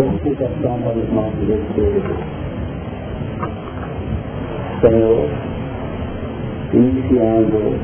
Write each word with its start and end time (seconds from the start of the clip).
explicação 0.00 0.80
para 0.82 0.98
os 0.98 1.12
nossos 1.12 1.48
espíritos. 1.48 2.16
Senhor, 4.80 5.28
iniciando 6.72 7.76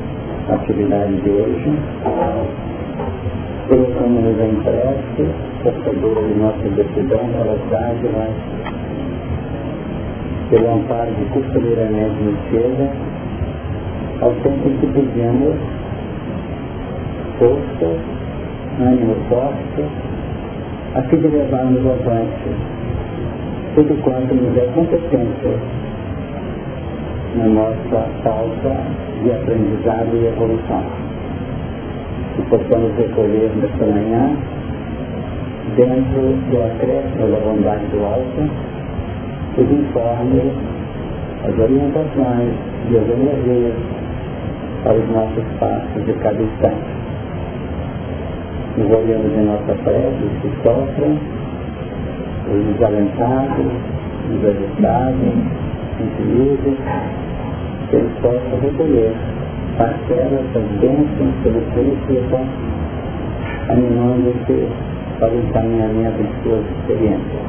a 0.49 0.53
atividade 0.55 1.21
de 1.21 1.29
hoje, 1.29 1.79
colocamos-nos 3.67 4.39
em 4.39 4.55
prece, 4.63 5.29
portadores 5.63 6.27
de 6.27 6.39
nossa 6.39 6.69
decisão 6.69 7.29
pelas 7.29 7.59
dádivas, 7.69 8.35
pelo 10.49 10.73
amparo 10.73 11.11
de 11.11 11.25
costumeiramente 11.25 12.23
nos 12.23 12.39
chega, 12.49 12.89
ao 14.21 14.31
tempo 14.33 14.69
que 14.79 14.87
pedimos 14.87 15.55
força, 17.37 17.95
ânimo 18.81 19.15
forte, 19.29 20.08
a 20.95 21.01
fim 21.03 21.17
de 21.17 21.27
levarmos 21.27 21.85
avante 21.85 22.49
tudo 23.75 24.01
quanto 24.03 24.33
nos 24.33 24.57
é 24.57 24.65
competência 24.73 25.53
na 27.35 27.45
nossa 27.45 28.09
pauta 28.23 28.75
de 29.23 29.31
aprendizado 29.31 30.09
e 30.15 30.25
evolução. 30.25 30.83
Que 32.35 32.41
possamos 32.49 32.95
recolher 32.97 33.51
nesta 33.55 33.85
manhã, 33.85 34.35
dentro 35.75 36.21
do 36.49 36.63
acréscimo 36.63 37.27
da 37.31 37.39
bondade 37.39 37.85
do 37.87 38.03
alto, 38.03 38.49
os 39.57 39.71
informes, 39.71 40.53
as 41.43 41.59
orientações 41.59 42.53
e 42.89 42.97
as 42.97 43.09
energias 43.09 43.75
para 44.83 44.93
os 44.93 45.09
nossos 45.09 45.43
passos 45.59 46.05
de 46.05 46.13
cada 46.13 46.41
instante. 46.41 46.98
Nos 48.77 48.91
olhamos 48.91 49.33
em 49.33 49.45
nossa 49.45 49.73
prece 49.83 50.23
os 50.23 50.41
que 50.41 50.63
sofrem, 50.63 51.19
os 52.47 52.65
desalentados, 52.73 53.65
os 54.29 54.45
agitados, 54.45 55.33
infelizes, 55.99 56.77
que 57.89 57.95
eles 57.95 58.11
possam 58.21 58.59
recolher 58.61 59.13
parcelas 59.77 60.45
das 60.53 60.63
bênçãos 60.79 61.33
que 61.41 61.47
eles 61.49 61.63
solicitam, 61.73 62.45
animando-se 63.69 64.67
para 65.19 65.29
o 65.29 65.39
encaminhamento 65.39 66.23
de 66.23 66.43
suas 66.43 66.63
experiências. 66.77 67.41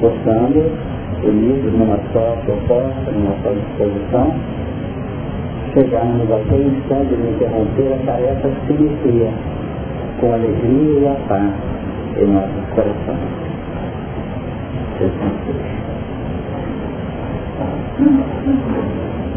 Possamos, 0.00 0.72
unidos 1.22 1.72
numa 1.72 1.98
só 2.12 2.36
proposta, 2.44 3.12
numa 3.12 3.36
só 3.42 3.50
disposição, 3.50 4.34
chegarmos 5.74 6.30
àquele 6.30 6.68
instante 6.68 7.14
de 7.16 7.28
interromper 7.34 7.92
a 7.92 8.06
tarefa 8.06 8.48
que 8.66 8.74
se 8.74 9.30
com 10.20 10.32
alegria 10.32 11.00
e 11.00 11.06
a 11.08 11.14
paz 11.28 11.52
em 12.16 12.26
nossos 12.26 12.64
corações. 12.74 13.44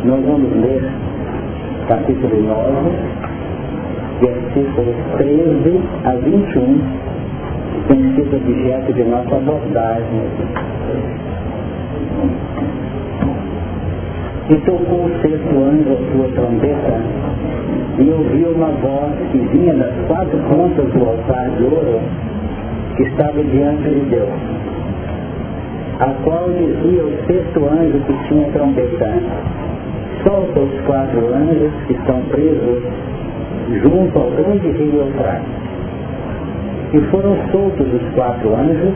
Nós 0.04 0.26
vamos 0.26 0.52
ler 0.62 0.92
capítulo 1.88 2.44
9, 2.44 2.92
versículos 4.22 4.96
13 5.18 5.82
a 6.06 6.12
21, 6.12 6.80
que 7.74 7.80
tem 7.88 8.16
sido 8.16 8.38
objeto 8.38 8.94
de 8.94 9.04
nossa 9.04 9.36
abordagem. 9.36 10.22
E 14.50 14.56
tocou 14.62 15.06
o 15.06 15.12
sexto 15.22 15.58
anjo 15.58 15.92
a 15.92 16.12
sua 16.12 16.32
trombeta, 16.34 17.02
e 18.00 18.10
ouviu 18.10 18.52
uma 18.52 18.70
voz 18.80 19.12
que 19.30 19.40
vinha 19.40 19.74
das 19.74 19.94
quatro 20.08 20.38
pontas 20.38 20.88
do 20.94 21.06
altar 21.06 21.50
de 21.58 21.64
ouro 21.64 22.00
que 22.96 23.04
estava 23.04 23.44
diante 23.44 23.90
de 23.90 24.00
Deus, 24.10 24.30
a 26.00 26.14
qual 26.24 26.50
dizia 26.52 27.04
o 27.04 27.12
sexto 27.28 27.66
anjo 27.66 28.00
que 28.06 28.28
tinha 28.30 28.50
trombeta, 28.52 29.14
solta 30.24 30.60
os 30.62 30.82
quatro 30.86 31.28
anjos 31.34 31.74
que 31.88 31.94
estão 31.94 32.22
presos 32.30 32.84
junto 33.84 34.18
ao 34.18 34.32
grande 34.32 34.72
rio 34.72 35.02
Eufrates. 35.02 35.68
E 36.94 37.02
foram 37.12 37.36
soltos 37.52 37.86
os 37.94 38.16
quatro 38.16 38.56
anjos 38.56 38.94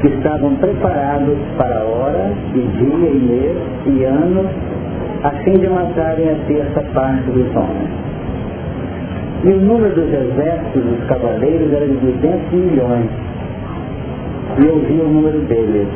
que 0.00 0.08
estavam 0.08 0.54
preparados 0.56 1.36
para 1.56 1.80
hora, 1.80 2.32
e 2.54 2.60
dia, 2.60 3.10
e 3.10 3.18
mês, 3.18 3.56
e 3.86 4.04
ano, 4.04 4.48
a 5.24 5.30
fim 5.42 5.58
de 5.58 5.68
matarem 5.68 6.30
a 6.30 6.34
terça 6.46 6.80
parte 6.94 7.30
dos 7.30 7.54
homens. 7.56 7.90
E 9.44 9.48
o 9.50 9.60
número 9.60 9.94
dos 9.94 10.12
exércitos 10.12 10.82
dos 10.82 11.04
cavaleiros 11.06 11.72
era 11.72 11.86
de 11.86 11.94
200 11.94 12.52
milhões. 12.52 13.08
E 14.60 14.66
eu 14.66 14.78
vi 14.80 15.00
o 15.00 15.08
número 15.08 15.38
deles. 15.42 15.88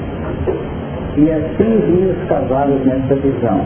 E 1.16 1.30
assim 1.30 1.80
vi 1.86 2.06
os 2.06 2.28
cavalos 2.28 2.84
nessa 2.86 3.14
visão. 3.16 3.64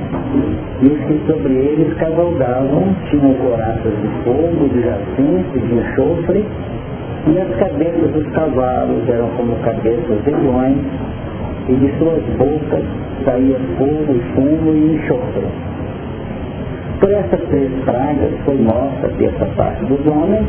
E 0.82 0.86
os 0.86 0.98
que 1.04 1.20
sobre 1.26 1.52
eles 1.52 1.94
cavalgavam 1.98 2.84
tinham 3.10 3.34
coraças 3.34 3.92
de 4.00 4.08
fogo, 4.24 4.68
de 4.68 4.82
jacinto, 4.82 5.58
de 5.58 5.74
enxofre, 5.74 6.44
e 7.26 7.38
as 7.40 7.56
cabeças 7.56 8.10
dos 8.12 8.26
cavalos 8.32 9.08
eram 9.08 9.28
como 9.36 9.56
cabeças 9.56 10.24
de 10.24 10.30
leões, 10.30 10.78
e 11.68 11.72
de 11.74 11.98
suas 11.98 12.22
bocas 12.38 12.84
saía 13.24 13.58
fogo 13.76 14.20
fumo 14.34 14.72
e 14.72 14.94
enxofre. 14.94 15.46
Por 17.00 17.10
essas 17.10 17.40
três 17.48 17.70
pragas 17.84 18.30
foi 18.44 18.56
morta 18.58 19.10
essa 19.20 19.44
parte 19.56 19.84
dos 19.86 20.06
homens, 20.06 20.46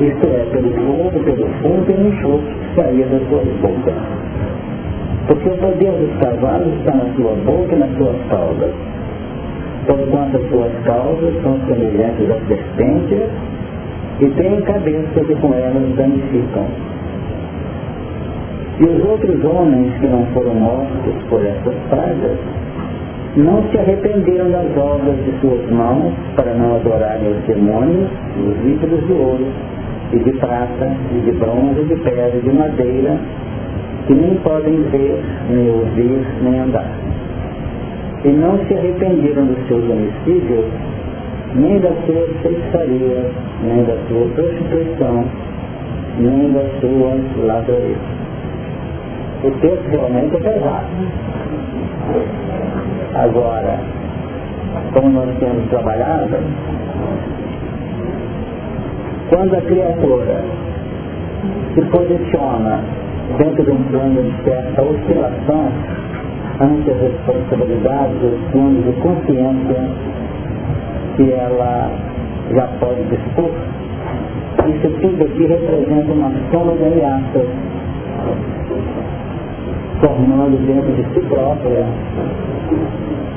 isto 0.00 0.26
é, 0.26 0.46
pelo 0.50 0.72
fogo, 0.72 1.20
pelo 1.22 1.46
fumo 1.60 1.84
e 1.86 2.08
enxofre 2.08 2.54
que 2.54 2.80
saía 2.80 3.06
das 3.06 3.28
suas 3.28 3.46
bocas. 3.60 3.94
Porque 5.26 5.48
o 5.50 5.56
poder 5.58 5.92
dos 5.92 6.16
cavalos 6.18 6.74
está 6.78 6.94
na 6.94 7.14
sua 7.14 7.34
boca 7.44 7.74
e 7.74 7.78
nas 7.78 7.96
suas 7.98 8.16
caudas. 8.30 8.70
Porquanto 9.86 10.36
as 10.38 10.48
suas 10.48 10.72
caudas 10.84 11.42
são 11.42 11.58
semelhantes 11.66 12.30
às 12.30 12.48
serpentes 12.48 13.22
e 14.20 14.28
têm 14.30 14.60
cabeças 14.62 15.26
que 15.26 15.34
com 15.36 15.54
elas 15.54 15.96
danificam. 15.96 16.66
E 18.80 18.84
os 18.84 19.04
outros 19.04 19.44
homens 19.44 19.92
que 19.98 20.06
não 20.06 20.24
foram 20.34 20.54
mortos 20.54 21.14
por 21.28 21.44
essas 21.44 21.74
pragas 21.88 22.38
não 23.36 23.62
se 23.70 23.78
arrependeram 23.78 24.50
das 24.50 24.76
obras 24.76 25.16
de 25.24 25.40
suas 25.40 25.70
mãos 25.70 26.12
para 26.34 26.52
não 26.54 26.76
adorarem 26.76 27.28
os 27.28 27.44
demônios, 27.46 28.08
os 28.38 28.70
ídolos 28.70 29.06
de 29.06 29.12
ouro, 29.12 29.46
e 30.12 30.18
de 30.18 30.32
prata, 30.32 30.96
e 31.14 31.20
de 31.20 31.32
bronze, 31.32 31.80
e 31.80 31.84
de 31.84 31.96
pedra, 31.96 32.32
e 32.34 32.40
de 32.40 32.52
madeira, 32.52 33.16
que 34.06 34.14
nem 34.14 34.34
podem 34.36 34.82
ver, 34.90 35.22
nem 35.48 35.70
ouvir, 35.70 36.26
nem 36.42 36.60
andar. 36.60 36.90
E 38.24 38.28
não 38.28 38.58
se 38.66 38.74
arrependeram 38.74 39.46
dos 39.46 39.68
seus 39.68 39.84
homicídios, 39.84 40.64
nem 41.54 41.78
da 41.80 41.90
sua 42.06 42.26
feitiçaria, 42.42 43.30
nem 43.62 43.84
da 43.84 43.96
sua 44.08 44.26
prostituição, 44.34 45.24
nem 46.18 46.52
da 46.52 46.64
sua 46.80 47.46
ladrões. 47.46 47.96
O 49.42 49.50
texto 49.52 49.88
realmente 49.90 50.36
é 50.36 50.40
pesado. 50.40 50.86
Agora, 53.14 53.78
como 54.92 55.10
nós 55.10 55.38
temos 55.38 55.68
trabalhado, 55.70 56.36
quando 59.28 59.54
a 59.54 59.60
criatura 59.62 60.44
se 61.74 61.80
posiciona 61.82 62.80
dentro 63.38 63.64
de 63.64 63.70
um 63.70 63.82
plano 63.84 64.22
de 64.22 64.44
certa 64.44 64.82
oscilação 64.82 65.72
ante 66.60 66.90
as 66.90 67.00
responsabilidades, 67.00 68.16
os 68.22 68.52
planos 68.52 68.84
de 68.84 68.92
consciência 69.00 70.19
que 71.20 71.32
ela 71.32 71.90
já 72.54 72.66
pode 72.80 73.02
dispor, 73.04 73.50
isso 74.68 74.88
tudo 75.02 75.22
aqui 75.22 75.46
representa 75.46 76.12
uma 76.12 76.32
soma 76.50 76.72
de 76.72 76.84
ameaças 76.84 77.46
formando 80.00 80.56
dentro 80.66 80.90
de 80.92 81.02
si 81.12 81.20
própria 81.26 81.84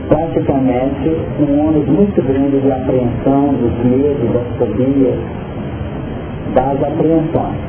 praticamente 0.07 1.09
um 1.41 1.67
ônus 1.67 1.85
muito 1.87 2.21
grande 2.21 2.61
de 2.61 2.71
apreensão, 2.71 3.47
dos 3.53 3.85
medos, 3.85 4.31
das 4.31 4.57
fobias, 4.57 5.19
das 6.55 6.83
apreensões. 6.83 7.59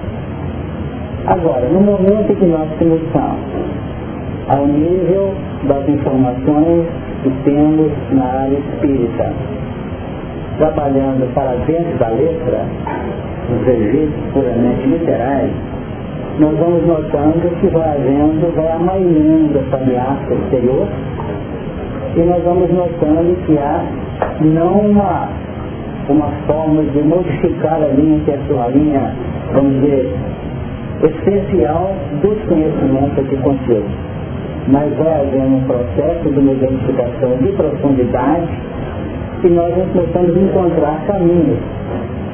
Agora, 1.26 1.69
no 1.70 1.81
momento 1.81 2.38
que 2.38 2.46
nós 2.46 2.69
começamos 2.78 3.40
ao 4.49 4.67
nível 4.67 5.34
das 5.64 5.88
informações 5.88 6.87
que 7.22 7.31
temos 7.44 7.90
na 8.12 8.25
área 8.25 8.58
espírita, 8.58 9.32
trabalhando 10.58 11.32
para 11.34 11.54
dentro 11.66 11.98
da 11.98 12.08
letra, 12.08 12.66
os 13.50 13.66
registros 13.66 14.32
puramente 14.32 14.86
literais, 14.86 15.50
nós 16.38 16.56
vamos 16.58 16.86
notando 16.86 17.60
que 17.60 17.68
vai 17.68 17.88
havendo, 17.88 18.54
vai 18.56 18.72
amainhando 18.72 19.58
essa 19.58 19.76
ameaça 19.76 20.34
exterior 20.34 20.88
e 22.16 22.20
nós 22.20 22.42
vamos 22.42 22.70
notando 22.70 23.36
que 23.46 23.58
há 23.58 23.84
não 24.40 24.80
uma, 24.80 25.28
uma 26.08 26.30
forma 26.46 26.82
de 26.82 26.98
modificar 27.02 27.82
a 27.82 27.88
linha, 27.88 28.20
que 28.24 28.30
é 28.30 28.34
a 28.34 28.46
sua 28.46 28.68
linha, 28.68 29.14
vamos 29.52 29.80
dizer, 29.80 30.12
essencial 31.02 31.92
dos 32.22 32.38
conhecimentos 32.44 33.18
aqui 33.18 33.36
contidos. 33.36 33.90
Mas 34.68 34.92
vai 34.96 35.20
havendo 35.20 35.56
um 35.56 35.64
processo 35.64 36.30
de 36.30 36.38
uma 36.38 36.52
identificação 36.52 37.36
de 37.42 37.48
profundidade 37.52 38.48
e 39.44 39.49
nós 39.50 39.75
começamos 39.93 40.37
a 40.37 40.41
encontrar 40.41 41.05
caminhos 41.06 41.58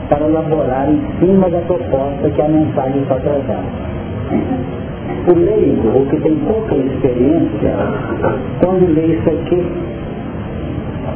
para 0.09 0.27
elaborar 0.27 0.89
em 0.89 1.01
cima 1.19 1.51
da 1.51 1.59
proposta 1.62 2.31
que 2.31 2.41
a 2.41 2.49
mensagem 2.49 3.03
está 3.03 3.17
trazendo. 3.17 3.91
O 5.27 5.35
leigo, 5.35 5.89
o 5.89 6.07
que 6.07 6.21
tem 6.21 6.37
pouca 6.37 6.77
experiência, 6.77 7.75
quando 8.61 8.95
lê 8.95 9.07
isso 9.07 9.29
aqui, 9.29 9.67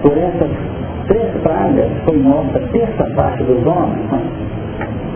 por 0.03 0.19
essas 0.19 0.51
três 1.07 1.31
pragas 1.43 1.91
foi 2.05 2.17
morta 2.19 2.59
a 2.59 2.69
terça 2.73 3.05
parte 3.15 3.45
dos 3.45 3.65
homens, 3.65 4.11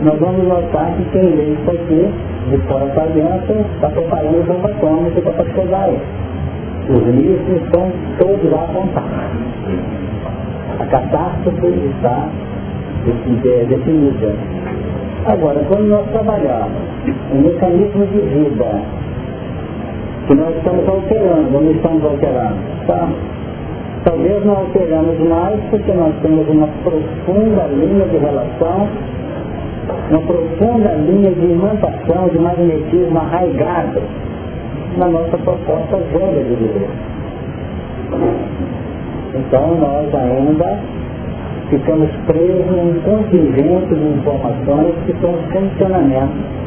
nós 0.02 0.18
vamos 0.20 0.46
notar 0.46 0.92
que 0.96 1.04
quem 1.10 1.22
lê 1.22 1.54
isso 1.54 1.70
aqui, 1.72 2.08
de 2.50 2.56
fora 2.68 2.86
para 2.86 3.06
dentro, 3.06 3.64
está 3.74 3.88
preparando 3.88 4.42
o 4.42 4.46
jogo 4.46 4.64
atômico 4.64 5.22
para 5.22 5.44
chegar 5.44 5.84
aí. 5.86 5.98
Os 6.88 7.02
livros 7.14 7.62
estão 7.62 7.90
todos 8.16 8.50
lá 8.52 8.62
apontados. 8.62 9.97
Catástrofe 10.90 11.66
está 11.66 12.28
definida. 13.68 14.34
Agora, 15.26 15.60
quando 15.68 15.88
nós 15.88 16.06
trabalhamos 16.10 16.80
um 17.32 17.40
mecanismo 17.42 18.06
de 18.06 18.20
vida 18.20 18.82
que 20.26 20.34
nós 20.34 20.56
estamos 20.56 20.88
alterando, 20.88 21.50
não 21.50 21.70
estamos 21.70 22.04
alterando, 22.04 22.56
tá? 22.86 23.08
Talvez 24.04 24.44
não 24.44 24.56
alteramos 24.56 25.18
mais 25.28 25.60
porque 25.70 25.92
nós 25.92 26.14
temos 26.22 26.48
uma 26.48 26.68
profunda 26.82 27.66
linha 27.66 28.06
de 28.06 28.16
relação, 28.16 28.88
uma 30.10 30.20
profunda 30.20 30.92
linha 30.94 31.32
de 31.32 31.46
imantação, 31.46 32.28
de 32.28 32.38
magnetismo 32.38 33.18
arraigado 33.18 34.02
na 34.96 35.08
nossa 35.08 35.36
proposta 35.36 35.96
velha 36.12 36.44
de 36.44 36.54
viver. 36.54 36.88
Então 39.34 39.76
nós 39.76 40.14
ainda 40.14 40.78
ficamos 41.70 42.10
presos 42.26 42.66
num 42.66 43.00
contingente 43.02 43.94
de 43.94 44.08
informações 44.18 44.94
que 45.06 45.12
são 45.20 45.34
funcionamentos 45.52 46.58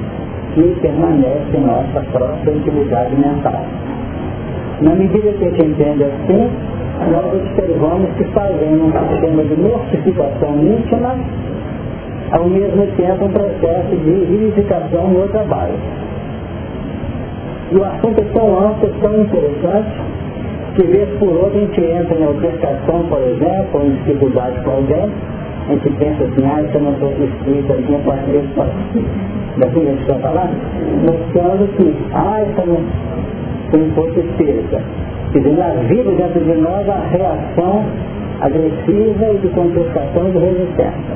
que 0.53 0.61
permanecem 0.81 1.55
em 1.55 1.65
nossa 1.65 2.01
própria 2.11 2.51
intimidade 2.51 3.15
mental. 3.15 3.65
Na 4.81 4.95
medida 4.95 5.31
que 5.33 5.45
a 5.45 5.49
gente 5.49 5.65
entende 5.65 6.03
assim, 6.03 6.49
nós 7.11 7.33
observamos 7.33 8.09
que 8.17 8.23
fazendo 8.25 8.85
um 8.85 9.09
sistema 9.09 9.43
de 9.43 9.55
mortificação 9.61 10.55
íntima, 10.61 11.15
ao 12.31 12.45
mesmo 12.45 12.85
tempo 12.97 13.25
um 13.25 13.31
processo 13.31 13.95
de 13.95 14.25
vivificação 14.25 15.07
no 15.07 15.27
trabalho. 15.29 15.73
E 17.71 17.75
o 17.75 17.85
assunto 17.85 18.19
é 18.19 18.25
tão 18.33 18.59
amplo, 18.59 18.89
tão 19.01 19.21
interessante, 19.21 19.89
que 20.75 20.83
vez 20.83 21.09
por 21.19 21.29
outra 21.29 21.57
a 21.57 21.61
gente 21.61 21.81
entra 21.81 22.17
em 22.17 22.23
altercação, 22.23 23.03
por 23.09 23.21
exemplo, 23.21 23.69
ou 23.73 23.85
em 23.85 23.91
dificuldade 23.91 24.59
com 24.63 24.71
alguém, 24.71 25.11
a 25.67 25.71
gente 25.73 25.89
pensa 25.97 26.23
assim, 26.23 26.45
ah, 26.45 26.61
isso 26.61 26.75
eu 26.75 26.81
não 26.81 26.93
estou 26.93 27.09
escrito 27.09 27.73
aqui, 27.73 27.91
eu 27.91 27.99
posso 27.99 28.25
ver 28.25 28.43
isso 28.43 29.31
daqui 29.57 29.79
a 29.79 29.83
gente 29.83 30.01
está 30.01 30.15
falando, 30.15 30.53
mostrando 31.05 31.77
que, 31.77 31.95
ah, 32.13 32.43
isso 32.43 32.67
não 32.67 33.71
tem 33.71 33.89
pouco 33.91 34.19
espírita. 34.19 34.81
Quer 35.31 35.39
dizer, 35.39 35.61
havia 35.61 36.03
dentro 36.03 36.39
de 36.41 36.53
nós 36.61 36.89
a 36.89 36.99
reação 37.11 37.85
agressiva 38.41 39.25
e 39.33 39.37
de 39.37 39.47
contestação 39.49 40.27
e 40.27 40.31
de 40.31 40.37
resistência. 40.39 41.15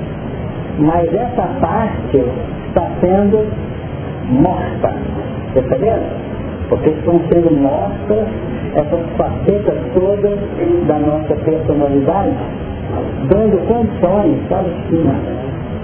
Mas 0.79 1.13
essa 1.13 1.47
parte 1.59 2.23
está 2.67 2.89
sendo 3.01 3.45
morta. 4.29 4.93
Percebendo? 5.53 6.34
Porque 6.69 6.89
estão 6.89 7.19
sendo 7.31 7.51
mortas 7.61 8.27
essas 8.75 9.01
facetas 9.17 9.77
todas 9.93 10.37
da 10.87 10.99
nossa 10.99 11.35
personalidade, 11.35 12.33
dando 13.29 13.57
condições, 13.67 14.37
sabe? 14.49 14.69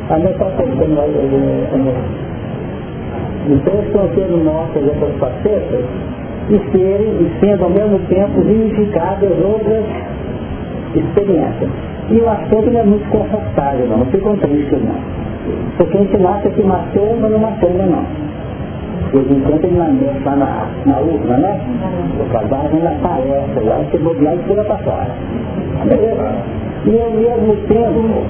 A 0.10 0.18
minha 0.18 0.33
Então 3.50 3.74
estão 3.81 4.10
sendo 4.16 4.44
mortas 4.44 4.83
essas 4.83 5.16
facetas 5.19 5.86
e 6.50 6.56
e 6.56 7.31
sendo 7.39 7.63
ao 7.63 7.69
mesmo 7.69 8.00
tempo 8.07 8.42
vivificadas 8.42 9.31
outras 9.44 9.86
experiências. 10.95 11.69
E 12.10 12.19
o 12.19 12.30
assunto 12.30 12.72
não 12.72 12.80
é 12.81 12.84
muito 12.84 13.10
confortável, 13.10 13.88
não, 13.88 14.00
não 14.00 14.06
ficam 14.07 14.36
tristes 14.36 14.80
não. 14.84 15.22
Porque 15.77 15.98
a 15.98 16.01
gente 16.01 16.18
nasce 16.18 16.50
que 16.50 16.62
matou, 16.62 17.18
mas 17.22 17.31
não 17.31 17.39
matou 17.39 17.69
ainda 17.69 17.86
não. 17.86 18.06
De 19.12 19.18
vez 19.18 19.31
em 19.31 19.39
quando 19.42 20.18
está 20.18 20.36
na, 20.36 20.68
na 20.86 20.98
urna, 21.00 21.38
né? 21.38 21.59
O 22.19 22.31
cadáver 22.31 22.71
ainda 22.74 22.89
aparece 22.89 23.59
lá, 23.65 23.83
se 23.89 23.98
bobear 23.98 24.36
e 24.36 24.38
pula 24.39 24.63
para 24.63 24.77
fora. 24.77 25.07
E 26.86 27.00
ao 27.00 27.12
mesmo 27.12 27.56
tempo, 27.68 28.24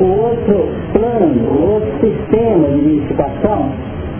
o 0.00 0.04
outro 0.04 0.68
plano, 0.92 1.48
o 1.50 1.72
outro 1.74 1.90
sistema 2.00 2.68
de 2.68 2.80
vivificação 2.80 3.70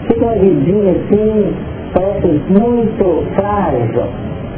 fica 0.07 0.25
uma 0.25 0.35
vidinha 0.35 0.91
assim, 0.91 1.53
parece 1.93 2.27
muito 2.49 3.23
frágil, 3.35 4.03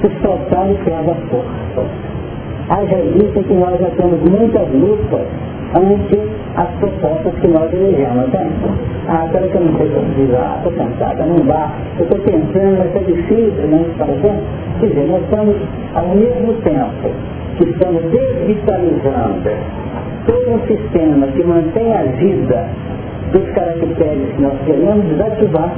se 0.02 0.10
soltar 0.22 0.72
e 0.72 0.76
pega 0.86 1.16
força. 1.30 2.11
Haja 2.72 2.96
vista 3.18 3.44
que 3.44 3.54
nós 3.54 3.78
já 3.82 3.90
temos 3.98 4.18
muitas 4.32 4.66
lutas 4.72 5.28
ante 5.76 6.18
as 6.56 6.70
propostas 6.80 7.34
que 7.42 7.48
nós 7.50 7.68
elegemos. 7.74 8.30
Né? 8.30 8.50
Ah, 9.10 9.28
pera 9.30 9.46
que 9.50 9.56
eu 9.56 9.62
não 9.62 9.78
sei 9.78 9.90
como 9.90 10.14
dizer, 10.16 10.38
ah, 10.38 10.56
estou 10.56 10.72
cansada, 10.72 11.26
não 11.26 11.46
dá, 11.46 11.70
eu 12.00 12.04
estou 12.04 12.20
pensando, 12.20 12.78
vai 12.78 12.88
ser 12.94 13.04
difícil, 13.12 13.68
né? 13.68 13.86
Quer 14.80 14.88
dizer, 14.88 15.06
nós 15.08 15.22
estamos, 15.22 15.56
ao 15.96 16.08
mesmo 16.16 16.54
tempo 16.64 17.10
que 17.58 17.64
estamos 17.66 18.04
desvitalizando 18.04 19.52
todo 20.26 20.52
um 20.52 20.60
sistema 20.68 21.28
que 21.28 21.44
mantém 21.44 21.94
a 21.94 22.04
vida 22.04 22.70
dos 23.34 23.50
caracteres 23.52 24.32
que 24.34 24.42
nós 24.42 24.54
queremos 24.66 25.06
desativar, 25.08 25.72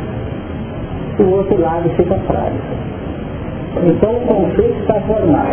o 1.19 1.23
outro 1.37 1.59
lado 1.59 1.89
fica 1.95 2.15
frágil. 2.27 2.59
Então 3.81 4.15
o 4.15 4.21
conflito 4.21 4.79
está 4.81 4.99
formado 5.01 5.49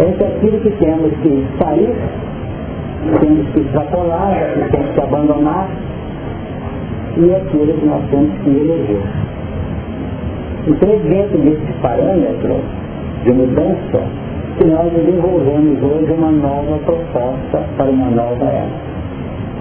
entre 0.00 0.24
aquilo 0.24 0.60
que 0.60 0.70
temos 0.70 1.12
que 1.22 1.46
sair, 1.58 1.94
temos 3.20 3.48
que 3.48 3.60
extrapolar, 3.60 4.34
temos 4.70 4.90
que 4.90 5.00
abandonar, 5.00 5.68
e 7.16 7.34
aquilo 7.34 7.74
que 7.74 7.86
nós 7.86 8.02
temos 8.10 8.30
que 8.42 8.50
eleger. 8.50 9.02
Então 10.66 10.88
é 10.88 10.96
dentro 10.96 11.38
desse 11.38 11.72
parâmetro 11.82 12.56
de 13.24 13.32
mudança 13.32 14.02
que 14.56 14.64
nós 14.64 14.92
desenvolvemos 14.92 15.82
hoje 15.82 16.12
uma 16.12 16.30
nova 16.30 16.78
proposta 16.84 17.64
para 17.76 17.90
uma 17.90 18.10
nova 18.10 18.44
era. 18.44 18.94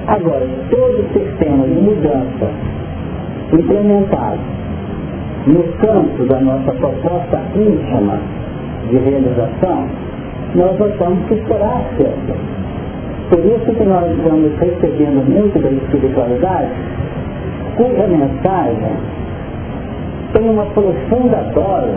Agora, 0.08 0.48
todo 0.70 1.00
o 1.00 1.14
sistema 1.14 1.66
de 1.66 1.74
mudança 1.74 2.50
implementado 3.52 4.40
no 5.48 5.64
campo 5.80 6.26
da 6.26 6.40
nossa 6.40 6.72
proposta 6.72 7.42
íntima 7.56 8.18
de 8.90 8.98
realização, 8.98 9.88
nós 10.56 10.82
achamos 10.82 11.26
que 11.28 11.36
será 11.48 11.82
certo. 11.98 12.34
Por 13.30 13.40
isso 13.40 13.74
que 13.78 13.84
nós 13.84 14.10
estamos 14.12 14.52
recebendo 14.60 15.30
muito 15.30 15.60
da 15.60 15.70
espiritualidade, 15.70 16.70
cuja 17.76 18.08
mensagem 18.08 18.94
tem 20.34 20.50
uma 20.50 20.66
profunda 20.68 21.38
dose, 21.54 21.94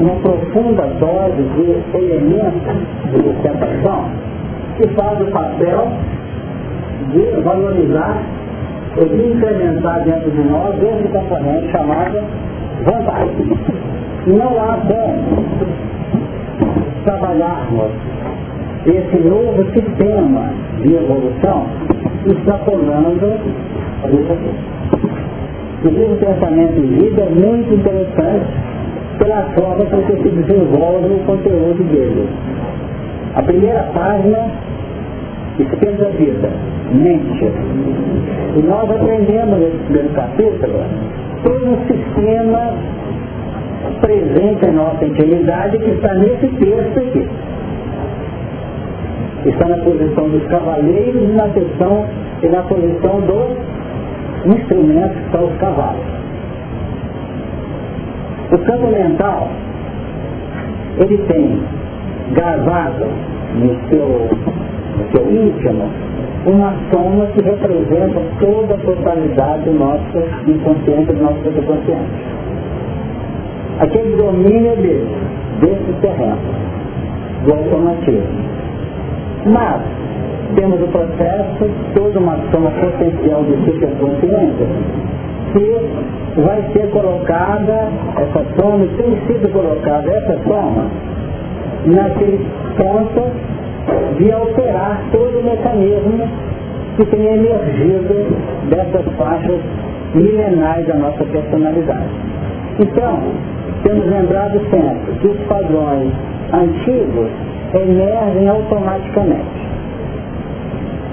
uma 0.00 0.14
profunda 0.16 0.82
dose 0.98 1.42
de 1.56 1.96
elementos 1.96 2.76
de 3.10 3.28
observação 3.28 4.04
que 4.76 4.86
faz 4.88 5.20
o 5.20 5.30
papel 5.30 5.88
de 7.12 7.40
valorizar 7.42 8.22
de 8.96 9.32
incrementar 9.32 10.02
dentro 10.04 10.30
de 10.30 10.42
nós 10.48 10.74
esse 10.82 11.08
componente 11.08 11.70
chamado 11.70 12.18
vantagem. 12.84 13.46
Não 14.26 14.60
há 14.60 14.76
como 14.86 15.24
trabalharmos 17.04 17.90
esse 18.86 19.16
novo 19.28 19.64
sistema 19.72 20.50
de 20.82 20.94
evolução 20.94 21.66
extrapolando 22.26 23.38
isso 24.06 24.32
aqui. 24.32 24.50
O 25.82 26.16
pensamento 26.16 26.78
em 26.78 26.86
vida 26.88 27.22
é 27.22 27.30
muito 27.30 27.74
interessante 27.74 28.46
pela 29.18 29.42
forma 29.54 29.84
com 29.86 30.02
que 30.02 30.22
se 30.22 30.28
desenvolve 30.28 31.06
o 31.06 31.18
conteúdo 31.26 31.84
dele. 31.84 32.28
A 33.34 33.42
primeira 33.42 33.82
página 33.94 34.50
Espelho 35.60 35.98
da 35.98 36.08
vida, 36.10 36.50
mente. 36.92 37.44
E 38.56 38.62
nós 38.62 38.90
aprendemos 38.90 39.58
nesse 39.58 39.76
primeiro 39.84 40.08
capítulo 40.10 40.84
todo 41.42 41.66
um 41.66 41.78
sistema 41.86 42.74
presente 44.00 44.66
em 44.66 44.72
nossa 44.72 45.04
intimidade 45.04 45.78
que 45.78 45.90
está 45.90 46.14
nesse 46.14 46.48
texto 46.48 46.98
aqui. 46.98 47.28
Está 49.46 49.68
na 49.68 49.78
posição 49.78 50.28
dos 50.28 50.46
cavaleiros 50.48 51.22
e 51.22 51.32
na 51.32 51.44
posição, 51.48 52.06
e 52.42 52.46
na 52.48 52.62
posição 52.62 53.20
dos 53.20 54.54
instrumentos 54.54 55.18
para 55.30 55.42
os 55.42 55.56
cavalos. 55.58 56.04
O 58.52 58.58
campo 58.58 58.86
mental, 58.88 59.48
ele 60.98 61.18
tem 61.28 61.62
gravado 62.32 63.06
no 63.54 63.88
seu, 63.88 64.28
no 65.00 65.10
seu 65.12 65.30
íntimo 65.30 65.88
uma 66.46 66.74
soma 66.90 67.26
que 67.26 67.42
representa 67.42 68.20
toda 68.38 68.74
a 68.74 68.78
totalidade 68.78 69.64
do 69.64 69.72
nosso 69.72 70.18
inconsciente, 70.46 71.12
do 71.12 71.22
nosso 71.22 71.42
subconsciente. 71.42 72.10
Aquele 73.78 74.16
domínio 74.16 74.76
dele, 74.76 75.06
desse 75.60 76.00
terreno, 76.00 76.38
do 77.44 77.52
automatismo. 77.52 78.50
Mas, 79.46 79.82
temos 80.54 80.80
o 80.82 80.86
processo, 80.88 81.70
toda 81.94 82.18
uma 82.18 82.38
soma 82.50 82.70
potencial 82.70 83.44
de 83.44 83.56
superconsciência, 83.64 84.66
que 85.52 86.40
vai 86.40 86.62
ser 86.72 86.90
colocada, 86.90 87.88
essa 88.16 88.44
soma, 88.58 88.86
tem 88.96 89.16
sido 89.26 89.52
colocada 89.52 90.10
essa 90.10 90.38
soma, 90.46 90.86
naquele 91.86 92.46
ponto 92.76 93.30
de 94.18 94.32
alterar 94.32 95.02
todo 95.12 95.40
o 95.40 95.44
mecanismo 95.44 96.28
que 96.96 97.04
tem 97.06 97.26
emergido 97.26 98.36
dessas 98.68 99.06
faixas 99.16 99.60
milenares 100.14 100.86
da 100.86 100.94
nossa 100.94 101.24
personalidade. 101.24 102.10
Então, 102.78 103.18
temos 103.82 104.06
lembrado 104.06 104.60
sempre 104.70 105.12
que 105.20 105.28
os 105.28 105.38
padrões 105.46 106.12
antigos 106.52 107.30
emergem 107.74 108.48
automaticamente. 108.48 109.60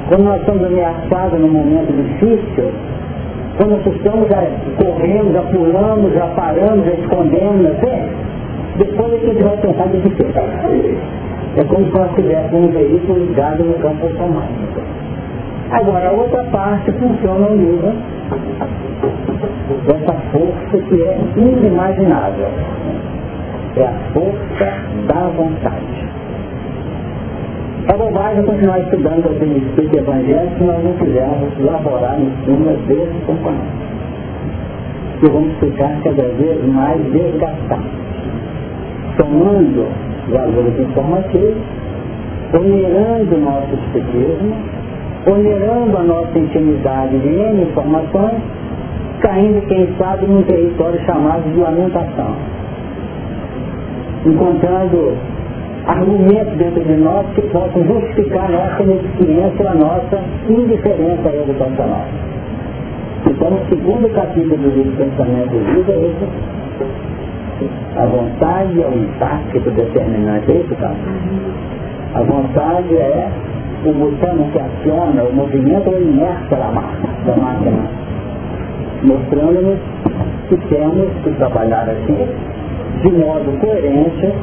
Quando 0.10 0.24
nós 0.24 0.40
estamos 0.40 0.66
ameaçados 0.66 1.40
num 1.40 1.50
momento 1.50 1.92
difícil, 1.92 2.72
quando 3.58 3.72
nós 3.72 3.96
estamos 3.96 4.28
já 4.30 4.44
correndo, 4.78 5.34
já 5.34 5.42
pulamos, 5.42 6.14
já 6.14 6.28
paramos, 6.28 6.86
já 6.86 6.94
escondemos, 6.94 7.64
né? 7.64 8.10
depois 8.78 9.14
é 9.14 9.18
que 9.18 9.26
a 9.26 9.34
gente 9.34 9.44
vai 9.44 9.58
pensar 9.58 9.88
de 9.88 10.02
que 10.02 10.24
É 11.58 11.64
como 11.64 11.84
se 11.86 11.92
nós 11.92 12.14
tivéssemos 12.14 12.70
um 12.70 12.72
veículo 12.72 13.18
ligado 13.18 13.64
no 13.64 13.74
campo 13.80 14.06
automático. 14.06 14.80
Agora, 15.72 16.10
a 16.10 16.12
outra 16.12 16.44
parte 16.46 16.92
funciona 16.92 17.50
nível 17.50 17.94
dessa 19.88 20.14
força 20.32 20.78
que 20.88 21.02
é 21.02 21.18
inimaginável. 21.36 22.48
É 23.76 23.86
a 23.86 23.94
força 24.14 24.72
da 25.08 25.28
vontade. 25.36 26.08
É 27.88 27.94
bobagem 27.98 28.44
continuar 28.44 28.80
estudando 28.82 29.26
o 29.26 29.40
princípio 29.40 30.00
evangelho 30.00 30.52
se 30.60 30.64
nós 30.64 30.84
não 30.84 30.94
quisermos 30.94 31.60
elaborar 31.60 32.20
em 32.20 32.32
cima 32.46 32.74
desse 32.88 33.26
componente. 33.26 33.88
Que 35.20 35.28
vamos 35.28 35.58
ficar 35.58 35.98
cada 36.04 36.22
vez 36.22 36.66
mais 36.68 37.02
desgastados. 37.12 37.86
Tomando 39.18 40.07
valores 40.30 40.80
informativos, 40.80 41.58
onerando 42.54 43.36
o 43.36 43.40
nosso 43.40 43.74
espiritismo, 43.74 44.56
onerando 45.26 45.98
a 45.98 46.04
nossa 46.04 46.40
intimidade 46.40 47.18
de 47.20 47.62
informações, 47.62 48.42
caindo, 49.22 49.66
quem 49.68 49.88
sabe, 49.98 50.26
num 50.26 50.44
território 50.44 51.00
chamado 51.06 51.44
de 51.52 51.60
lamentação. 51.60 52.36
Encontrando 54.26 55.18
argumentos 55.86 56.54
dentro 56.58 56.84
de 56.84 56.96
nós 56.98 57.26
que 57.34 57.42
possam 57.42 57.84
justificar 57.86 58.46
a 58.46 58.50
nossa 58.50 58.84
ineficiência, 58.84 59.70
a 59.70 59.74
nossa 59.74 60.20
indiferença 60.50 61.30
educacional. 61.30 62.06
Então, 63.26 63.50
o 63.50 63.70
segundo 63.70 64.14
capítulo 64.14 64.58
do 64.58 64.70
livro 64.70 64.92
Pensamento 64.98 65.56
e 65.56 65.76
Vida 65.76 65.92
é 65.92 65.98
esse. 65.98 66.67
A 67.98 68.06
vontade 68.06 68.82
é 68.82 68.88
o 68.88 68.98
impacto 68.98 69.60
determinante, 69.72 70.52
é 70.52 70.56
isso, 70.56 70.76
tá? 70.76 70.92
A 72.14 72.22
vontade 72.22 72.96
é 72.96 73.30
o 73.86 73.92
botão 73.94 74.38
que 74.52 74.60
aciona 74.60 75.24
o 75.24 75.34
movimento 75.34 75.90
ou 75.90 76.02
inércia 76.02 76.58
da 76.58 76.72
máquina, 76.72 77.14
da 77.26 77.36
máquina. 77.36 77.90
Mostrando-nos 79.04 79.80
que 80.50 80.58
temos 80.70 81.10
que 81.24 81.32
trabalhar 81.32 81.90
aqui 81.90 82.28
de 83.02 83.12
modo 83.14 83.60
coerente 83.60 84.34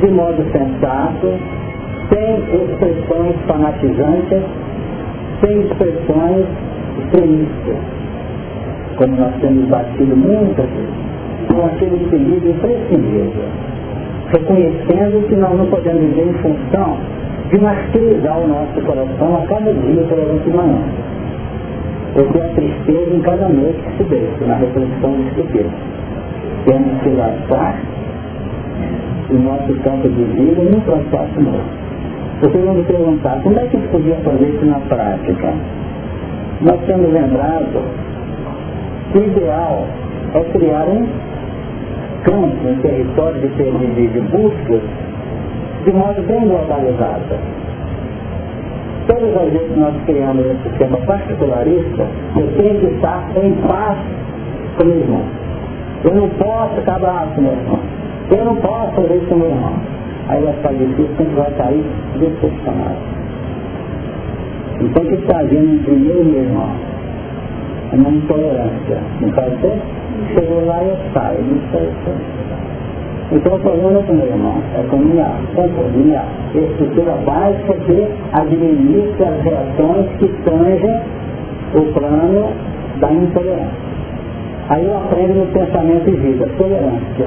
de 0.00 0.08
modo 0.08 0.42
sensato, 0.50 1.38
sem 2.08 2.34
expressões 2.56 3.36
fanatizantes, 3.46 4.42
sem 5.40 5.60
expressões 5.60 6.46
extremistas, 6.98 7.76
como 8.96 9.16
nós 9.16 9.34
temos 9.40 9.68
batido 9.68 10.16
muitas 10.16 10.66
vezes, 10.66 11.09
com 11.54 11.66
aquele 11.66 11.96
equilíbrio 11.96 12.52
imprescindível, 12.52 13.44
reconhecendo 14.28 15.28
que 15.28 15.36
nós 15.36 15.56
não 15.56 15.66
podemos 15.66 16.00
viver 16.00 16.28
em 16.28 16.34
função 16.34 16.96
de 17.50 17.58
martirizar 17.58 18.38
o 18.38 18.46
nosso 18.46 18.80
coração 18.86 19.36
a 19.36 19.46
cada 19.46 19.72
dia 19.72 20.02
pela 20.04 20.38
de 20.38 20.50
manhã. 20.50 20.82
Porque 22.14 22.40
a 22.40 22.48
tristeza 22.48 23.14
em 23.14 23.20
cada 23.20 23.48
noite 23.48 23.78
que 23.82 23.96
se 23.98 24.04
deixa 24.04 24.44
na 24.46 24.54
reflexão 24.56 25.12
do 25.12 25.40
Espírito. 25.40 25.70
Temos 26.64 27.02
que 27.02 27.08
lançar 27.08 27.80
o 29.30 29.34
nosso 29.34 29.74
campo 29.82 30.08
de 30.08 30.24
vida 30.24 30.62
num 30.62 30.80
processo 30.80 31.40
novo. 31.40 31.80
Vocês 32.40 32.64
vão 32.64 32.74
me 32.74 32.84
perguntar, 32.84 33.40
como 33.42 33.58
é 33.58 33.64
que 33.64 33.76
gente 33.76 33.88
podia 33.88 34.16
fazer 34.16 34.44
isso 34.44 34.64
na 34.64 34.78
prática? 34.80 35.52
Nós 36.62 36.80
temos 36.86 37.12
lembrado 37.12 37.82
que 39.12 39.18
o 39.18 39.24
ideal 39.24 39.86
é 40.34 40.40
criar 40.52 40.84
um 40.84 41.06
campo, 42.24 42.68
um 42.68 42.80
território 42.80 43.40
de, 43.40 43.48
de, 43.48 44.06
de 44.08 44.20
buscas 44.20 44.80
de 45.84 45.92
modo 45.92 46.22
bem 46.26 46.46
globalizado. 46.46 47.24
Todas 49.06 49.36
as 49.36 49.52
vezes 49.52 49.72
que 49.72 49.80
nós 49.80 49.94
criamos 50.06 50.46
esse 50.46 50.68
sistema 50.68 50.98
particularista, 50.98 52.06
eu 52.36 52.46
tenho 52.56 52.80
que 52.80 52.86
estar 52.86 53.24
em 53.42 53.52
paz 53.66 53.98
com 54.76 54.84
meu 54.84 55.00
irmão. 55.00 55.22
Eu 56.04 56.14
não 56.14 56.28
posso 56.30 56.80
acabar 56.80 57.26
com 57.34 57.40
meu 57.40 57.52
irmão. 57.52 57.80
Eu 58.30 58.44
não 58.44 58.56
posso 58.56 58.92
fazer 58.92 59.16
isso 59.16 59.26
com 59.26 59.36
meu 59.36 59.50
irmão. 59.50 59.74
Aí 60.28 60.42
vai 60.44 60.52
ficar 60.54 60.72
difícil, 60.72 61.16
gente 61.18 61.34
vai 61.34 61.52
sair 61.56 61.84
decepcionado. 62.18 62.96
Então 64.80 65.02
o 65.02 65.06
que 65.06 65.14
está 65.14 65.40
havendo 65.40 65.74
entre 65.74 65.92
eu 65.92 66.22
e 66.22 66.24
meu 66.24 66.42
irmão? 66.42 66.70
É 67.92 67.96
uma 67.96 68.10
intolerância. 68.10 68.98
Não 69.20 69.30
pode 69.32 69.60
ser? 69.60 69.78
Chegou 70.34 70.64
lá 70.66 70.82
e 70.82 70.88
eu 70.88 70.96
saio. 71.12 71.38
Não 71.42 71.60
sei 71.72 71.88
Então 73.32 73.54
o 73.54 73.58
problema 73.60 73.98
é 73.98 74.02
com 74.02 74.12
meu 74.12 74.26
irmão, 74.26 74.54
é 74.76 74.82
com 74.88 74.96
minha 74.96 75.30
companhia, 75.54 76.22
estrutura 76.54 77.12
básica 77.24 77.74
que 77.74 78.06
administra 78.32 79.28
as 79.28 79.42
reações 79.42 80.06
que 80.18 80.28
tangem 80.44 81.00
o 81.74 81.92
plano 81.92 82.48
da 83.00 83.12
intolerância. 83.12 83.90
Aí 84.68 84.86
eu 84.86 84.96
aprendo 84.96 85.34
no 85.34 85.46
pensamento 85.46 86.04
de 86.04 86.16
vida, 86.16 86.48
tolerância. 86.56 87.26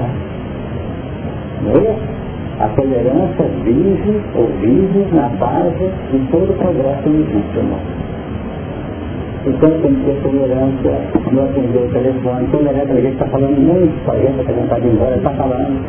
A 2.60 2.68
tolerância 2.68 3.44
vive 3.64 4.20
ou 4.34 4.46
vive 4.60 5.06
na 5.12 5.28
base 5.28 5.90
de 6.10 6.18
todo 6.30 6.50
o 6.50 6.54
progresso 6.54 7.08
legítimo. 7.08 7.76
Então 9.46 9.70
tem 9.82 9.94
que 9.94 10.04
ter 10.04 10.22
tolerância 10.22 10.90
no 11.30 11.44
atender 11.44 11.78
o 11.78 11.92
telefone. 11.92 12.46
Tolerância, 12.50 12.94
a 12.94 13.00
gente 13.00 13.12
está 13.12 13.26
falando 13.26 13.60
muito 13.60 14.04
gente, 14.16 14.42
que 14.44 14.50
a 14.50 14.54
gente 14.54 14.64
está 14.64 14.78
embora, 14.78 15.16
está 15.16 15.30
falando. 15.30 15.84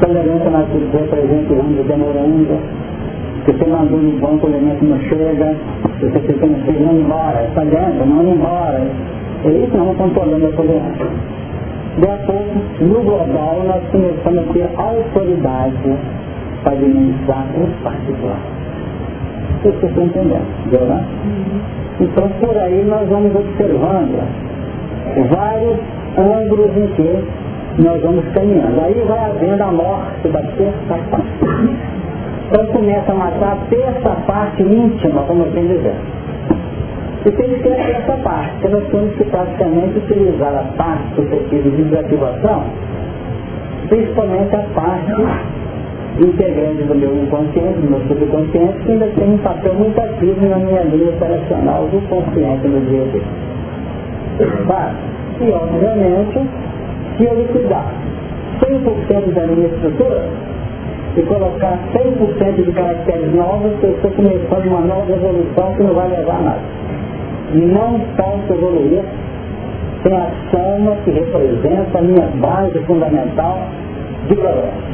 Tolerância 0.00 0.50
na 0.50 0.62
cultura 0.62 1.04
presente, 1.04 1.52
demorando. 1.86 2.58
Se 3.44 3.52
você 3.52 3.66
mandou 3.66 3.98
no 3.98 4.12
banco, 4.20 4.46
o 4.46 4.50
elemento 4.50 4.84
não 4.86 4.98
chega. 5.00 5.54
Se 6.00 6.06
você 6.06 6.20
fica 6.20 6.46
no 6.46 6.64
chega, 6.64 6.80
não 6.80 6.96
embora. 6.96 7.44
Está 7.44 7.62
dentro, 7.62 8.06
não 8.06 8.22
embora. 8.26 8.86
É 9.44 9.48
isso 9.50 9.76
não 9.76 9.94
controlando 9.94 10.46
a 10.46 10.52
tolerância. 10.52 11.06
De 11.98 12.06
a 12.06 12.16
no 12.80 13.02
global, 13.02 13.60
nós 13.66 13.82
começamos 13.92 14.48
a 14.48 14.52
ter 14.54 14.70
autoridade 14.78 15.98
para 16.62 16.72
administrar 16.72 17.46
particular. 19.62 19.80
Vocês 19.80 19.84
estão 19.84 20.04
entendendo, 20.04 20.88
né? 20.88 21.04
Então, 22.00 22.28
por 22.40 22.56
aí 22.58 22.84
nós 22.84 23.08
vamos 23.08 23.34
observando 23.34 24.26
vários 25.30 25.78
ângulos 26.18 26.76
em 26.76 26.86
que 26.94 27.82
nós 27.82 28.02
vamos 28.02 28.24
caminhando. 28.34 28.80
Aí 28.82 29.04
vai 29.06 29.30
havendo 29.30 29.62
a 29.62 29.72
morte 29.72 30.28
da 30.28 30.40
terça 30.40 30.98
parte. 31.10 31.26
Quando 32.50 32.72
começa 32.72 33.12
a 33.12 33.14
matar 33.14 33.52
a 33.52 33.56
terça 33.70 34.10
parte 34.26 34.62
íntima, 34.62 35.22
como 35.22 35.44
eu 35.44 35.52
tenho 35.52 35.68
dizer. 35.68 35.94
E 37.24 37.30
tem 37.30 37.48
que 37.50 37.62
ter 37.62 37.78
essa 37.78 38.16
parte, 38.16 38.50
que 38.60 38.68
nós 38.68 38.84
temos 38.90 39.14
que 39.14 39.24
praticamente 39.24 39.96
utilizar 39.96 40.54
a 40.54 40.64
parte 40.76 41.14
sucessiva 41.14 41.70
de 41.70 41.82
desativação, 41.84 42.64
principalmente 43.88 44.56
a 44.56 44.64
parte 44.74 45.12
integrante 46.18 46.82
do 46.82 46.94
meu 46.94 47.14
inconsciente, 47.14 47.78
do 47.80 47.90
meu 47.90 48.00
subconsciente, 48.06 48.78
que 48.84 48.92
ainda 48.92 49.06
tem 49.16 49.32
um 49.32 49.38
papel 49.38 49.74
muito 49.74 49.98
ativo 50.00 50.46
na 50.46 50.56
minha 50.56 50.82
linha 50.82 51.10
operacional 51.10 51.88
do 51.88 52.00
consciente 52.08 52.68
no 52.68 52.80
dia 52.86 53.02
a 53.02 53.06
dia. 53.06 54.66
Faz. 54.66 54.92
E, 55.40 55.50
obviamente, 55.50 56.40
se 57.16 57.24
eu 57.24 57.34
liquidar 57.34 57.92
100% 58.60 59.32
da 59.34 59.46
minha 59.46 59.66
estrutura 59.68 60.28
e 61.16 61.22
colocar 61.22 61.78
100% 61.94 62.64
de 62.64 62.72
caracteres 62.72 63.34
novos, 63.34 63.72
eu 63.82 63.90
estou 63.90 64.10
começando 64.10 64.66
uma 64.66 64.80
nova 64.80 65.12
evolução 65.12 65.74
que 65.74 65.82
não 65.82 65.94
vai 65.94 66.08
levar 66.08 66.36
a 66.36 66.42
nada. 66.42 66.60
Não 67.54 68.00
posso 68.16 68.52
evoluir 68.52 69.02
sem 70.02 70.16
a 70.16 70.26
soma 70.50 70.96
que 71.04 71.10
representa 71.10 71.98
a 71.98 72.02
minha 72.02 72.26
base 72.40 72.78
fundamental 72.80 73.58
de 74.28 74.34
progresso. 74.34 74.92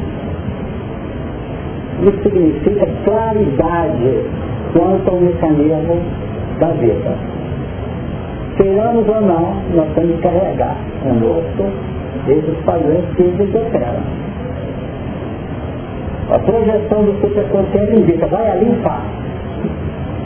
Isso 2.01 2.23
significa 2.23 2.87
claridade 3.03 4.23
quanto 4.73 5.09
ao 5.09 5.19
mecanismo 5.19 5.97
da 6.59 6.67
vida. 6.67 7.15
Queiramos 8.57 9.07
ou 9.07 9.21
não, 9.21 9.55
nós 9.75 9.87
temos 9.95 10.15
que 10.17 10.21
carregar 10.21 10.75
conosco 11.03 11.71
esses 12.27 12.57
padrões 12.65 13.05
físicos 13.15 13.51
da 13.51 13.59
Terra. 13.71 14.03
A 16.31 16.39
projeção 16.39 17.03
do 17.03 17.19
superconsciente 17.21 17.95
indica, 17.95 18.27
vai 18.27 18.51
ali 18.51 18.71
e 18.71 18.83
faz. 18.83 19.03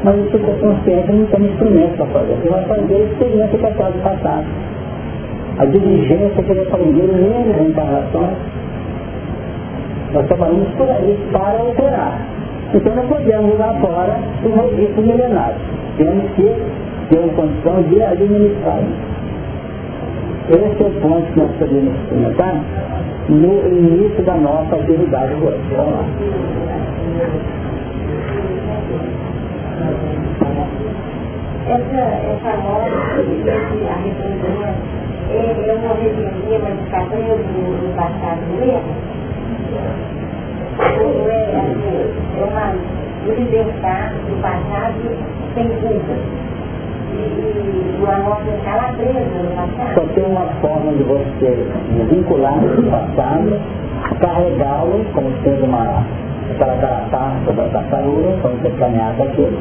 Mas 0.04 0.16
o 0.20 0.32
superconsciente 0.32 1.12
não 1.12 1.26
tem 1.28 1.46
instrumento 1.46 1.96
para 1.96 2.06
fazer. 2.08 2.34
Ele 2.34 2.50
vai 2.50 2.64
fazer 2.66 2.96
a 2.96 3.00
experiência 3.00 3.58
que 3.58 3.58
de 3.58 4.00
passar. 4.04 4.44
A 5.60 5.66
diligência 5.66 6.44
que 6.44 6.52
ele 6.52 6.62
aprendeu 6.62 7.06
em 7.06 7.22
menos 7.22 7.70
encarnações. 7.70 8.38
Nós 10.14 10.28
trabalhamos 10.28 10.70
por 10.76 10.90
aí 10.90 11.18
para 11.32 11.60
alterar. 11.60 12.20
Então 12.74 12.96
não 12.96 13.08
podemos 13.08 13.52
jogar 13.52 13.74
fora 13.82 14.20
o 14.44 14.72
registro 14.76 15.02
milenário. 15.02 15.56
Temos 15.98 16.32
que 16.32 16.44
ter 17.10 17.20
uma 17.20 17.34
condição 17.34 17.84
de 17.84 18.02
administrar 18.02 18.80
esse 20.50 20.84
é 20.84 20.86
o 20.86 20.92
ponto 21.00 21.26
que 21.32 21.40
nós 21.40 21.52
podemos 21.58 21.96
experimentar 21.96 22.62
no 23.30 23.66
início 23.66 24.22
da 24.24 24.36
nossa 24.36 24.76
atividade 24.76 25.34
hoje. 25.36 25.58
Vamos 25.74 25.94
lá. 25.94 26.06
Essa, 31.66 31.96
essa 31.96 32.58
moda 32.58 33.24
de 33.24 33.88
arrependimento 33.88 34.84
é, 35.32 35.70
é 35.70 35.74
uma 35.76 35.94
rebeldia, 35.94 36.60
mas 36.62 36.84
está 36.84 37.06
preso 37.06 37.38
no 37.38 37.96
passado 37.96 38.42
mesmo? 38.60 39.23
É, 40.80 41.64
uma 42.44 42.76
libertar 43.26 44.14
do 44.28 44.42
passado 44.42 45.02
sem 45.56 45.68
culpa? 45.68 46.14
Só 49.94 50.02
tem 50.14 50.24
uma 50.26 50.46
forma 50.62 50.92
de 50.94 51.04
você 51.04 51.68
vincular 52.10 52.58
o 52.58 52.84
passado, 52.90 53.60
carregá-lo 54.20 55.06
como 55.14 55.32
sendo 55.44 55.66
uma 55.66 56.04
aquela 56.52 56.76
carapaça 56.78 57.52
da 57.54 57.64
tartaruga, 57.70 58.38
quando 58.42 58.62
você 58.62 58.70
caminhar 58.78 59.16
com 59.16 59.24
aquilo, 59.24 59.58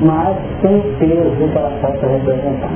mas 0.00 0.36
sem 0.60 0.76
o 0.76 0.82
peso 0.98 1.30
que 1.36 1.56
ela 1.56 1.70
possa 1.80 2.06
representar. 2.06 2.70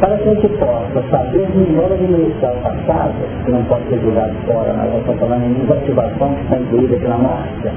Para 0.00 0.16
que 0.16 0.28
a 0.28 0.34
gente 0.34 0.48
possa 0.58 1.02
saber 1.10 1.48
melhor 1.54 1.92
administrar 1.92 2.52
o 2.52 2.56
passado, 2.56 3.14
que 3.44 3.50
não 3.52 3.64
pode 3.64 3.88
ser 3.88 4.00
jogado 4.00 4.34
fora, 4.46 4.72
nós 4.72 4.98
estamos 4.98 5.20
falando 5.20 5.44
em 5.44 5.52
desativação 5.54 6.34
que 6.34 6.42
está 6.42 6.56
incluída 6.58 6.96
aqui 6.96 7.08
na 7.08 7.18
morte, 7.18 7.68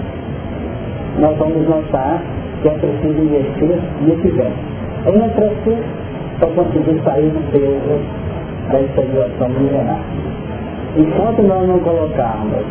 nós 1.19 1.37
vamos 1.37 1.67
notar 1.67 2.21
que 2.61 2.69
é 2.69 2.71
preciso 2.71 3.21
investir 3.21 3.79
que 4.21 4.27
vem. 4.29 4.53
Em 5.05 5.15
investir 5.15 5.77
para 6.39 6.49
conseguir 6.49 7.01
sair 7.03 7.29
do 7.29 7.51
peso 7.51 8.27
da 8.71 8.81
estagnação 8.81 9.49
milenar. 9.49 10.01
Enquanto 10.95 11.41
nós 11.43 11.67
não 11.67 11.79
colocarmos 11.79 12.65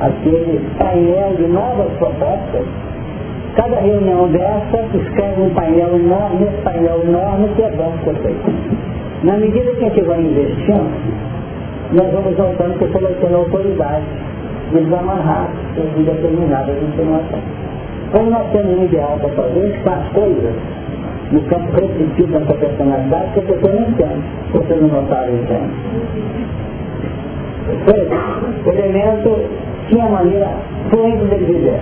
aquele 0.00 0.60
painel 0.78 1.34
de 1.36 1.46
novas 1.46 1.90
propostas, 1.98 2.66
cada 3.56 3.80
reunião 3.80 4.28
dessa 4.28 4.96
escreve 4.96 5.42
um 5.42 5.50
painel 5.50 5.96
enorme, 5.96 6.46
esse 6.46 6.62
painel 6.62 7.02
enorme 7.04 7.48
que 7.54 7.62
é 7.62 7.70
bom 7.70 7.92
ser 8.04 8.14
feito. 8.16 8.52
Na 9.22 9.36
medida 9.36 9.70
que 9.72 9.84
a 9.84 9.88
gente 9.88 10.00
vai 10.02 10.20
investindo, 10.20 10.90
nós 11.92 12.12
vamos 12.12 12.36
notando 12.36 12.78
que 12.78 12.84
você 12.86 12.98
vai 12.98 13.34
autoridade 13.34 14.04
de 14.70 14.80
desamarrar 14.80 15.48
em 15.76 16.02
determinadas 16.02 16.76
informações. 16.82 17.44
Como 18.12 18.30
nós 18.30 18.50
temos 18.52 18.78
um 18.78 18.84
ideal 18.84 19.18
para 19.20 19.28
fazer, 19.30 19.60
a 19.60 19.66
gente 19.66 19.78
faz 19.82 20.08
coisas 20.12 20.54
no 21.32 21.40
campo 21.42 21.72
repetitivo 21.72 22.32
da 22.32 22.46
sua 22.46 22.54
personalidade 22.56 23.32
que 23.32 23.38
a 23.38 23.42
pessoa 23.42 23.72
não 23.72 23.88
entende. 23.88 24.24
Vocês 24.52 24.82
não 24.82 24.88
notaram 24.88 25.32
entende. 25.34 25.74
O 28.66 28.70
elemento 28.70 29.40
tinha 29.88 30.08
maneira 30.08 30.48
fluente 30.90 31.24
de 31.24 31.44
viver. 31.44 31.80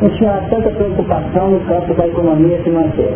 Não 0.00 0.08
tinha 0.10 0.42
tanta 0.48 0.70
preocupação 0.70 1.50
no 1.50 1.60
campo 1.60 1.94
da 1.94 2.06
economia 2.06 2.58
financeira. 2.58 3.14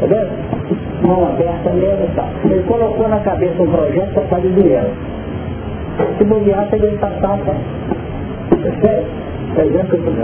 Vendo? 0.00 1.06
Mão 1.06 1.26
aberta 1.26 1.70
mesmo 1.70 2.04
e 2.04 2.14
tal. 2.14 2.28
Ele 2.44 2.62
colocou 2.64 3.08
na 3.08 3.20
cabeça 3.20 3.62
um 3.62 3.70
projeto 3.70 4.12
para 4.14 4.22
fazer 4.24 4.48
dinheiro. 4.48 4.90
Se 6.18 6.24
bobear, 6.24 6.68
você 6.68 6.76
deve 6.76 6.96
passar, 6.98 7.38
tá? 7.38 7.54
Percebe? 8.50 9.04
Exemplo 9.56 9.98
que 9.98 10.06
eu 10.06 10.14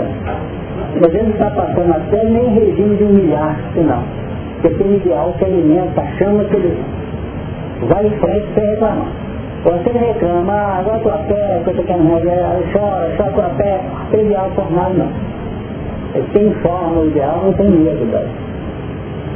mas 0.99 1.13
ele 1.15 1.31
está 1.31 1.49
passando 1.51 1.91
até 1.91 2.23
nem 2.25 2.49
regime 2.49 2.97
de 2.97 3.03
humilhar-se, 3.03 3.79
não. 3.79 4.03
Porque 4.61 4.83
tem 4.83 4.95
ideal 4.95 5.33
que 5.37 5.45
alimenta, 5.45 6.03
chama 6.17 6.43
que 6.45 6.55
ele 6.55 6.77
vai 7.87 8.05
em 8.05 8.11
frente 8.19 8.47
sem 8.53 8.69
reclamar. 8.69 9.07
Quando 9.63 9.87
ele 9.87 9.99
reclama, 9.99 10.53
ah, 10.53 10.79
agora 10.79 10.99
tua 10.99 11.17
pé, 11.27 11.61
que 11.63 11.69
eu 11.69 11.71
estou 11.71 11.85
querendo 11.85 12.73
chora, 12.73 13.11
chora 13.17 13.31
tua 13.31 13.49
pé, 13.57 13.79
tem 14.11 14.25
ideal 14.25 14.49
formado 14.55 14.93
não. 14.95 15.07
Tem 16.33 16.51
forma 16.61 17.01
o 17.01 17.07
ideal, 17.07 17.41
não 17.45 17.53
tem 17.53 17.69
medo 17.69 18.11
da, 18.11 18.23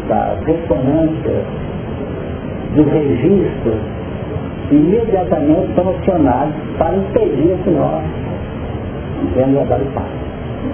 da 0.10 0.38
ressonância, 0.46 1.42
do 2.76 2.84
registro, 2.84 3.74
imediatamente 4.72 5.74
solucionados 5.76 6.56
para 6.78 6.96
impedir 6.98 7.58
que 7.64 7.70
nós 7.70 8.04
venhamos 9.34 9.62
a 9.62 9.64
dar 9.66 9.82
o 9.82 9.86
passo 9.94 10.26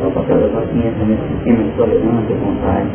o 0.07 0.11
papel 0.11 0.37
da 0.39 0.47
paciência 0.47 1.05
nesse 1.05 1.27
sistema 1.27 1.63
de 1.63 1.71
tolerância, 1.71 2.35
vontade, 2.35 2.89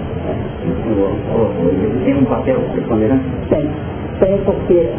ele 0.65 2.05
tem 2.05 2.15
um 2.17 2.25
papel 2.25 2.61
preponderante? 2.73 3.25
Tem, 3.49 3.71
tem 4.19 4.39
porque 4.45 4.91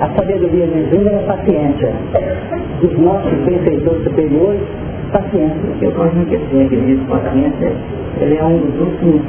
a 0.00 0.08
sabedoria 0.10 0.66
divina 0.66 1.10
é 1.10 1.22
paciência. 1.26 1.92
Dos 2.80 2.98
nossos 2.98 3.32
benfeitores 3.44 4.04
superiores, 4.04 4.60
paciência. 5.12 5.60
Eu 5.80 5.92
gosto 5.92 6.14
muito 6.14 6.28
que 6.28 6.36
assim, 6.36 6.68
que 6.68 6.76
diz 6.76 7.00
paciência, 7.08 7.72
ele 8.20 8.36
é 8.36 8.44
um 8.44 8.58
dos 8.58 8.80
últimos, 8.80 9.22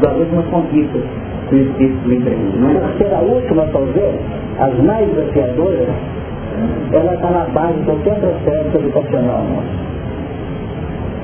das 0.00 0.16
últimas 0.16 0.46
conquistas 0.46 1.02
que 1.48 1.54
o 1.54 1.58
Espírito 1.58 2.08
me 2.08 2.16
empreende, 2.16 2.58
não 2.58 2.70
é? 2.70 2.74
Por 2.74 2.98
ser 2.98 3.14
a 3.14 3.20
última, 3.20 3.66
talvez, 3.72 4.14
as 4.58 4.78
mais 4.84 5.08
desafiadoras, 5.10 5.88
ela 6.92 7.14
está 7.14 7.30
na 7.30 7.44
base 7.52 7.74
de 7.74 7.84
qualquer 7.84 8.14
processo 8.20 8.76
educacional 8.76 9.44
nosso. 9.44 9.86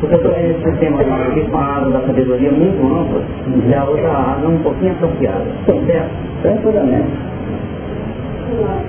Porque 0.01 0.17
esse 0.17 0.63
sistema 0.65 1.01
aqui 1.01 1.43
com 1.49 1.59
a 1.59 1.81
da 1.81 2.01
sabedoria 2.01 2.51
muito 2.51 2.83
ampla, 2.83 3.23
e 3.69 3.75
a 3.75 3.85
outra 3.85 4.11
água 4.11 4.51
um 4.51 4.59
pouquinho 4.59 4.93
apropriada. 4.93 5.45
Certo? 5.67 6.11
Tranquilamente. 6.43 7.33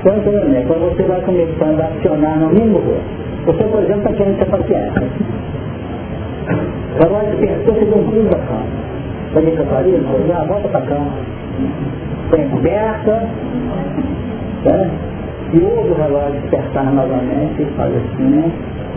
Tranquilamente. 0.04 0.68
Quando 0.68 0.96
você 0.96 1.04
vai 1.04 1.22
começando 1.22 1.82
a 1.82 1.86
acionar 1.86 2.38
no 2.38 2.50
mínimo, 2.50 2.82
você, 3.46 3.64
por 3.64 3.84
exemplo, 3.84 4.02
está 4.02 4.14
querendo 4.14 4.40
ter 4.40 4.46
paciência. 4.46 5.04
Agora 7.04 7.26
você 7.26 7.48
que 7.48 7.86
um 7.86 8.04
pulo 8.04 8.30
da 8.30 8.38
cama. 8.38 8.84
Vai 9.34 9.44
para 9.44 9.64
Paris? 9.66 9.96
Já 10.28 10.44
volta 10.44 10.68
para 10.68 10.82
cama. 10.82 11.12
Tem 12.32 12.50
coberta, 12.50 13.30
né? 14.66 14.92
e 15.54 15.64
ouve 15.64 15.90
o 15.90 15.94
relógio 15.94 16.42
despertar 16.42 16.92
novamente 16.92 17.66
faz 17.78 17.94
assim, 17.96 18.24
né? 18.24 18.52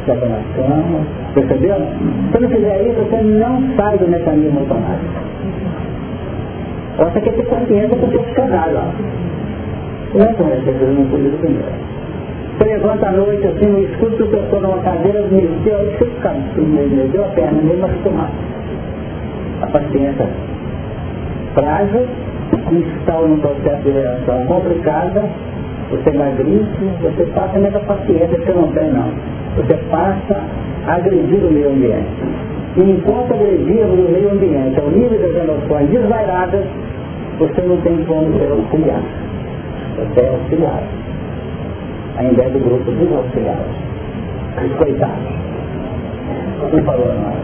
Na 0.07 0.14
cama, 0.14 1.01
Percebeu? 1.35 1.77
Se 2.33 2.40
não 2.40 2.49
fizer 2.49 2.83
isso, 2.83 3.01
você 3.01 3.23
não 3.23 3.77
sai 3.77 3.99
do 3.99 4.09
mecanismo 4.09 4.61
automático. 4.61 5.27
Você 6.97 7.21
quer 7.21 7.33
ter 7.35 7.47
consciência 7.47 7.97
com 7.97 8.07
o 8.07 8.11
seu 8.11 8.23
canalha. 8.35 8.83
Não 10.14 10.25
é 10.25 10.33
como 10.35 10.53
esse 10.53 10.85
não 10.95 11.07
podia 11.07 11.31
primeiro. 11.38 11.97
Você 12.57 12.64
levanta 12.64 13.09
à 13.09 13.12
noite 13.12 13.47
assim 13.47 13.66
no 13.66 13.83
escuro, 13.83 14.25
o 14.25 14.29
pessoa 14.29 14.62
numa 14.62 14.79
cadeira, 14.79 15.23
me 15.23 15.42
deu, 15.62 15.77
aí 15.79 15.97
você 15.99 16.07
fica, 16.07 16.35
deu 17.12 17.25
a 17.25 17.29
perna 17.29 17.62
mesmo 17.62 17.85
acostumado. 17.85 18.33
A 19.61 19.66
paciência 19.66 20.29
frágil, 21.55 22.07
instala 22.73 23.29
num 23.29 23.38
processo 23.40 23.83
de 23.83 23.90
reação 23.90 24.47
complicada, 24.47 25.25
você 25.90 26.11
emagrece, 26.11 26.85
você 27.03 27.25
passa 27.35 27.59
nessa 27.59 27.81
paciência 27.81 28.29
você 28.29 28.53
não 28.53 28.69
tem 28.73 28.90
não. 28.90 29.11
Você 29.57 29.75
passa 29.90 30.40
agredir 30.87 31.45
o 31.45 31.53
meio 31.53 31.71
ambiente. 31.71 32.07
E 32.77 32.81
enquanto 32.81 33.35
agredirmos 33.35 33.99
o 33.99 34.12
meio 34.12 34.31
ambiente 34.33 34.79
ao 34.81 34.88
nível 34.90 35.19
das 35.19 35.45
emoções 35.45 35.88
desvairadas, 35.90 36.64
você 37.38 37.62
não 37.62 37.77
tem 37.79 38.05
como 38.05 38.33
ser 38.38 38.51
auxiliar. 38.51 39.03
Você 39.97 40.21
é 40.21 40.29
auxiliar. 40.29 40.83
Ainda 42.19 42.43
é 42.43 42.49
do 42.51 42.59
grupo 42.61 42.91
dos 42.91 43.13
auxiliares. 43.13 43.77
Os 44.65 44.73
coitados. 44.79 45.37
Não 46.73 46.83
falou 46.85 47.07
nada. 47.07 47.37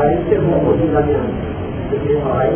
Aí 0.00 0.18
chegou 0.28 0.54
um 0.56 0.64
pouquinho 0.64 0.92
da 0.92 1.00
minha. 1.02 1.20
Eu 1.92 1.98
queria 2.00 2.20
falar. 2.20 2.46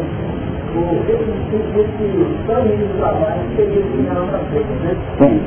Esse 0.73 2.47
caminho 2.47 2.87
do 2.89 2.97
trabalho 2.99 3.43
seria 3.57 3.83
que 3.83 4.07
era 4.09 4.21
para 4.23 4.39
frente, 4.39 4.73
né? 4.83 4.97
Sim. 5.19 5.41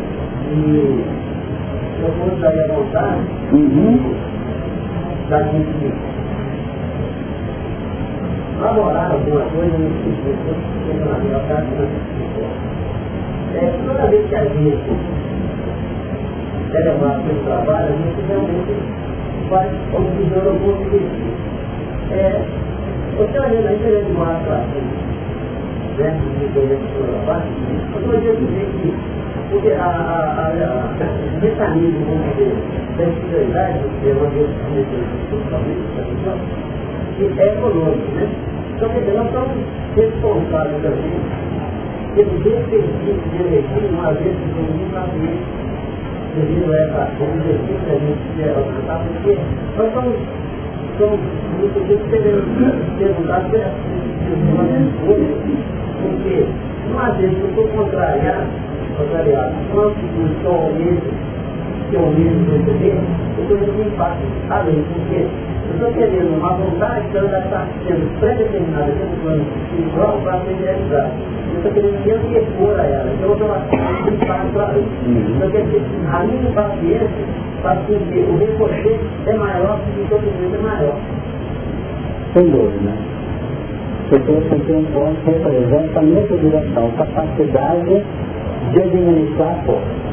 E 0.51 1.03
eu 2.03 2.10
gostaria 2.29 2.62
de 2.63 2.67
voltar 2.69 3.17
Uhum. 3.51 4.13
da 5.29 5.39
gente 8.55 8.61
namorar 8.61 9.11
alguma 9.11 9.41
coisa 9.41 9.77
nesse 9.77 9.99
sentido, 10.03 10.55
que 10.85 10.93
na 10.93 11.19
minha 11.19 11.39
casa, 11.47 11.87
é 13.55 13.73
toda 13.85 14.07
vez 14.07 14.27
que 14.27 14.35
a 14.35 14.45
gente 14.45 14.91
é 16.73 16.79
levado 16.79 17.23
para 17.23 17.33
o 17.33 17.43
trabalho, 17.45 17.85
a 17.85 17.97
gente 17.97 18.21
realmente 18.27 18.75
faz 19.49 19.71
observando 19.93 20.47
algum 20.47 20.71
objetivo. 20.71 21.35
É, 22.11 22.41
você 23.17 23.39
olhando 23.39 23.67
aí, 23.67 23.79
é 23.83 24.01
de 24.01 24.11
massa 24.11 24.53
assim, 24.53 24.83
né, 25.97 26.19
de 26.39 26.47
coisa 26.53 26.75
que 26.75 26.87
for 26.97 27.07
trabalho, 27.07 27.45
eu 27.93 27.99
estou 28.01 28.19
dizendo 28.19 28.45
que, 28.81 28.89
porque 29.51 29.71
a, 29.71 29.85
a, 29.85 29.85
a, 29.85 30.47
a, 30.47 30.83
o 31.35 31.41
mecanismo, 31.41 32.05
vamos 32.05 32.25
dizer, 32.35 32.53
da 32.97 33.03
espiritualidade, 33.05 33.79
que 34.01 34.09
é 34.09 34.13
uma 34.13 34.29
vez 34.29 34.47
que 34.47 34.75
é 37.23 37.47
econômico, 37.47 38.12
né? 38.15 38.28
Então, 38.75 38.89
quer 38.89 38.99
dizer, 38.99 39.13
nós 39.13 39.28
estamos 39.28 39.56
responsáveis 39.95 40.82
também 40.82 41.15
pelo 42.15 42.32
desperdício 42.43 43.15
de 43.32 43.38
energia, 43.43 43.89
uma 43.91 44.12
vez 44.13 44.36
que 44.36 44.47
tem 44.56 44.65
um 44.65 44.89
país 44.91 45.39
devido 46.36 46.71
a 46.71 46.78
essa 46.78 47.12
exercício 47.23 47.80
que 47.86 47.91
a 47.91 47.99
gente 47.99 48.23
quer 48.36 48.49
alcançar, 48.56 48.99
porque 49.08 49.38
nós 49.78 49.93
somos, 49.93 50.15
somos 50.97 51.19
muitas 51.60 51.88
vezes 51.88 52.06
perguntar 52.99 53.41
se 53.49 53.56
é 53.56 53.71
porque 56.01 56.45
uma 56.91 57.12
vez 57.12 57.32
que 57.34 57.41
eu 57.41 57.49
estou 57.49 57.67
contrariado, 57.69 58.47
contrariado, 58.97 59.54
quanto 59.71 59.95
que 59.95 60.21
estou 60.38 60.73
mesmo, 60.73 61.12
que 61.89 61.95
eu 61.95 62.08
mesmo 62.12 62.51
receber, 62.51 62.97
eu 63.38 63.43
estou 63.43 63.58
indo 63.58 63.71
um 63.80 63.88
impacto 63.88 64.25
além, 64.49 64.84
porque 64.93 65.28
eu 65.67 65.73
estou 65.73 65.91
querendo 65.93 66.38
uma 66.38 66.54
vontade 66.54 67.08
que 67.10 67.17
ela 67.17 67.30
já 67.30 67.39
está 67.39 67.67
sendo 67.88 68.19
pré-determinada 68.19 68.91
pelo 68.91 69.21
plano 69.21 69.45
espiritual 69.63 70.19
para 70.23 70.39
ser 70.41 70.56
realizada. 70.62 71.12
Eu 71.51 71.58
estou 71.58 71.71
querendo 71.71 72.06
me 72.06 72.12
antepor 72.12 72.80
a 72.80 72.84
ela. 72.84 73.12
Então 73.13 73.30
eu 73.30 73.34
estou 73.34 73.47
um 73.49 74.13
impacto 74.13 74.60
além. 74.60 74.86
Então 75.36 75.49
quer 75.51 75.63
dizer, 75.63 75.82
a 76.13 76.23
minha 76.23 76.49
impaciência 76.49 77.25
faz 77.63 77.80
com 77.88 77.93
que 77.93 78.19
o 78.19 78.38
ricochete 78.38 78.99
é 79.25 79.34
maior 79.34 79.80
e 79.97 80.01
o 80.01 80.08
sofrimento 80.08 80.56
é 80.56 80.62
maior. 80.62 80.95
Sem 82.34 82.49
dúvida. 82.49 82.91
Porque 84.10 84.32
você 84.32 84.56
tem 84.67 84.75
um 84.75 84.86
ponto 84.86 85.15
que 85.21 85.32
representa 85.32 86.01
nessa 86.01 86.38
direção, 86.38 86.91
capacidade 86.91 88.04
de 88.71 88.82
administrar 88.82 89.49
a 89.49 89.63
força. 89.65 90.06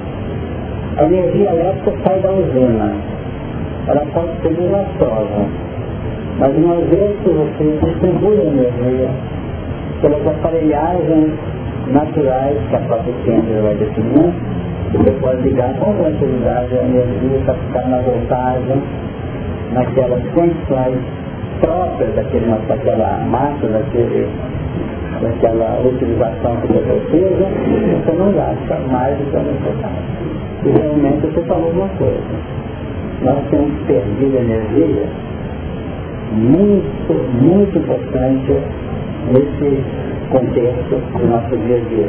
A 0.97 1.05
energia 1.05 1.51
elétrica 1.51 1.93
sai 2.05 2.21
da 2.21 2.31
usina. 2.31 3.12
Ela 3.87 4.07
pode 4.14 4.31
ser 4.42 4.55
desastrosa. 4.55 5.47
Mas 6.38 6.57
uma 6.57 6.77
vez 6.77 7.16
que 7.23 7.31
você 7.31 7.79
distribui 7.85 8.38
a 8.38 8.45
energia 8.45 9.11
pelas 10.01 10.27
aparelhagens 10.27 11.33
naturais 11.88 12.57
que 12.71 12.77
a 12.77 12.81
própria 12.81 13.14
ciência 13.25 13.62
vai 13.62 13.75
definir, 13.75 14.33
você 14.92 15.11
pode 15.21 15.42
ligar 15.42 15.75
com 15.75 15.95
tranquilidade 15.95 16.79
a 16.79 16.83
energia 16.83 17.38
para 17.45 17.55
ficar 17.55 17.88
na 17.88 17.99
voltagem, 17.99 18.83
naquelas 19.73 20.23
condições 20.33 20.99
próprias 21.61 22.14
daquele, 22.14 22.47
daquela 22.68 23.18
massa, 23.31 23.66
daquele, 23.66 24.29
daquela 25.21 25.81
utilização 25.85 26.57
que 26.57 26.73
você 26.73 27.01
precisa, 27.09 27.47
você 28.05 28.12
não 28.12 28.33
gasta 28.33 28.77
mais 28.90 29.16
do 29.18 29.31
que 29.31 29.37
é 29.37 29.40
necessário. 29.40 30.23
E 30.64 30.71
realmente 30.71 31.27
você 31.27 31.42
falou 31.42 31.71
uma 31.71 31.88
coisa. 31.99 32.62
Nós 33.24 33.38
temos 33.50 33.72
perdido 33.87 34.37
energia 34.37 35.06
muito, 36.32 37.12
muito 37.40 37.78
importante 37.78 38.52
nesse 39.30 39.85
contexto 40.30 40.96
do 41.18 41.26
nosso 41.28 41.56
dia 41.56 41.76
a 41.76 41.88
dia. 41.88 42.08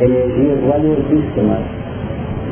Energias 0.00 0.60
valiosíssimas 0.68 1.60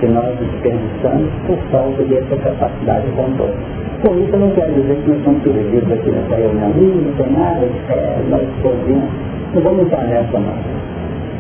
que 0.00 0.06
nós 0.06 0.34
desperdiçamos 0.38 1.30
por 1.46 1.58
falta 1.70 2.02
dessa 2.04 2.36
capacidade 2.36 3.06
de 3.06 3.12
controle. 3.12 3.54
Com 4.02 4.14
isso 4.18 4.32
eu 4.32 4.40
não 4.40 4.50
quero 4.52 4.72
dizer 4.72 4.96
que 4.96 5.10
nós 5.10 5.24
somos 5.24 5.42
perdidos 5.42 5.92
aqui 5.92 6.10
nessa 6.10 6.34
reunião. 6.34 6.70
Não 6.70 7.12
tem 7.12 7.32
nada, 7.32 7.66
é, 7.90 8.22
nós 8.30 8.42
podemos. 8.62 9.10
Não 9.54 9.62
vamos 9.62 9.82
entrar 9.82 10.04
nessa 10.04 10.38
não. 10.38 10.80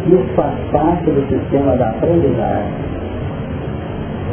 Isso 0.06 0.34
faz 0.34 0.54
parte 0.70 1.10
do 1.10 1.26
sistema 1.28 1.76
da 1.76 1.90
aprendizagem. 1.90 2.99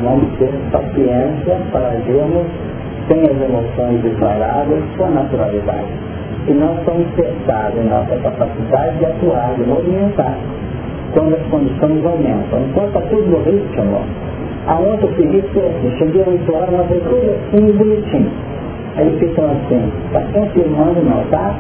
Vamos 0.04 0.30
ter 0.38 0.52
paciência 0.72 1.58
para 1.72 1.88
agirmos 1.90 2.46
sem 3.08 3.22
as 3.22 3.42
emoções 3.42 4.02
declaradas 4.04 4.84
com 4.98 5.06
a 5.06 5.10
naturalidade. 5.10 5.88
E 6.48 6.52
nós 6.52 6.78
somos 6.86 7.08
testados 7.16 7.78
em 7.80 7.90
nossa 7.90 8.16
capacidade 8.18 8.98
de 9.00 9.06
atuar, 9.06 9.54
de 9.56 9.64
movimentar, 9.64 10.38
quando 11.14 11.36
as 11.36 11.42
condições 11.48 12.06
aumentam. 12.06 12.60
Enquanto 12.70 12.88
está 12.88 13.02
tudo 13.02 13.26
no 13.26 13.44
ritmo, 13.44 14.02
a 14.68 14.76
outra 14.80 15.08
seguir 15.16 15.44
assim, 15.46 15.98
cheguei 15.98 16.24
a 16.24 16.30
8 16.30 16.54
horas, 16.54 16.70
mas 16.72 16.88
foi 16.88 17.00
tudo 17.00 17.36
assim, 17.36 17.78
bonitinho. 17.78 18.32
Aí 18.98 19.18
ficam 19.20 19.46
assim, 19.46 19.92
está 20.08 20.22
confirmando 20.34 21.02
não, 21.04 21.24
tá? 21.32 21.56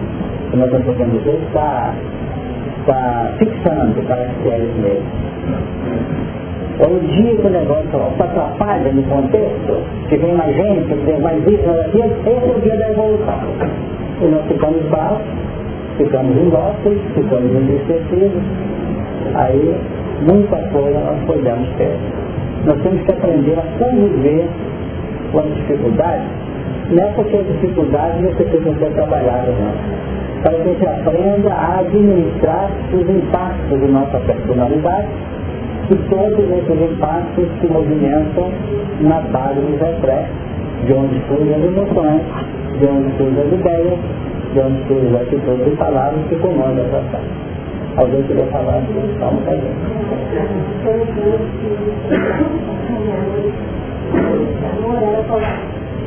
O 0.48 0.52
que 0.52 0.58
nós 0.58 0.74
estamos 0.74 1.20
dizer 1.20 1.40
está, 1.48 1.94
está 2.80 3.32
fixando 3.38 4.08
caracteres 4.08 4.70
mesmo. 4.76 6.47
É 6.80 6.86
o 6.86 7.00
dia 7.00 7.36
que 7.36 7.48
o 7.48 7.50
negócio 7.50 7.90
se 8.16 8.22
atrapalha 8.22 8.92
no 8.94 9.02
contexto, 9.04 9.82
que 10.10 10.18
vem 10.18 10.36
mais 10.36 10.56
gente, 10.56 10.86
que 10.86 11.06
vem 11.06 11.20
mais 11.20 11.40
isso, 11.48 11.70
esse 11.96 12.30
é 12.30 12.56
o 12.56 12.62
dia 12.62 12.78
da 12.78 12.92
evolução. 12.92 13.40
E 14.22 14.26
nós 14.26 14.46
ficamos 14.48 14.84
baixos, 14.90 15.26
ficamos 15.98 16.38
indóceis, 16.38 17.02
ficamos 17.16 17.52
entristecidos. 17.52 18.44
Aí, 19.34 19.76
muita 20.22 20.58
coisa 20.72 21.00
nós 21.00 21.20
podemos 21.26 21.68
ter. 21.78 21.98
Nós 22.66 22.80
temos 22.84 23.02
que 23.02 23.12
aprender 23.12 23.58
a 23.58 23.84
conviver 23.84 24.48
com 25.32 25.40
as 25.40 25.54
dificuldades. 25.56 26.28
Não 26.92 27.04
é 27.04 27.08
porque 27.14 27.38
as 27.38 27.48
dificuldades 27.48 28.22
você 28.22 28.44
precisa 28.44 28.76
ser 28.78 28.92
trabalhado, 28.92 29.52
não. 29.52 30.44
Para 30.44 30.54
que 30.54 30.62
a 30.62 30.74
gente 30.74 30.86
aprenda 30.86 31.52
a 31.52 31.80
administrar 31.80 32.70
os 32.94 33.10
impactos 33.10 33.80
de 33.80 33.88
nossa 33.88 34.20
personalidade 34.20 35.08
e 35.90 35.96
todos 36.10 36.40
esses 36.40 36.92
impactos 36.92 37.48
se 37.62 37.68
movimentam 37.68 38.52
na 39.02 39.22
base 39.22 39.62
dos 39.62 39.80
reflexos, 39.80 40.36
de 40.86 40.94
onde 40.94 41.22
surgem 41.28 41.56
as 41.56 41.64
emoções, 41.64 42.22
de 42.78 42.86
onde 42.86 43.18
surgem 43.18 43.42
as 43.42 43.54
ideias, 43.54 44.00
de 44.54 44.60
onde 44.60 44.88
surgem 44.88 45.16
as 45.16 45.22
atitudes 45.22 45.68
e 45.68 45.76
palavras 45.78 46.28
que 46.28 46.36
comandam 46.36 46.86
essa 46.86 46.98
ação. 46.98 47.22
Alguém 47.96 48.22
queria 48.24 48.46
falar 48.48 48.82
pra 49.18 49.32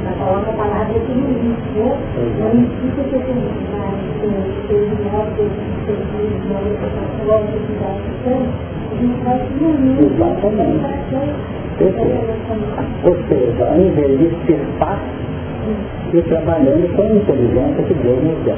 gente. 0.00 0.18
Coloca 0.18 0.50
a 0.50 0.54
palavra 0.54 0.94
que 0.94 1.12
não 1.12 1.28
existe, 1.30 1.70
né? 1.76 1.92
Não 2.40 2.50
existe 2.50 3.00
que 3.08 3.18
tem 3.20 3.38
mais, 3.70 4.00
tem 4.20 4.28
um 4.28 4.96
modo, 5.10 5.28
tem 5.36 5.46
um 5.46 5.50
modo, 5.50 5.50
tem 5.50 6.20
um 6.20 6.48
modo, 7.26 7.60
Exatamente. 10.00 10.84
Ou 13.04 13.14
seja, 13.28 13.64
ao 13.64 13.80
invés 13.80 14.18
de 14.18 14.28
ser 14.46 14.60
fácil, 14.78 15.20
e 16.12 16.22
trabalhando 16.22 16.96
com 16.96 17.02
a 17.02 17.06
inteligência 17.06 17.82
que 17.84 17.94
Deus 17.94 18.22
nos 18.22 18.44
dá. 18.44 18.56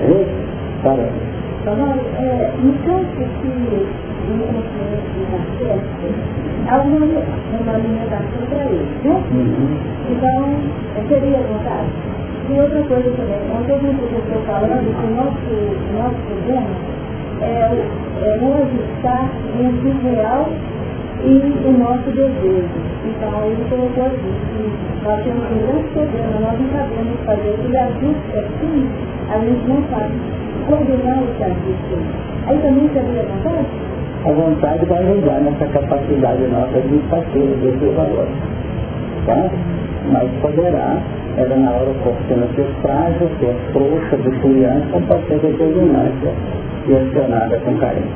É 0.00 0.10
isso? 0.10 0.30
Para. 0.82 1.08
É, 1.64 2.50
no 2.62 2.72
caso 2.84 3.06
que 5.58 6.06
há 6.68 6.78
uma, 6.78 7.72
alimentação 7.72 8.42
para 8.48 8.64
ele, 8.64 8.86
né? 9.04 9.22
Uhum. 9.32 9.76
Então, 10.10 10.38
seria 11.08 11.38
vontade. 11.38 11.90
E 12.50 12.60
outra 12.60 12.82
coisa 12.82 13.10
também, 13.12 13.38
ontem 13.54 13.78
gente 13.80 14.02
estou 14.02 14.42
falando 14.46 14.82
que 14.82 15.06
o 15.06 15.14
nosso, 15.14 15.52
nosso 15.96 16.20
problema 16.26 16.70
é, 17.40 17.70
é 18.22 18.38
não 18.40 18.52
ajustar 18.62 19.30
entre 19.58 19.88
o 19.88 19.98
real 20.02 20.48
e 21.24 21.34
o 21.66 21.72
nosso 21.78 22.10
desejo. 22.10 22.68
Então, 23.04 23.44
ele 23.46 23.64
colocou 23.70 24.06
aqui 24.06 24.16
que 24.16 25.04
nós 25.04 25.22
temos 25.22 25.44
um 25.50 25.58
grande 25.66 25.88
problema, 25.94 26.40
nós 26.40 26.60
não 26.60 26.68
sabemos 26.70 27.18
fazer 27.26 27.50
aquele 27.50 27.76
ajuste 27.76 28.38
assim, 28.38 28.88
a 29.30 29.38
gente 29.38 29.68
não 29.68 29.82
faz. 29.90 30.12
coordenar 30.66 31.22
o 31.22 31.26
serviço. 31.38 31.96
Aí 32.46 32.58
também 32.58 32.88
seria 32.92 33.22
vontade? 33.22 33.66
A 34.24 34.30
vontade 34.30 34.86
vai 34.86 34.98
ajudar 34.98 35.40
nessa 35.40 35.66
capacidade 35.66 36.42
nossa 36.46 36.80
de 36.80 36.98
partilha 37.10 37.56
desses 37.56 37.94
valores. 37.94 38.34
Tá? 39.26 39.50
Mas 40.12 40.30
poderá, 40.40 40.98
era 41.36 41.56
na 41.56 41.70
hora 41.72 41.90
oportuna 41.90 42.46
ser 42.54 42.66
frágil, 42.82 43.28
ser 43.40 43.54
frouxa, 43.72 44.16
desfriante, 44.16 44.86
ou 44.92 45.00
pode 45.02 45.26
ser 45.26 45.38
determinante 45.38 46.28
e 46.86 46.94
acionada 46.94 47.58
com 47.58 47.76
carinho. 47.78 48.10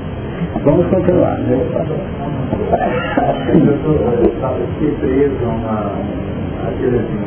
Vamos 0.64 0.86
continuar, 0.86 1.38
meu 1.40 1.58
pastor. 1.72 1.96
Eu 4.52 4.66
fiquei 4.78 4.90
preso 5.00 5.44
a 5.44 5.48
uma 5.48 5.92
aquele 6.68 6.98
assim, 6.98 7.20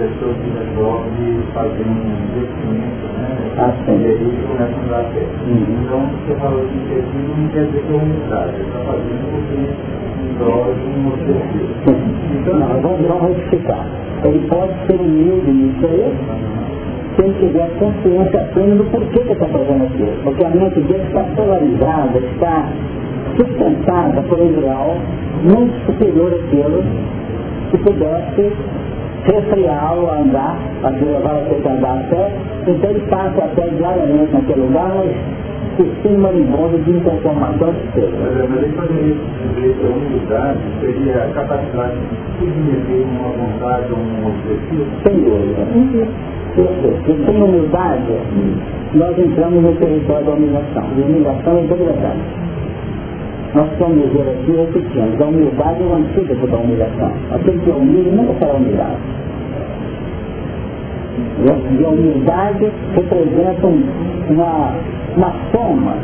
pessoa 0.00 0.32
que 0.32 0.48
resolve 0.48 1.44
fazer 1.52 1.84
um 1.84 2.00
investimento, 2.24 3.04
né? 3.20 3.36
Ah, 3.58 3.72
sim. 3.84 4.00
E 4.00 4.06
aí 4.06 4.38
começa 4.48 4.80
a 4.80 4.88
dar 4.88 5.04
certo. 5.12 5.44
Uhum. 5.44 5.66
Então, 5.84 6.00
você 6.00 6.34
falou 6.40 6.66
de 6.66 6.72
incentivo 6.72 7.40
não 7.40 7.48
quer 7.48 7.64
dizer 7.66 7.82
que 7.82 7.92
é 7.92 7.96
humildade, 7.96 8.54
ele 8.54 8.64
está 8.64 8.78
fazendo 8.80 9.24
porque 9.30 10.72
de 10.72 10.86
um 10.88 11.08
objetivo. 11.12 11.68
Então, 12.40 12.54
não, 12.58 12.80
vamos, 12.80 13.06
vamos. 13.08 13.36
Ele 14.24 14.48
pode 14.48 14.72
ser 14.86 15.00
humilde 15.00 15.50
nisso 15.50 15.86
aí, 15.86 16.14
se 17.16 17.22
ele 17.22 17.34
tiver 17.40 17.68
consciência 17.78 18.40
plena 18.54 18.76
do 18.76 18.84
porquê 18.84 19.18
que 19.20 19.32
está 19.32 19.46
fazendo 19.46 19.84
aquilo. 19.84 20.12
Porque 20.24 20.44
a 20.44 20.50
mente 20.50 20.80
dele 20.80 21.04
está 21.08 21.24
polarizada, 21.36 22.18
está 22.18 22.68
sustentada 23.36 24.22
por 24.22 24.40
um 24.40 24.50
ideal 24.50 24.96
muito 25.42 25.86
superior 25.86 26.32
àquilo 26.32 26.84
que 27.70 27.78
pudesse 27.78 28.52
resfriá-lo 29.24 30.08
a 30.08 30.18
andar, 30.18 30.56
a 30.82 30.88
levar 30.88 31.36
a 31.36 31.44
ter 31.48 31.62
que 31.62 31.68
andar 31.68 31.98
a 31.98 32.02
pé, 32.10 32.32
então 32.66 32.90
ele 32.90 33.00
passa 33.08 33.44
até 33.44 33.68
diariamente 33.68 34.32
naquele 34.32 34.60
lugar, 34.60 34.92
mas 34.94 35.10
sistema 35.76 36.28
marimbondo 36.28 36.78
de 36.78 37.00
transformação 37.00 37.72
de 37.72 37.92
ser. 37.92 38.10
Mas, 38.20 38.50
mas 38.50 38.62
ele 38.62 38.72
poderia 38.74 39.14
dizer 39.14 39.76
que 39.76 39.86
a 39.86 39.90
humildade 39.90 40.58
seria 40.80 41.24
a 41.24 41.28
capacidade 41.32 41.96
de 41.96 42.46
submeter 42.46 43.06
uma 43.06 43.28
vontade 43.30 43.86
a 43.90 43.96
um 43.96 44.28
objetivo? 44.28 44.86
Sem 45.02 45.16
dúvida. 45.20 46.06
Porque 46.54 47.24
sem 47.24 47.42
humildade, 47.42 48.12
nós 48.94 49.18
entramos 49.18 49.62
no 49.62 49.72
território 49.76 50.26
da 50.26 50.32
humilhação. 50.32 50.84
E 50.96 51.00
humilhação 51.00 51.58
é 51.58 51.62
degradante. 51.62 52.49
Nós 53.52 53.68
dizer 53.68 54.30
aqui 54.30 54.52
repetindo, 54.52 55.22
a 55.22 55.26
humildade 55.26 55.82
é 55.82 55.86
o 55.86 55.94
antídoto 55.94 56.46
da 56.46 56.56
humilhação. 56.56 57.10
Aquele 57.32 57.58
que 57.58 57.70
é 57.70 57.74
humilde 57.74 58.10
nunca 58.10 58.34
será 58.38 58.54
humilhado. 58.54 58.98
E 61.42 61.84
a 61.84 61.88
humildade 61.88 62.70
representa 62.94 63.66
uma, 63.66 64.74
uma 65.16 65.32
soma 65.50 65.94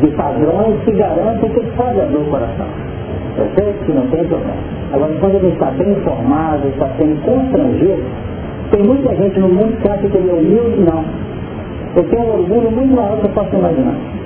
de 0.00 0.06
padrões 0.12 0.80
que 0.84 0.92
garante 0.92 1.48
que 1.48 1.60
pode 1.76 2.00
abrir 2.00 2.18
o 2.18 2.24
coração. 2.30 2.66
Perfeito? 3.36 3.84
Que 3.86 3.92
não 3.92 4.06
tem 4.06 4.24
problema. 4.24 4.54
Agora, 4.92 5.12
quando 5.18 5.34
ele 5.36 5.48
está 5.48 5.66
bem 5.72 5.90
informado, 5.90 6.68
está 6.68 6.88
sendo 6.98 7.20
constrangido, 7.24 8.02
tem 8.70 8.82
muita 8.84 9.14
gente 9.16 9.40
no 9.40 9.48
mundo 9.48 9.76
que 9.82 9.88
acha 9.88 10.06
que 10.06 10.16
ele 10.16 10.30
é 10.30 10.34
humilde, 10.34 10.80
não. 10.82 11.04
Eu 11.96 12.04
tenho 12.04 12.22
um 12.22 12.32
orgulho 12.34 12.70
muito 12.70 12.94
maior 12.94 13.18
que 13.18 13.26
eu 13.26 13.30
posso 13.30 13.56
imaginar. 13.56 14.19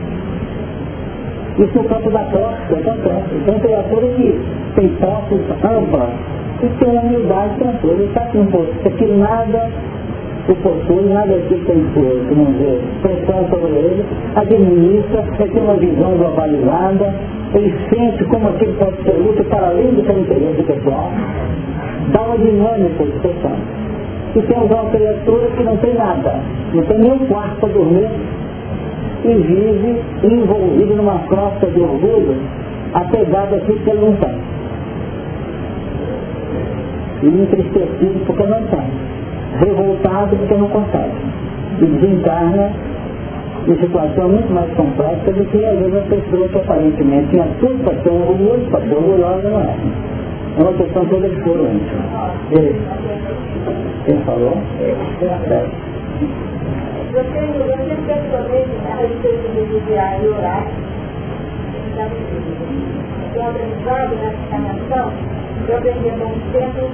Isso 1.58 1.78
no 1.78 1.84
campo 1.84 2.10
da 2.10 2.20
acontece. 2.20 3.34
Então, 3.42 3.60
criatura 3.60 4.06
que 4.08 4.40
tem 4.74 4.88
posse 4.96 5.34
ampla 5.62 6.08
e 6.62 6.68
tem 6.78 6.88
uma 6.88 7.02
humildade 7.02 7.58
tranquila. 7.58 7.92
Ele 7.94 8.04
está 8.06 8.20
com 8.26 8.88
aqui 8.88 9.06
nada 9.06 9.70
o 10.46 10.54
possui, 10.56 11.08
nada 11.08 11.34
aqui 11.34 11.54
tem, 11.64 11.82
como 12.28 12.52
dizer, 12.52 12.82
pressão 13.00 13.48
sobre 13.48 13.72
ele, 13.72 14.04
administra, 14.36 15.24
ele 15.38 15.52
tem 15.52 15.62
uma 15.62 15.74
visão 15.74 16.18
globalizada, 16.18 17.14
ele 17.54 17.74
sente 17.88 18.24
como 18.24 18.48
aquilo 18.48 18.74
pode 18.74 19.02
ser 19.04 19.16
útil 19.26 19.44
para 19.44 19.68
além 19.68 19.94
do 19.94 20.04
seu 20.04 20.18
interesse 20.18 20.62
pessoal, 20.64 21.10
dá 22.12 22.22
uma 22.22 22.36
dinâmica 22.36 23.04
de 23.04 23.10
expressão. 23.10 23.56
E 24.36 24.42
temos 24.42 24.70
uma 24.70 24.90
criatura 24.90 25.46
que 25.56 25.62
não 25.62 25.76
tem 25.78 25.94
nada, 25.94 26.40
não 26.74 26.82
tem 26.82 26.98
nem 26.98 27.12
um 27.12 27.26
quarto 27.26 27.60
para 27.60 27.68
dormir, 27.70 28.08
e 29.24 29.34
vive 29.34 30.02
envolvido 30.22 30.96
numa 30.96 31.18
crosta 31.20 31.66
de 31.66 31.80
orgulho, 31.80 32.36
apegado 32.92 33.54
àquilo 33.54 33.78
que 33.78 33.90
ele 33.90 34.00
não 34.00 34.16
tem. 34.16 34.38
E 37.22 37.26
entristecido 37.26 38.26
porque 38.26 38.42
não 38.42 38.62
tem. 38.64 39.04
Revoltado 39.60 40.36
porque 40.36 40.54
não 40.54 40.68
consegue. 40.68 41.12
E 41.80 41.86
desencarna 41.86 42.70
em 43.66 43.76
situação 43.76 44.28
muito 44.28 44.52
mais 44.52 44.70
complexa 44.74 45.32
do 45.32 45.44
que 45.46 45.64
às 45.64 45.78
vezes 45.78 45.96
a 45.96 46.02
pessoa 46.02 46.48
que 46.48 46.58
aparentemente 46.58 47.28
tinha 47.30 47.46
tudo 47.60 47.82
para 47.82 47.94
ser 48.02 48.10
orgulhoso, 48.10 48.70
para 48.70 48.80
ser 48.80 48.94
orgulhosa, 48.94 49.48
não 49.48 49.60
é. 49.60 49.76
É 50.56 50.62
uma 50.62 50.72
questão 50.74 51.04
toda 51.06 51.28
de 51.28 51.36
foro. 51.40 51.66
Quem 54.04 54.16
falou? 54.18 54.58
É. 55.22 55.66
Eu 57.14 57.22
tenho, 57.32 57.54
eu 57.54 57.68
sempre 57.78 57.94
pessoalmente, 58.08 58.74
a 58.90 58.96
respeito 58.96 59.46
do 59.54 59.62
vigiar 59.70 60.20
e 60.20 60.26
orar, 60.26 60.66
tenho 63.32 63.48
aprendizado 63.50 64.16
nessa 64.16 64.34
encarnação, 64.34 65.12
eu 65.68 65.76
aprendi 65.76 66.10
há 66.10 66.16
muito 66.16 66.50
tempo 66.50 66.90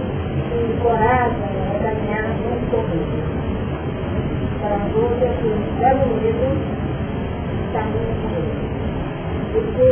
e 0.53 0.81
coragem 0.83 1.41
é 1.41 1.79
caminhar 1.83 2.29
muito 2.37 2.69
comigo. 2.71 3.17
Para 4.61 4.75
a 4.75 4.85
dúvida 4.93 5.27
que 5.41 5.49
leva 5.81 6.05
o 6.05 6.13
medo, 6.21 6.49
caminha 7.73 8.13
comigo. 8.21 8.61
Porque 9.55 9.87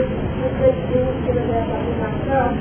refletindo 0.45 1.11
sobre 1.25 1.41
essa 1.57 1.73
afirmação, 1.73 2.53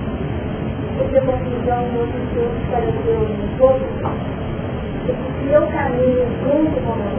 essa 1.04 1.20
conclusão 1.20 1.84
do 1.92 2.02
que 2.32 2.72
pareceu 2.72 3.20
um 3.28 3.58
pouco 3.58 3.88
se 5.48 5.54
eu 5.54 5.66
caminho 5.68 6.28
junto 6.44 6.82
com 6.82 6.92
o 6.92 7.00
eu 7.00 7.17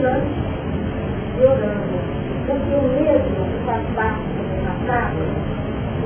que 0.00 0.06
vigilante 0.06 0.32
e 1.36 1.44
orando. 1.44 2.00
Porque 2.46 2.74
o 2.74 2.82
medo 2.82 3.30
faz 3.66 3.84
parte 3.94 4.22
do 4.22 4.40
meu 4.48 4.56
passado. 4.64 5.20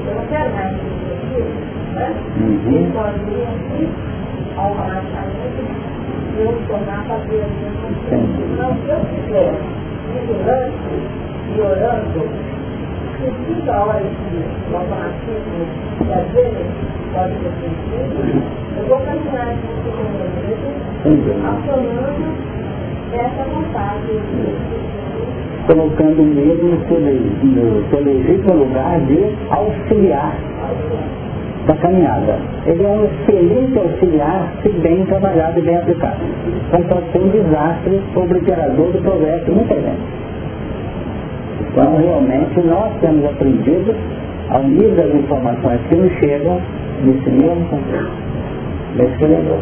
Eu 0.06 0.14
não 0.14 0.26
quero 0.26 0.50
mais 0.54 0.72
viver 0.74 1.14
aquilo. 1.14 1.52
Né? 1.94 2.08
Uhum. 2.40 2.90
Pode 2.92 3.22
ir 3.30 3.46
aqui, 3.46 3.82
ao 4.56 4.74
relaxamento, 4.74 5.62
e 6.34 6.40
eu 6.40 6.52
tornar 6.66 7.00
fazer 7.06 7.40
a 7.40 7.46
minha 7.46 7.70
consciência. 7.80 8.42
Então, 8.52 8.70
se 8.74 8.88
eu 8.90 8.98
estiver 8.98 9.54
vigilante 10.12 10.94
e 11.54 11.60
orando, 11.60 12.22
sentindo 13.20 13.70
a 13.70 13.84
hora 13.84 14.00
que 14.00 14.72
o 14.72 14.76
automatismo 14.76 15.62
e 16.04 16.12
às 16.12 16.26
vezes 16.32 16.66
pode 17.12 17.34
ser 17.34 17.52
sentido, 17.62 18.14
eu 18.76 18.84
vou 18.86 18.98
caminhar 19.00 19.54
com 19.54 19.68
o 19.68 19.84
meu 19.84 20.24
acionando 21.46 22.24
essa 22.24 22.34
vontade. 22.34 22.53
Colocando 25.66 26.22
o 26.22 26.26
medo 26.26 26.64
no 26.64 26.88
seu, 26.88 27.00
no 27.00 27.88
seu 27.90 28.00
legítimo 28.04 28.54
lugar 28.54 29.00
de 29.00 29.18
auxiliar 29.50 30.36
da 31.66 31.74
caminhada. 31.76 32.38
Ele 32.66 32.82
é 32.82 32.88
um 32.88 33.04
excelente 33.04 33.78
auxiliar 33.78 34.52
se 34.62 34.68
bem 34.68 35.04
trabalhado 35.06 35.58
e 35.58 35.62
bem 35.62 35.76
aplicado. 35.76 36.20
Então 36.68 36.82
pode 36.82 37.12
ser 37.12 37.18
um 37.18 37.28
desastre 37.28 38.02
obliterador 38.14 38.92
do 38.92 39.02
progresso 39.02 39.50
muita 39.50 39.74
gente. 39.74 40.24
Então, 41.60 41.96
realmente, 41.96 42.60
nós 42.60 42.92
temos 43.00 43.24
aprendido, 43.24 43.94
ao 44.50 44.62
nível 44.62 44.94
das 44.94 45.14
informações 45.14 45.80
que 45.88 45.96
nos 45.96 46.12
chegam, 46.20 46.60
nesse 47.02 47.30
mesmo 47.30 47.64
contexto. 47.68 48.12
Nesse 48.96 49.16
que 49.16 49.24
lembrou. 49.24 49.58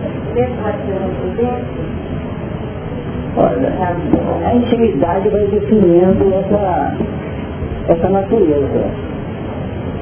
Olha, 3.36 3.72
a 4.46 4.54
intimidade 4.54 5.28
vai 5.28 5.46
definindo 5.46 6.34
essa, 6.34 6.94
essa 7.88 8.08
natureza. 8.08 8.84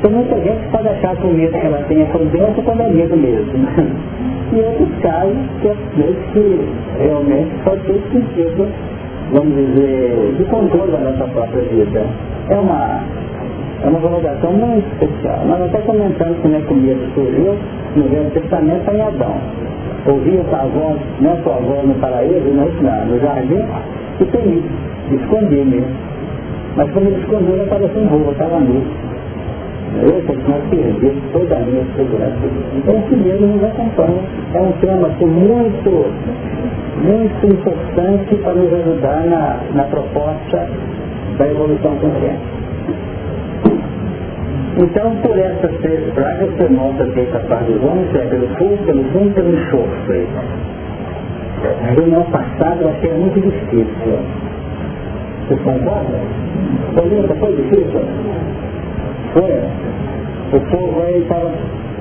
Tem 0.02 0.10
muita 0.10 0.36
gente 0.36 0.64
que 0.64 0.70
pode 0.70 0.88
achar 0.88 1.16
que 1.16 1.26
o 1.26 1.32
medo 1.32 1.52
que 1.52 1.66
ela 1.66 1.84
tem 1.88 2.00
é 2.00 2.04
dentro 2.04 2.62
quando 2.62 2.80
é 2.80 2.88
medo 2.88 3.16
mesmo. 3.16 3.68
E 4.52 4.60
outros 4.60 4.98
casos 5.00 5.36
que 5.62 5.68
é 5.68 5.76
que 6.32 6.68
realmente 6.98 7.50
pode 7.62 7.82
ter 7.82 8.02
sentido 8.10 8.68
vamos 9.32 9.54
dizer, 9.54 10.34
de 10.36 10.44
controle 10.44 10.92
da 10.92 10.98
nossa 10.98 11.24
própria 11.28 11.62
vida. 11.62 12.04
É 12.48 12.54
uma, 12.56 13.02
é 13.82 13.88
uma 13.88 14.00
colocação 14.00 14.52
muito 14.52 14.86
especial. 14.92 15.38
Nós 15.46 15.84
comentamos 15.84 16.38
como 16.40 16.54
é 16.54 16.60
que 16.60 16.72
o 16.72 16.76
medo 16.76 17.00
surgiu 17.14 17.56
no 17.96 18.02
Velho 18.08 18.30
Testamento 18.30 18.90
em 18.92 19.00
Adão. 19.00 19.34
Ouvia 20.06 20.40
a 20.40 20.66
voz, 20.66 20.98
não 21.20 21.36
sua 21.42 21.54
voz 21.56 21.86
no 21.86 21.94
paraíso, 21.94 22.44
na, 22.82 23.04
no 23.04 23.20
jardim, 23.20 23.62
e 24.20 24.24
temido, 24.24 24.68
escondia 25.12 25.64
mesmo. 25.64 26.10
Mas 26.76 26.90
quando 26.90 27.06
ele 27.06 27.20
escondeu, 27.20 27.62
apareceu 27.62 28.02
em 28.02 28.06
rua, 28.06 28.32
estava 28.32 28.60
nu. 28.60 28.82
Eu, 30.02 30.22
porque 30.24 30.48
nós 30.48 30.62
perdemos 30.70 31.22
toda 31.32 31.56
a 31.56 31.58
minha 31.60 31.84
segurança. 31.96 32.38
Então, 32.76 32.94
o 32.94 33.02
primeiro 33.02 33.46
nos 33.46 33.64
acompanha. 33.64 34.22
É 34.54 34.60
um 34.60 34.72
tema 34.80 35.08
assim, 35.08 35.26
muito, 35.26 36.06
muito 37.02 37.46
importante 37.46 38.34
para 38.36 38.54
nos 38.54 38.72
ajudar 38.72 39.26
na, 39.26 39.58
na 39.74 39.84
proposta 39.84 40.68
da 41.38 41.46
evolução 41.46 41.96
consciente. 41.96 42.60
Então, 44.80 45.14
por 45.16 45.38
essas 45.38 45.76
três 45.82 46.00
pragas, 46.14 46.48
você 46.52 46.68
nota 46.70 47.04
que 47.04 47.20
é 47.20 47.24
capaz 47.26 47.66
dos 47.66 47.84
homens 47.84 48.14
é 48.14 48.26
pelo 48.28 48.48
fogo, 48.56 48.78
pelo 48.86 49.04
fundo, 49.10 49.34
pelo 49.34 49.52
enxofre. 49.52 50.26
A 51.82 51.90
reunião 51.90 52.22
passada 52.30 52.80
eu 52.80 52.88
achei 52.88 53.12
muito 53.12 53.40
difícil. 53.42 54.18
Vocês 55.46 55.60
concordam? 55.60 56.20
Foi, 56.94 57.38
foi 57.38 57.56
difícil? 57.56 58.00
Foi. 59.34 59.52
O 60.52 60.60
povo 60.70 61.02
aí 61.02 61.20
estava 61.20 61.52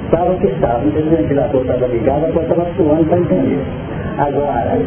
estava 0.05 0.35
que 0.35 0.47
estava, 0.47 0.79
não 0.79 1.01
o 1.01 1.09
ventilador 1.09 1.61
estava 1.61 1.87
ligado, 1.87 2.25
a 2.25 2.31
coisa 2.31 2.41
estava 2.41 2.67
suando 2.77 3.05
para 3.05 3.19
entender. 3.19 3.59
Agora, 4.17 4.79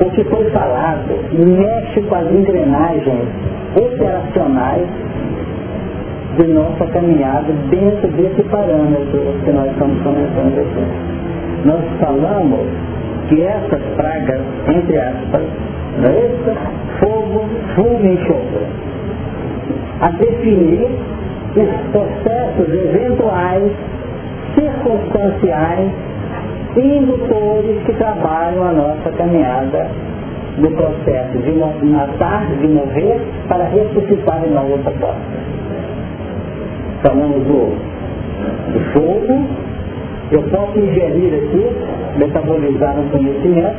o 0.00 0.10
que 0.10 0.24
foi 0.24 0.50
falado 0.50 1.14
mexe 1.32 2.02
com 2.02 2.14
as 2.14 2.30
engrenagens 2.32 3.28
operacionais 3.76 4.88
de 6.36 6.46
nossa 6.52 6.86
caminhada 6.86 7.52
dentro 7.70 8.08
desse 8.08 8.42
parâmetro 8.44 9.20
que 9.44 9.50
nós 9.50 9.70
estamos 9.70 10.00
começando 10.02 10.58
aqui. 10.58 11.66
Nós 11.66 11.80
falamos 12.00 12.66
que 13.28 13.42
essas 13.42 13.82
pragas, 13.96 14.40
entre 14.68 14.98
aspas, 14.98 15.42
esse 16.04 16.56
fogo, 17.00 17.44
fogo 17.74 17.98
e 18.02 18.14
enxofre, 18.14 18.66
a 20.00 20.10
definir 20.10 20.88
os 21.56 21.90
processos 21.90 22.68
eventuais, 22.68 23.72
circunstanciais 24.54 25.90
indutores 26.76 27.82
que 27.84 27.92
trabalham 27.94 28.62
a 28.62 28.72
nossa 28.72 29.10
caminhada 29.16 29.88
no 30.58 30.70
processo 30.70 31.38
de 31.38 31.52
matar, 31.86 32.46
de 32.60 32.68
morrer, 32.68 33.20
para 33.48 33.64
ressuscitar 33.64 34.40
em 34.46 34.56
outra 34.56 34.92
forma 34.92 35.49
falamos 37.02 37.42
do, 37.44 37.72
do 38.72 38.80
fogo, 38.92 39.46
eu 40.30 40.42
posso 40.42 40.78
ingerir 40.78 41.34
aqui, 41.34 41.66
metabolizar 42.18 42.98
um 42.98 43.08
conhecimento 43.08 43.76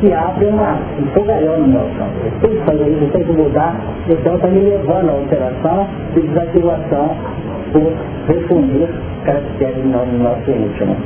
que 0.00 0.12
abre 0.12 0.46
uma, 0.46 0.78
um 0.98 1.06
fogalhão 1.12 1.60
no 1.60 1.68
meu 1.68 1.80
campo. 1.98 2.12
Eu 2.24 2.30
tenho 2.40 2.60
que 2.60 2.66
fazer 2.66 2.88
isso, 2.88 3.04
eu 3.04 3.10
tenho 3.10 3.24
que 3.26 3.32
mudar, 3.32 3.76
então 4.08 4.34
está 4.36 4.48
me 4.48 4.60
levando 4.60 5.08
a 5.08 5.12
alteração 5.12 5.86
de 6.14 6.20
desativação 6.20 7.16
por 7.72 7.92
refundir 8.28 8.88
caracteres 9.24 9.84
no, 9.84 10.06
no 10.06 10.24
nosso 10.24 10.50
íntimo. 10.50 10.96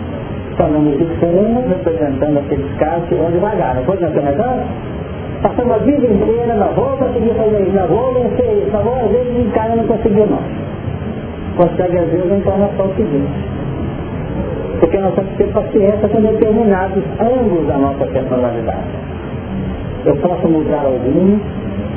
Falamos 0.57 0.99
de 0.99 1.07
fumo, 1.19 1.65
representando 1.67 2.39
aqueles 2.39 2.71
casos 2.77 3.09
que 3.09 3.15
vão 3.15 3.31
devagar, 3.31 3.75
não 3.75 3.85
foi, 3.85 3.99
não 3.99 4.09
é 4.09 4.65
Passamos 5.43 5.75
a 5.75 5.79
vida 5.79 6.07
inteira 6.07 6.55
na 6.55 6.67
rua, 6.67 6.97
consegui 6.99 7.31
fazer 7.35 7.63
isso, 7.63 7.73
na 7.73 7.83
rua, 7.83 8.13
vencer 8.15 8.59
isso, 8.59 8.71
na 8.71 8.79
às 8.79 9.11
vezes 9.11 9.39
em 9.41 9.51
casa 9.51 9.75
não 9.75 9.87
conseguiu 9.87 10.27
não 10.27 10.62
consegue 11.57 11.99
às 11.99 12.09
vezes 12.11 12.31
a 12.31 12.37
encarnação 12.37 12.89
seguinte. 12.97 13.63
Porque 14.81 14.99
nós 14.99 15.15
temos 15.15 15.31
que 15.33 15.45
ter 15.45 15.53
paciência 15.53 16.09
com 16.09 16.21
determinados 16.21 17.05
ângulos 17.21 17.67
da 17.69 17.77
nossa 17.77 18.05
personalidade. 18.07 18.91
Eu 20.05 20.17
posso 20.17 20.49
mudar 20.49 20.85
alguns 20.85 21.41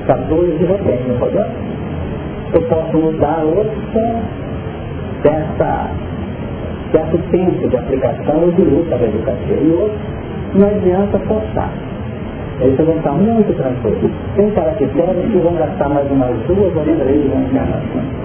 fatores 0.06 0.60
de 0.60 0.66
repente, 0.66 1.04
não 1.08 1.18
pode? 1.18 1.38
Eu 2.54 2.62
posso 2.70 2.98
mudar 2.98 3.44
outros 3.44 3.76
dessa, 5.24 5.90
certo 6.92 7.18
tempo 7.32 7.68
de 7.68 7.76
aplicação 7.76 8.50
de 8.52 8.62
luta 8.62 8.98
da 8.98 9.06
educação. 9.06 9.58
E 9.62 9.72
outros 9.72 10.00
não 10.54 10.68
adianta 10.68 11.18
forçar. 11.20 11.72
Eles 12.62 12.78
vão 12.78 12.96
estar 12.96 13.12
muito 13.14 13.54
tranquilos. 13.58 14.12
Tem 14.36 14.50
caracteres 14.52 15.32
que 15.32 15.38
vão 15.40 15.54
gastar 15.56 15.90
mais 15.90 16.10
umas 16.12 16.38
duas 16.48 16.74
ou 16.76 16.84
três 16.84 17.26
encarnações 17.26 18.25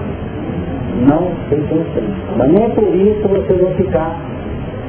não 1.07 1.31
tem 1.49 1.59
solução. 1.67 2.03
Mas 2.37 2.51
nem 2.51 2.63
é 2.63 2.69
por 2.69 2.95
isso 2.95 3.27
vocês 3.27 3.59
vão 3.59 3.71
ficar 3.71 4.15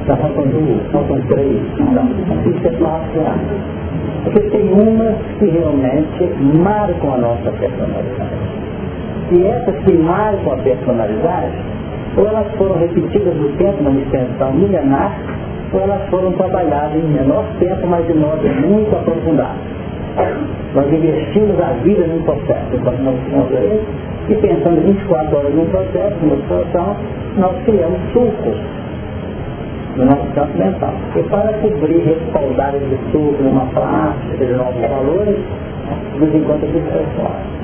da 0.07 0.17
faltam 0.17 0.43
duas, 0.47 0.91
faltam 0.91 1.21
três. 1.27 1.61
Não, 1.79 2.05
isso 2.49 2.67
é 2.67 2.71
fácil. 2.71 3.21
Porque 4.23 4.39
tem 4.49 4.71
umas 4.73 5.15
que 5.39 5.45
realmente 5.45 6.29
marcam 6.61 7.13
a 7.13 7.17
nossa 7.17 7.51
personalidade. 7.51 8.63
E 9.31 9.45
essas 9.45 9.75
que 9.83 9.93
marcam 9.93 10.53
a 10.53 10.57
personalidade, 10.57 11.55
ou 12.17 12.27
elas 12.27 12.47
foram 12.57 12.77
repetidas 12.77 13.35
no 13.35 13.49
tempo, 13.57 13.83
numa 13.83 13.99
extensão 13.99 14.51
milenar, 14.53 15.17
ou 15.71 15.81
elas 15.81 16.09
foram 16.09 16.31
trabalhadas 16.33 16.95
em 16.95 17.07
menor 17.07 17.45
tempo, 17.59 17.87
mas 17.87 18.05
de 18.05 18.13
modo 18.13 18.43
muito 18.67 18.95
aprofundado. 18.95 19.59
Nós 20.73 20.91
investimos 20.91 21.59
a 21.59 21.73
vida 21.83 22.05
num 22.07 22.21
processo, 22.23 22.75
enquanto 22.75 22.99
nós 22.99 23.15
tínhamos 23.25 23.51
e 24.29 24.35
pensando 24.35 24.79
24 24.81 25.37
horas 25.37 25.53
no 25.53 25.65
processo, 25.65 26.15
numa 26.21 26.37
situação, 26.37 26.95
nós 27.37 27.51
criamos 27.65 27.99
sulcos 28.13 28.55
no 29.97 30.05
nosso 30.05 30.25
campo 30.33 30.57
mental. 30.57 30.93
E 31.15 31.23
para 31.23 31.53
cobrir, 31.53 31.99
respaldar 32.05 32.73
esse 32.75 33.11
sulco 33.11 33.43
numa 33.43 33.65
plástica 33.67 34.45
de 34.45 34.53
novos 34.53 34.81
valores, 34.81 35.37
nos 36.19 36.33
encontra 36.33 36.67
de 36.67 36.79
fora. 37.17 37.63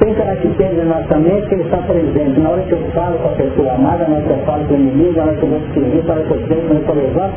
Tem 0.00 0.14
características 0.14 0.76
na 0.78 0.84
nossa 0.84 1.18
mente 1.18 1.48
que 1.48 1.54
ele 1.54 1.62
está 1.62 1.78
presente. 1.78 2.40
Na 2.40 2.50
hora 2.50 2.62
que 2.62 2.72
eu 2.72 2.80
falo 2.94 3.18
com 3.18 3.28
a 3.28 3.32
pessoa 3.32 3.72
amada, 3.72 4.04
na 4.08 4.16
hora 4.16 4.22
que 4.22 4.30
eu 4.30 4.38
falo 4.46 4.64
com 4.64 4.74
o 4.74 4.76
inimigo, 4.76 5.16
na 5.16 5.24
hora 5.24 5.34
que 5.34 5.42
eu 5.42 5.48
vou 5.48 5.58
escrever, 5.58 6.04
na 6.04 6.14
hora 6.14 6.22
que 6.22 6.30
eu 6.30 6.46
sei, 6.46 6.56
na 6.56 6.70
hora 6.70 6.80
que 6.80 6.88
eu 6.88 6.94
levanto, 6.94 7.34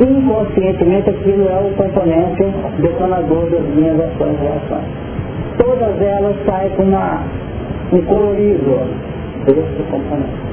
inconscientemente 0.00 1.10
aquilo 1.10 1.48
é 1.48 1.58
o 1.60 1.74
componente 1.76 2.44
detonador 2.78 3.50
das 3.50 3.62
minhas 3.74 4.00
ações 4.00 4.36
e 4.38 4.42
reações. 4.42 4.84
Todas 5.58 6.02
elas 6.02 6.36
saem 6.46 6.70
com 6.70 6.82
uma 6.82 7.22
um 7.92 8.02
colorido 8.02 8.80
desse 9.46 9.82
componente. 9.90 10.44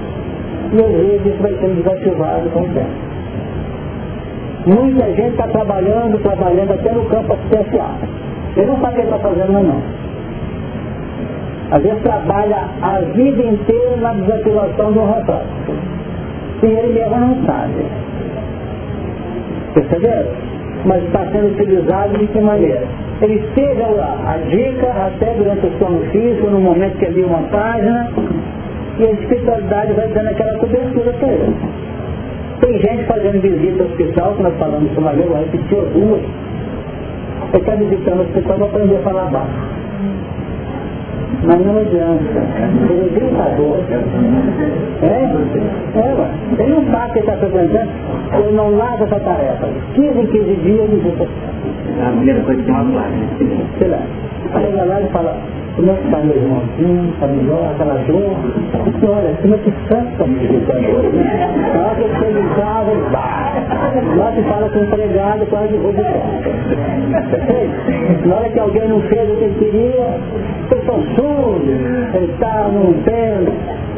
E 0.74 0.84
às 0.84 0.92
vezes 0.92 1.26
isso 1.26 1.42
vai 1.42 1.54
sendo 1.60 1.84
desativado 1.84 2.50
com 2.50 2.62
o 2.62 2.74
tempo. 2.74 3.12
Muita 4.68 5.06
gente 5.16 5.32
está 5.32 5.48
trabalhando, 5.48 6.22
trabalhando 6.22 6.72
até 6.74 6.92
no 6.92 7.06
campo 7.06 7.34
assistencial. 7.34 7.96
Ele 8.56 8.68
não 8.68 8.80
sabe 8.80 8.94
o 8.94 8.96
que 8.98 9.02
está 9.02 9.18
fazendo, 9.18 9.52
não. 9.54 9.82
Às 11.72 11.82
vezes 11.82 12.02
trabalha 12.04 12.68
a 12.82 13.00
vida 13.00 13.44
inteira 13.44 13.98
na 13.98 14.14
desativação 14.14 14.92
do 14.92 15.04
rapaz. 15.04 15.48
E 16.62 16.66
ele 16.66 16.94
mesmo 16.94 17.18
não 17.18 17.46
sabe. 17.46 17.86
Perceberam? 19.74 20.52
mas 20.86 21.04
está 21.04 21.26
sendo 21.32 21.48
utilizado 21.48 22.18
de 22.18 22.28
que 22.28 22.40
maneira? 22.40 22.84
Ele 23.22 23.36
esteja 23.36 23.88
lá, 23.88 24.18
a 24.26 24.38
dica 24.50 24.88
até 24.88 25.34
durante 25.36 25.66
o 25.68 25.72
sono 25.78 26.00
físico, 26.12 26.50
no 26.50 26.60
momento 26.60 26.98
que 26.98 27.06
ele 27.06 27.24
uma 27.24 27.44
página, 27.50 28.12
e 28.98 29.06
a 29.06 29.12
espiritualidade 29.12 29.94
vai 29.94 30.08
dando 30.08 30.28
aquela 30.30 30.58
cobertura 30.58 31.14
para 31.14 31.28
ele. 31.28 31.56
Tem 32.62 32.80
gente 32.80 33.06
fazendo 33.06 33.42
visita 33.42 33.84
ao 33.84 33.90
hospital, 33.90 34.34
que 34.34 34.44
nós 34.44 34.54
falamos 34.58 34.98
uma 34.98 35.12
vez, 35.14 35.28
eu 35.28 35.36
repeti 35.36 35.76
duas. 35.94 36.22
Ele 37.54 37.58
está 37.58 37.76
visitando 37.76 38.20
o 38.20 38.22
hospital 38.22 38.58
para 38.58 38.66
aprender 38.66 38.96
a 38.96 39.00
falar 39.00 39.26
baixo. 39.26 39.72
Mas 41.44 41.66
não 41.66 41.78
adianta. 41.78 42.24
Ele 42.90 43.06
é 43.06 43.20
gritador. 43.20 43.78
É? 43.90 44.41
É, 45.04 46.14
ué. 46.14 46.64
Ele 46.64 46.74
não 46.74 46.92
sabe 46.92 47.14
que 47.14 47.20
ele 47.20 47.32
está 47.32 47.34
apresentando. 47.34 47.90
Ele 48.34 48.52
não 48.56 48.76
larga 48.78 49.04
essa 49.04 49.20
tarefa. 49.20 49.68
15 49.96 50.20
em 50.20 50.26
15 50.26 50.56
dias 50.56 50.80
ele 50.80 51.02
visita. 51.02 51.28
A 52.02 52.12
primeira 52.12 52.42
coisa 52.42 52.62
que 52.62 52.66
tem 52.66 52.76
uma 52.76 52.92
placa. 52.92 53.10
Sei 53.78 53.88
lá. 53.88 54.00
Aí 54.54 54.72
vai 54.72 54.88
lá 54.88 55.02
e 55.02 55.06
fala, 55.08 55.36
como 55.76 55.92
é 55.92 55.96
que 55.96 56.06
está 56.06 56.18
meu 56.20 56.36
irmãozinho? 56.36 57.14
Está 57.14 57.28
melhor? 57.28 57.72
Aquela 57.72 57.96
dor? 58.06 58.36
Olha, 59.10 59.34
como 59.42 59.56
é 59.56 59.58
que 59.58 59.72
visitando? 59.72 60.18
Na 61.74 61.82
hora 61.82 61.96
que 61.96 62.02
eu 62.02 62.16
chego 62.20 62.40
em 62.40 62.50
casa. 62.56 62.92
Lá 64.18 64.32
se 64.34 64.42
fala 64.44 64.70
com 64.70 64.80
o 64.80 64.84
empregado, 64.84 65.46
quase 65.48 65.76
roubo 65.76 66.02
Na 68.26 68.36
hora 68.36 68.50
que 68.50 68.60
alguém 68.60 68.88
não 68.88 69.02
fez 69.02 69.30
o 69.30 69.36
que 69.36 69.50
queria, 69.60 70.20
pessoal 70.70 71.02
surdo, 71.16 71.72
ele 72.16 72.32
está 72.32 72.68
num 72.70 72.94
pé 73.04 73.38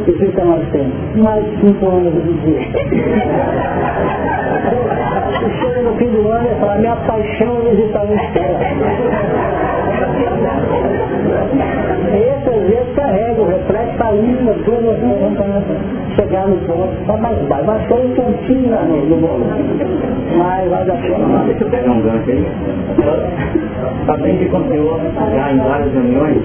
e 0.07 0.11
fica 0.13 0.45
mais 0.45 0.67
tempo. 0.69 0.95
Mais 1.17 1.45
cinco 1.59 1.89
anos 1.89 2.13
de 2.13 2.33
dia. 2.41 2.61
E 5.41 5.49
chega 5.61 5.81
no 5.81 5.95
fim 5.97 6.07
do 6.07 6.29
ano 6.29 6.47
e 6.49 6.59
fala, 6.59 6.75
minha 6.77 6.95
paixão 6.95 7.57
é 7.57 7.75
visitar 7.75 8.05
o 8.05 8.13
espelho. 8.15 9.62
Esse 12.13 12.49
às 12.49 12.61
vezes 12.67 12.95
carrega 12.95 13.41
o 13.41 13.47
reflexo, 13.47 14.03
a 14.03 14.11
linha, 14.11 14.53
tudo, 14.65 14.93
chegar 16.15 16.47
no 16.47 16.57
ponto, 16.67 16.93
só 17.05 17.17
mais 17.17 17.37
baixo. 17.47 17.65
Baixou 17.65 18.05
um 18.05 18.09
pontinho 18.13 18.69
no, 18.69 19.05
no 19.05 19.17
bolo. 19.17 19.45
Mas 20.37 20.69
vai 20.69 20.85
dar 20.85 20.97
certo. 20.97 21.45
Deixa 21.45 21.63
eu 21.63 21.69
pegar 21.69 21.91
um 21.91 22.01
gancho 22.01 22.29
aí. 22.29 22.45
Também 24.05 24.37
que 24.37 24.45
aconteceu 24.45 24.99
já 25.35 25.51
em 25.51 25.57
várias 25.59 25.93
reuniões, 25.93 26.41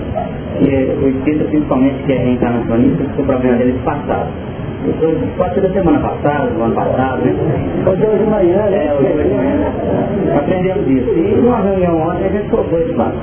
que 0.59 0.97
o 1.03 1.09
espírito, 1.09 1.45
principalmente 1.51 2.03
que 2.05 2.13
é 2.13 2.17
reencarnacionista, 2.17 3.05
que 3.05 3.21
o 3.21 3.25
problema 3.25 3.59
dele 3.59 3.79
é 3.79 3.85
passado. 3.85 4.29
Pode 5.37 5.55
ser 5.55 5.61
da 5.63 5.71
semana 5.71 5.99
passada, 5.99 6.47
do 6.51 6.63
ano 6.63 6.75
passado, 6.75 7.23
né? 7.23 7.35
Hoje 7.85 8.05
é 8.05 8.09
hoje 8.09 8.25
de 8.25 8.31
manhã, 8.31 8.63
né? 8.71 8.87
É, 8.87 8.95
hoje 8.95 9.13
de 9.13 9.35
manhã. 9.35 10.39
Aprendemos 10.39 10.87
isso. 10.87 11.11
E 11.11 11.35
numa 11.37 11.61
reunião 11.61 12.01
ontem 12.01 12.27
a 12.27 12.29
gente 12.29 12.49
colocou 12.49 12.79
esse 12.79 12.95
fato. 12.95 13.17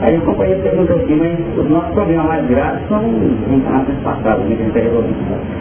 Aí 0.00 0.16
o 0.16 0.22
companheiro 0.22 0.62
perguntou 0.62 0.96
assim, 0.96 1.16
mas 1.16 1.38
os 1.58 1.70
nossos 1.70 1.92
problemas 1.92 2.26
mais 2.26 2.46
graves 2.48 2.88
são 2.88 3.04
encarnações 3.04 3.98
passadas, 4.02 4.44
né, 4.46 4.56
que 4.56 4.62
a 4.62 4.64
gente 4.64 4.68
está 4.68 4.80
resolvendo. 4.80 5.60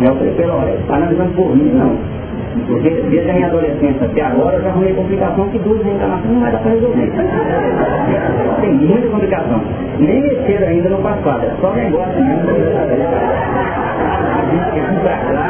Eu 0.00 0.14
falei, 0.14 0.32
pelo 0.34 0.52
olha, 0.54 0.74
está 0.74 0.94
analisando 0.94 1.32
por 1.34 1.56
mim, 1.56 1.72
não. 1.74 1.96
Porque 2.68 2.90
desde 2.90 3.30
a 3.30 3.34
minha 3.34 3.46
adolescência 3.48 4.06
até 4.06 4.22
agora 4.22 4.56
eu 4.56 4.62
já 4.62 4.68
arrumei 4.68 4.94
complicação 4.94 5.48
que 5.48 5.58
duas 5.58 5.82
reencarnações 5.82 6.32
não 6.32 6.40
vai 6.40 6.52
dar 6.52 6.58
para 6.58 6.70
resolver. 6.70 7.12
Tem 8.60 8.74
muita 8.74 9.08
complicação. 9.08 9.60
Nem 9.98 10.22
mexer 10.22 10.64
ainda 10.64 10.88
no 10.88 10.98
passado, 10.98 11.44
é 11.44 11.50
só 11.60 11.72
negócio 11.72 12.24
mesmo. 12.24 13.85
Gente 14.50 14.70
quer 14.72 14.88
comprar 14.88 15.32
lá, 15.32 15.48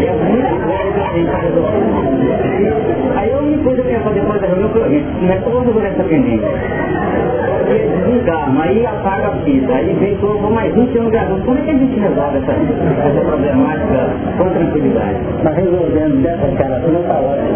é 0.00 0.12
muito 0.12 0.54
coisa 0.66 1.06
assim 1.06 1.24
para 1.26 1.38
resolver. 1.38 3.16
Aí 3.16 3.32
a 3.32 3.38
única 3.38 3.62
coisa 3.64 3.82
que 3.82 3.88
eu 3.88 3.92
ia 3.92 4.00
fazer 4.00 4.20
depois 4.20 4.40
da 4.40 4.46
reunião 4.46 4.70
foi, 4.70 5.04
não 5.20 5.32
é 5.32 5.36
todo 5.38 5.72
por 5.72 5.84
essa 5.84 6.04
pendência 6.04 6.48
desencarna, 7.72 8.64
aí 8.64 8.86
apaga 8.86 9.28
a 9.28 9.30
fita, 9.44 9.72
aí 9.72 9.94
vem 9.94 10.16
por 10.16 10.50
mais 10.50 10.74
20 10.74 10.98
anos 10.98 11.12
gravando. 11.12 11.44
Como 11.44 11.58
é 11.58 11.62
que 11.62 11.70
a 11.70 11.74
gente 11.74 11.98
resolve 11.98 12.38
essa, 12.38 12.52
essa 12.52 13.20
problemática 13.20 14.10
com 14.38 14.50
tranquilidade? 14.50 15.18
Mas 15.42 15.56
resolvendo 15.56 16.22
dessa 16.22 16.46
cara, 16.56 16.78
não 16.78 17.00
está 17.00 17.14
ótimo. 17.14 17.52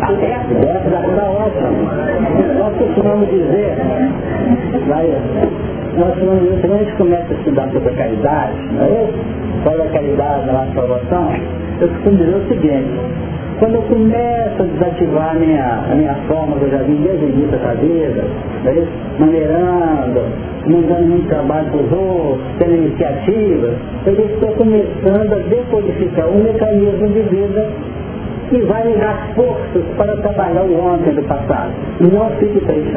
Tá 0.00 0.06
certo? 0.20 0.54
Dessa 0.54 0.90
daqui 0.90 1.10
está 1.10 1.30
ótimo. 1.30 2.58
Nós 2.58 2.76
costumamos 2.76 3.28
dizer, 3.30 3.76
vai, 4.88 5.12
nós 5.98 6.14
quando 6.16 6.74
a 6.74 6.78
gente 6.78 6.96
começa 6.96 7.32
a 7.32 7.36
estudar 7.36 7.68
sobre 7.72 7.88
a 7.88 7.92
caridade, 7.92 8.54
não 8.72 8.84
é 8.84 9.04
isso? 9.04 9.18
Qual 9.64 9.76
é 9.76 9.82
a 9.82 9.90
caridade 9.90 10.46
na 10.46 10.66
salvação? 10.74 11.32
Eu 11.80 11.88
costumo 11.88 12.16
dizer 12.16 12.36
o 12.36 12.48
seguinte, 12.48 13.00
quando 13.58 13.74
eu 13.74 13.82
começo 13.82 14.62
a 14.62 14.64
desativar 14.64 15.30
a 15.30 15.34
minha, 15.34 15.84
a 15.90 15.94
minha 15.94 16.14
forma, 16.28 16.56
que 16.56 16.64
eu 16.64 16.70
já 16.70 16.78
vim 16.78 17.02
desde 17.02 17.24
o 17.24 17.28
início 17.28 17.58
da 17.58 17.74
vida, 17.74 18.24
é 18.66 18.86
maneirando, 19.18 20.20
dando 20.66 21.08
muito 21.08 21.28
trabalho 21.28 21.66
para 21.70 21.80
os 21.80 21.92
outros, 21.92 22.46
tendo 22.58 22.74
iniciativa, 22.74 23.74
eu 24.06 24.12
estou 24.12 24.50
começando 24.52 25.32
a 25.32 25.38
decodificar 25.48 26.28
um 26.28 26.44
mecanismo 26.44 27.08
de 27.08 27.22
vida 27.22 27.68
que 28.48 28.60
vai 28.62 28.86
lhe 28.86 28.98
dar 28.98 29.28
forças 29.34 29.84
para 29.96 30.16
trabalhar 30.16 30.62
o 30.62 30.80
ontem 30.80 31.14
do 31.14 31.22
passado. 31.22 31.72
Não 32.00 32.30
fique 32.38 32.60
triste. 32.64 32.96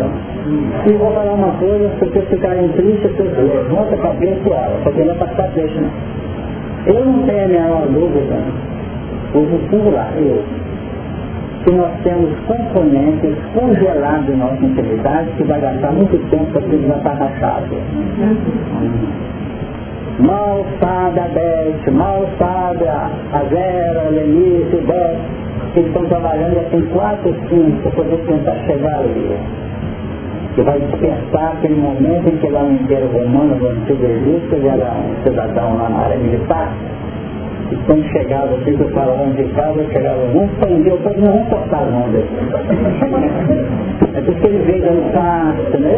E 0.88 0.94
vou 0.94 1.12
falar 1.12 1.34
uma 1.34 1.52
coisa, 1.60 1.90
se 2.00 2.06
vocês 2.06 2.28
ficarem 2.30 2.68
tristes, 2.70 3.12
vocês 3.16 3.38
levantam 3.38 3.98
para 4.00 4.12
a 4.12 4.16
pessoa, 4.16 4.80
porque 4.84 5.04
não 5.04 5.14
está 5.14 5.28
ficar 5.28 5.48
triste. 5.50 5.80
não. 5.80 6.22
Eu 6.88 7.06
não 7.06 7.24
tenho 7.28 7.46
a 7.46 7.48
menor 7.48 7.88
dúvida, 7.88 8.36
o 9.36 9.40
vou 9.42 9.60
pular, 9.70 10.12
eu, 10.18 10.44
que 11.64 11.72
nós 11.72 11.92
temos 12.04 12.32
componentes 12.48 13.36
congelados 13.54 14.30
em 14.30 14.38
nossa 14.38 14.66
integridade 14.66 15.30
que 15.38 15.44
vai 15.44 15.62
gastar 15.62 15.92
muito 15.92 16.18
tempo 16.32 16.46
para 16.52 16.62
ser 16.62 16.78
desatarrachado. 16.78 17.76
Mal 20.20 20.66
sabe 20.80 21.20
a 21.20 21.28
Beth, 21.28 21.92
mal 21.92 22.28
sabe 22.40 22.88
a 22.88 23.44
Vera, 23.50 24.08
a 24.08 24.10
Leni, 24.10 24.51
10, 24.92 25.18
eles 25.76 25.88
estão 25.88 26.06
trabalhando 26.06 26.54
já 26.54 26.64
tem 26.64 26.82
4 26.82 27.30
ou 27.30 27.34
para 27.82 27.92
poder 27.92 28.18
tentar 28.26 28.56
chegar 28.66 29.00
ali. 29.00 29.38
Que 30.56 30.62
vai 30.64 30.80
despertar 30.80 31.54
aquele 31.54 31.76
momento 31.76 32.28
em 32.28 32.38
que 32.38 32.50
lá 32.50 32.64
no 32.64 32.74
Império 32.74 33.08
Romano, 33.08 33.56
no 33.56 33.70
Antigo 33.70 34.04
Egito, 34.04 34.54
ele 34.54 34.68
era 34.68 34.92
um 34.92 35.24
cidadão 35.24 35.78
lá 35.78 35.90
na 35.90 36.00
área 36.00 36.18
militar. 36.18 36.74
E 37.72 37.76
quando 37.86 38.04
chegava 38.12 38.54
assim, 38.56 38.76
que 38.76 38.82
eu 38.82 38.90
falava 38.90 39.24
onde 39.24 39.44
estava, 39.44 39.80
eu 39.80 39.90
chegava, 39.92 40.18
não 40.34 40.46
prendeu, 40.60 41.00
não 41.18 41.32
vou 41.32 41.46
cortar 41.46 41.84
a 41.84 41.86
mão 41.86 42.10
dele. 42.10 42.28
É 44.14 44.22
porque 44.22 44.46
ele 44.46 44.58
veio 44.66 44.82
dando 44.82 45.14
passe, 45.14 45.78
né? 45.78 45.96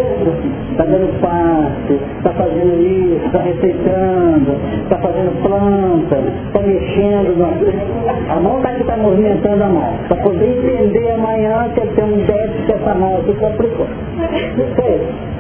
Está 0.72 0.84
dando 0.86 1.20
passe, 1.20 2.00
está 2.18 2.30
fazendo 2.32 2.80
isso, 2.80 3.26
está 3.26 3.40
receitando, 3.40 4.52
está 4.84 4.98
fazendo 4.98 5.42
planta, 5.42 6.20
está 6.48 6.60
mexendo. 6.62 7.36
No... 7.38 8.32
A 8.32 8.40
mão 8.40 8.58
está 8.58 8.70
que 8.76 8.82
está 8.82 8.98
movimentando 8.98 9.64
a 9.64 9.68
mão. 9.68 9.94
Para 10.08 10.18
poder 10.18 10.46
entender 10.46 11.12
amanhã 11.12 11.70
que 11.74 11.88
tem 11.88 12.04
um 12.04 12.18
déficit 12.26 12.72
essa 12.72 12.94
mão 12.94 13.18
aqui 13.18 13.34
complicou. 13.34 13.88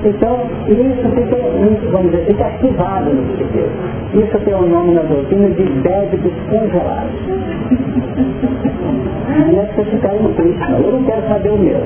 Então, 0.05 0.39
isso 0.67 1.09
fica, 1.15 1.37
vamos 1.91 2.11
dizer, 2.11 2.25
fica 2.25 2.45
ativado 2.45 3.09
no 3.13 3.23
psiquismo. 3.33 4.25
Isso 4.25 4.39
tem 4.39 4.53
o 4.53 4.67
nome 4.67 4.95
na 4.95 5.01
doutrina 5.03 5.49
de 5.49 5.63
débitos 5.63 6.33
congelados. 6.49 7.11
Não 9.33 9.61
é 9.61 9.65
para 9.65 9.85
ficar 9.85 10.15
em 10.15 10.33
triste, 10.35 10.59
não. 10.71 10.79
Eu 10.81 10.91
não 10.93 11.05
quero 11.05 11.27
saber 11.27 11.49
o 11.51 11.57
meu. 11.59 11.79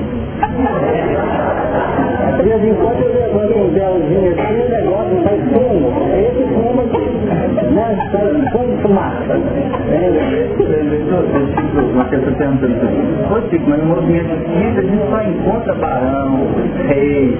De 2.38 2.44
vez 2.44 2.64
em 2.64 2.74
quando 2.74 3.00
eu 3.02 3.12
levanto 3.12 3.58
um 3.58 3.68
véuzinho 3.70 4.30
assim, 4.30 4.60
o 4.62 4.68
negócio 4.70 5.22
sai 5.24 5.38
fumo. 5.52 5.92
É 6.12 6.20
esse 6.22 6.44
fumo 6.54 6.82
que 6.88 7.00
né, 7.74 8.08
sai 8.12 8.30
fumo 8.52 8.76
de 8.76 8.82
fumaça. 8.82 9.34
Uma 11.92 12.04
questão 12.04 12.32
perguntando 12.34 12.74
assim, 12.74 13.64
mas 13.66 13.80
no 13.80 13.86
movimento 13.86 14.30
espírita 14.34 14.78
a 14.78 14.82
gente 14.82 15.10
só 15.10 15.20
encontra 15.22 15.74
barão, 15.74 16.46
rei, 16.86 17.36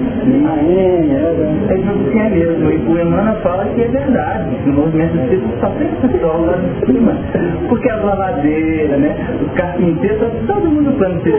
ele 1.69 1.83
não 1.85 2.11
tinha 2.11 2.29
mesmo. 2.29 2.69
E 2.69 2.75
o 2.75 2.99
Emmanuel 2.99 3.35
fala 3.41 3.65
que 3.65 3.81
é 3.81 3.87
verdade, 3.87 4.49
no 4.65 4.73
movimento 4.73 5.15
espírita 5.15 5.47
só 5.61 5.69
tem 5.69 5.87
pessoal 6.09 6.41
lá 6.41 6.57
em 6.57 6.85
cima. 6.85 7.17
Porque 7.69 7.89
as 7.89 8.03
lavadeiras, 8.03 8.99
né, 8.99 9.15
os 9.41 9.51
carpinteiros, 9.53 10.27
todo 10.45 10.69
mundo 10.69 10.91
plano 10.97 11.21
de 11.21 11.31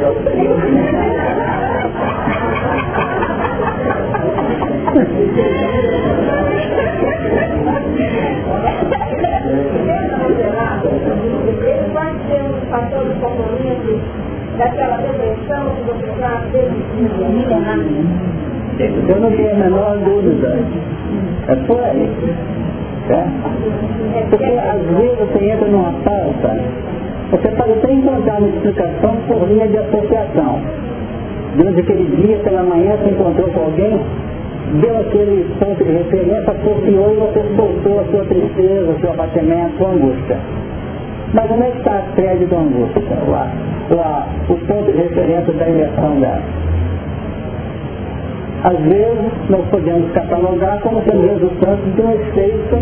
Eu 19.09 19.21
não 19.21 19.31
tenho 19.31 19.51
a 19.51 19.55
menor 19.55 19.97
dúvida. 19.99 20.59
É 21.47 21.55
por 21.67 21.81
aí. 21.85 22.11
Tá? 23.09 23.27
Porque 24.31 24.45
às 24.45 24.83
vezes 24.83 25.19
você 25.19 25.45
entra 25.51 25.69
numa 25.69 25.93
pauta, 26.05 26.59
você 27.31 27.49
pode 27.49 27.73
até 27.73 27.93
encontrar 27.93 28.39
uma 28.39 28.49
explicação 28.49 29.17
por 29.29 29.49
linha 29.49 29.69
de 29.69 29.79
associação. 29.79 30.61
Durante 31.57 31.81
aquele 31.81 32.17
dia, 32.17 32.39
pela 32.39 32.63
manhã, 32.65 32.97
você 32.97 33.11
encontrou 33.11 33.49
com 33.51 33.61
alguém 33.61 34.01
deu 34.79 35.01
aquele 35.01 35.47
ponto 35.59 35.83
de 35.83 35.91
referência, 35.91 36.53
associou 36.53 37.13
e 37.13 37.17
você 37.17 37.57
soltou 37.57 38.01
a 38.01 38.05
sua 38.05 38.25
tristeza, 38.25 38.93
o 38.93 39.01
seu 39.01 39.11
abatimento, 39.11 39.75
a 39.75 39.79
sua 39.79 39.89
angústia. 39.91 40.39
Mas 41.33 41.51
onde 41.51 41.63
é 41.63 41.71
que 41.71 41.79
está 41.79 41.93
a 41.93 42.03
sede 42.15 42.47
da 42.47 42.57
angústia? 42.57 43.03
Lá, 43.29 43.51
lá, 43.91 44.29
o 44.49 44.55
ponto 44.55 44.93
de 44.93 44.99
referência 44.99 45.53
da 45.53 45.69
imersão 45.69 46.21
dela. 46.21 46.43
Às 48.63 48.79
vezes, 48.79 49.33
nós 49.49 49.67
podemos 49.71 50.11
catalogar 50.13 50.81
como 50.81 51.03
sendo 51.03 51.27
resultante 51.27 51.83
de 51.97 52.03
um 52.03 52.13
efeito 52.13 52.77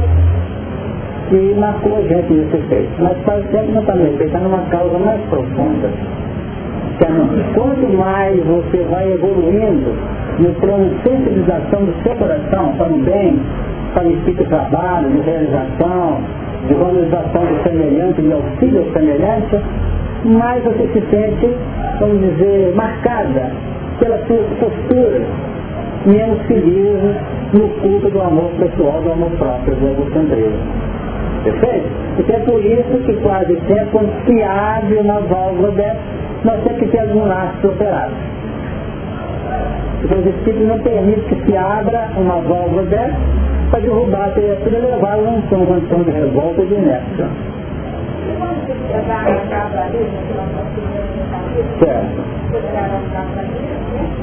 que 1.29 1.55
marcou 1.59 1.99
a 1.99 2.03
gente 2.03 2.33
nesse 2.33 2.57
efeito. 2.57 2.91
Mas 2.99 3.17
quase 3.25 3.43
sempre 3.51 3.73
não 3.73 3.81
está 3.81 3.95
no 3.95 4.07
efeito, 4.07 4.25
está 4.25 4.41
numa 4.41 4.63
causa 4.71 4.99
mais 4.99 5.21
profunda. 5.29 5.91
Quanto 7.55 7.97
mais 7.97 8.45
você 8.45 8.79
vai 8.91 9.13
evoluindo 9.13 9.95
de 10.39 11.03
sensibilização 11.03 11.85
do 11.85 12.03
seu 12.03 12.15
coração 12.15 12.73
para 12.77 12.87
o 12.87 12.99
bem, 12.99 13.41
para 13.93 14.07
o 14.07 14.13
espírito 14.13 14.45
de 14.45 14.49
trabalho, 14.49 15.11
de 15.11 15.21
realização, 15.23 16.21
de 16.69 16.75
valorização 16.75 17.45
do 17.45 17.63
semelhante, 17.65 18.23
de 18.23 18.33
auxílio 18.33 18.85
ao 18.85 18.93
semelhante, 18.93 19.61
mais 20.25 20.63
você 20.63 20.89
se 20.93 21.01
sente, 21.11 21.57
vamos 21.99 22.21
dizer, 22.21 22.73
marcada 22.77 23.51
pela 23.99 24.19
sua 24.27 24.39
postura, 24.61 25.23
menos 26.07 26.41
feliz 26.43 27.17
no 27.53 27.69
culto 27.81 28.09
do 28.11 28.21
amor 28.21 28.51
pessoal, 28.59 29.01
do 29.03 29.13
amor 29.13 29.31
próprio, 29.33 29.75
do 29.75 29.89
egocentrismo. 29.89 30.59
Perfeito? 31.43 31.89
Porque 32.17 32.33
é 32.33 32.39
por 32.41 32.65
isso 32.65 32.99
que 33.05 33.13
quase 33.23 33.55
sempre, 33.67 33.87
quando 33.91 34.13
se 34.27 34.43
abre 34.43 34.99
uma 34.99 35.21
válvula 35.21 35.71
dessa, 35.73 35.99
nós 36.45 36.63
temos 36.63 36.79
que 36.79 36.87
ter 36.89 37.01
algum 37.01 37.27
laço 37.27 37.67
operado. 37.67 38.13
Porque 40.01 40.15
os 40.15 40.27
Espíritos 40.27 40.69
não 40.69 40.79
permitem 40.79 41.25
que 41.25 41.45
se 41.45 41.57
abra 41.57 42.11
uma 42.17 42.41
válvula 42.41 42.83
dessa 42.85 43.17
para 43.71 43.81
derrubar 43.81 44.29
a 44.29 44.31
criatura 44.31 44.79
e 44.79 44.81
levá-la 44.81 45.15
a 45.15 45.57
uma 45.57 45.67
condição 45.67 46.03
de 46.03 46.11
revolta 46.11 46.63
e 46.63 46.67
de 46.67 46.75
inércia. 46.75 47.29
Certo. 51.79 52.23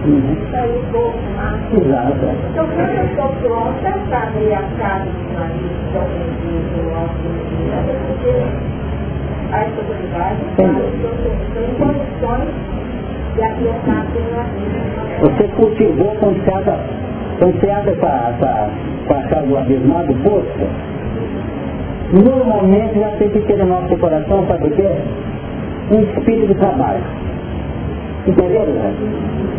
Uhum. 0.05 0.37
Exato. 1.73 2.25
Então, 2.51 2.67
quando 2.67 2.89
eu 2.89 3.05
estou 3.05 3.29
pronta 3.41 3.91
para 4.09 4.23
abrir 4.23 4.53
a 4.53 4.63
casa 4.77 5.05
do 5.05 5.33
marido, 5.33 5.75
que 5.91 5.97
eu 5.97 6.05
porque 8.07 8.33
as 9.51 9.67
autoridades 9.77 10.41
estão 10.49 10.69
em 11.61 11.73
condições 11.75 12.84
Você 15.21 15.47
cultivou 15.55 16.15
com 16.15 16.33
certa, 16.45 16.79
com 17.39 17.49
essa, 17.49 18.69
com 19.07 19.13
a 19.13 19.23
casa 19.23 19.45
do 19.45 19.57
abismado 19.57 20.13
posto, 20.23 20.67
normalmente 22.13 22.97
já 22.97 23.09
tem 23.17 23.29
que 23.29 23.39
ter 23.41 23.57
no 23.57 23.65
nosso 23.65 23.97
coração, 23.97 24.45
sabe 24.47 24.67
o 24.67 24.71
quê? 24.71 24.89
Um 25.91 26.01
espírito 26.01 26.47
de 26.47 26.55
trabalho. 26.55 27.03
Entendeu? 28.25 28.65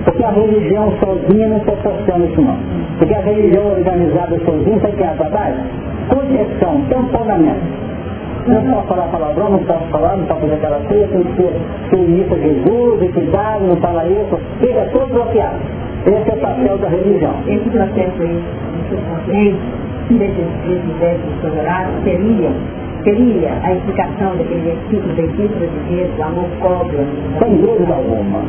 Porque 0.04 0.24
a 0.24 0.30
religião 0.30 0.92
sozinha 0.98 1.48
não 1.48 1.60
proporciona 1.60 2.24
isso 2.24 2.40
não. 2.40 2.56
Porque 2.98 3.14
a 3.14 3.20
religião 3.20 3.66
organizada 3.72 4.38
sozinha, 4.44 4.80
sabe 4.80 4.94
o 4.94 4.96
que 4.96 5.02
é 5.02 5.14
trabalho? 5.16 5.56
Conexão, 6.08 6.80
tamponamento. 6.88 7.85
Não 8.46 8.62
posso 8.62 8.86
falar 8.86 9.08
palavrão, 9.08 9.50
não 9.50 9.58
posso 9.64 9.84
falar, 9.90 10.16
não 10.16 10.26
posso 10.26 10.40
fazer 10.40 10.54
aquela 10.54 10.80
coisa, 10.86 11.08
tem 11.08 11.22
que 11.24 11.36
ser 11.36 11.52
submissa 11.90 12.34
a 12.34 12.38
Jesus, 12.38 13.02
e 13.02 13.08
cuidado, 13.08 13.66
não 13.66 13.76
fala 13.76 14.06
isso, 14.06 14.38
fica 14.60 14.88
todo 14.92 15.12
bloqueado. 15.12 15.58
Esse 16.06 16.30
é 16.30 16.34
o 16.34 16.36
papel 16.36 16.78
da 16.78 16.88
religião. 16.88 17.34
Esse 17.48 17.68
processo 17.68 18.22
aí, 18.22 19.56
desses 20.10 20.98
desses 21.00 21.40
tolerados, 21.42 22.04
seria 22.04 22.52
seria 23.06 23.52
a 23.62 23.72
explicação 23.72 24.36
daquele 24.36 24.62
versículo 24.62 25.12
Epístola 25.12 25.66
de 25.66 25.96
Deus, 25.96 26.10
o 26.18 26.22
amor 26.22 26.48
cobra. 26.60 27.04
Sem 27.38 27.56
dúvida 27.58 27.94
alguma. 27.94 28.42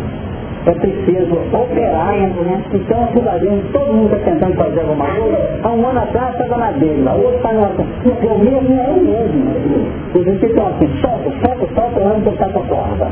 É 0.68 0.72
preciso 0.72 1.34
operar, 1.54 2.12
né? 2.12 2.62
Então 2.74 3.06
aquilo 3.06 3.30
ali, 3.30 3.64
todo 3.72 3.94
mundo 3.94 4.14
está 4.14 4.32
tentando 4.32 4.54
fazer 4.56 4.82
alguma 4.82 5.06
coisa. 5.06 5.38
Há 5.64 5.70
um 5.70 5.88
ano 5.88 6.00
atrás 6.00 6.32
estava 6.34 6.58
na 6.58 6.72
dele, 6.72 7.08
o 7.08 7.24
outro 7.24 7.38
está 7.38 7.54
na 7.54 7.62
outra. 7.62 7.86
O 8.04 8.38
mesmo 8.38 8.76
é 8.76 8.90
o 8.90 9.00
mesmo. 9.00 9.88
Os 10.14 10.44
estão 10.44 10.68
assim, 10.68 10.90
solta, 11.00 11.32
solta, 11.42 11.68
solta, 11.74 12.06
antes 12.06 12.24
de 12.24 12.30
estar 12.32 12.50
com 12.50 12.60
a 12.60 12.64
corda 12.64 13.08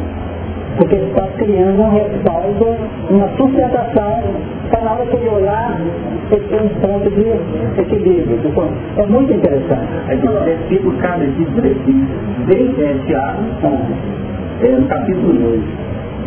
porque 0.78 0.96
ele 0.96 1.08
está 1.08 1.26
criando 1.38 1.82
um 1.82 1.90
respaldo, 1.90 2.78
uma 3.10 3.30
sustentação, 3.38 4.24
para 4.70 4.82
na 4.82 4.92
hora 4.92 5.06
que 5.06 5.16
ele 5.16 5.30
olhar, 5.30 5.80
ele 6.32 6.48
tem 6.50 6.60
um 6.60 6.70
ponto 6.82 7.10
de 7.10 7.82
equilíbrio. 7.82 8.40
Então, 8.44 8.70
é 8.98 9.06
muito 9.06 9.32
interessante. 9.32 9.88
É 10.10 10.16
de 10.16 10.28
versículo, 10.28 10.98
cada 10.98 11.24
versículo, 11.24 12.08
bem 12.48 12.76
é, 12.78 12.96
Tiago, 13.06 13.40
é, 14.62 14.68
no 14.68 14.88
capítulo 14.88 15.34
2, 15.34 15.62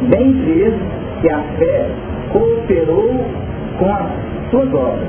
bem 0.09 0.33
diz 0.33 0.75
que 1.21 1.31
a 1.31 1.39
fé 1.59 1.87
cooperou 2.33 3.25
com 3.79 3.93
as 3.93 4.51
suas 4.51 4.73
obras, 4.75 5.09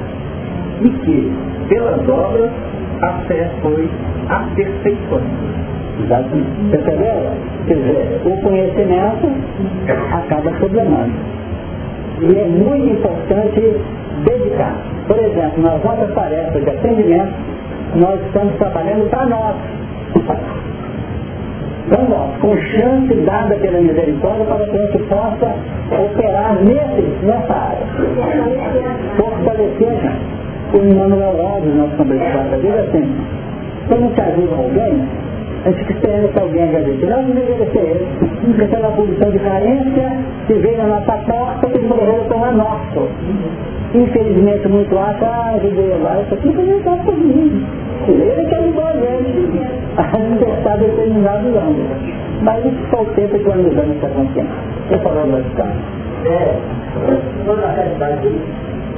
e 0.82 0.89
que, 0.89 1.32
pelas 1.68 2.07
obras, 2.07 2.51
a 3.01 3.14
fé 3.28 3.49
foi 3.62 3.89
aperfeiçoada. 4.30 5.24
Exatamente. 6.03 6.72
Percebeu? 6.72 7.32
Quer 7.68 7.76
dizer, 7.76 8.22
o 8.26 8.41
conhecimento 8.41 9.32
acaba 10.14 10.51
problemando. 10.51 11.14
E 12.22 12.38
é 12.38 12.45
muito 12.45 12.89
importante 12.89 13.76
dedicar. 14.24 14.76
Por 15.07 15.18
exemplo, 15.20 15.64
nas 15.64 15.84
nossas 15.84 16.14
tarefas 16.14 16.64
de 16.64 16.70
atendimento, 16.70 17.34
nós 17.95 18.20
estamos 18.26 18.55
trabalhando 18.55 19.10
para 19.10 19.26
nós. 19.26 19.55
Para 21.89 22.03
nós, 22.03 22.37
com 22.39 22.55
chance 22.55 23.13
dada 23.25 23.55
pela 23.55 23.79
misericórdia 23.79 24.45
para 24.45 24.65
que 24.65 24.77
a 24.77 24.85
gente 24.85 24.97
possa 25.05 25.55
operar 25.99 26.55
nesse, 26.63 27.25
nessa 27.25 27.53
área. 27.53 27.85
Fortalecer. 29.17 30.11
O 30.71 30.77
Emmanuel 30.77 31.47
Alves, 31.47 31.73
nosso 31.73 31.95
conversado, 31.97 32.61
diz 32.61 32.77
assim, 32.77 33.15
quando 33.87 34.13
te 34.13 34.21
ajuda 34.21 34.55
alguém, 34.55 35.03
a 35.65 35.71
gente 35.71 35.91
esperando 35.91 36.31
que 36.31 36.39
alguém 36.39 36.63
agradeça. 36.63 37.05
Nós 37.07 37.27
não 37.27 37.41
agradecer 37.41 37.79
ele. 37.79 38.07
Porque 38.55 38.77
na 38.77 38.89
posição 38.89 39.31
de 39.31 39.39
carência, 39.39 40.11
se 40.45 40.53
veio 40.53 40.77
na 40.77 40.99
nossa 40.99 41.11
porta, 41.13 41.67
que 41.67 41.79
morreu 41.79 42.23
com 42.29 42.45
a 42.45 42.51
nossa. 42.51 43.01
Infelizmente, 43.93 44.67
muito 44.67 44.93
lá, 44.93 45.15
ah, 45.21 45.55
ajudei 45.55 45.97
lá, 46.01 46.21
isso 46.21 46.33
aqui 46.35 46.47
não 46.49 46.97
por 46.99 47.17
mim. 47.17 47.65
Ele 48.07 48.45
que 48.45 48.55
ajudou 48.55 48.85
a 48.85 48.93
gente 48.93 49.59
a 49.97 50.17
libertar 50.17 50.77
determinados 50.77 51.55
ângulos. 51.55 51.87
Mas 52.41 52.65
isso 52.65 52.77
só 52.91 53.01
o 53.01 53.05
tempo 53.07 53.37
que 53.37 53.43
vai 53.43 53.57
mudando 53.57 53.97
essa 53.97 54.07
consciência. 54.13 54.53
Eu 54.91 54.99
falo 54.99 55.31
bastante. 55.31 55.77
É, 56.25 56.55
toda 57.45 57.65
a 57.65 57.71
realidade 57.71 58.29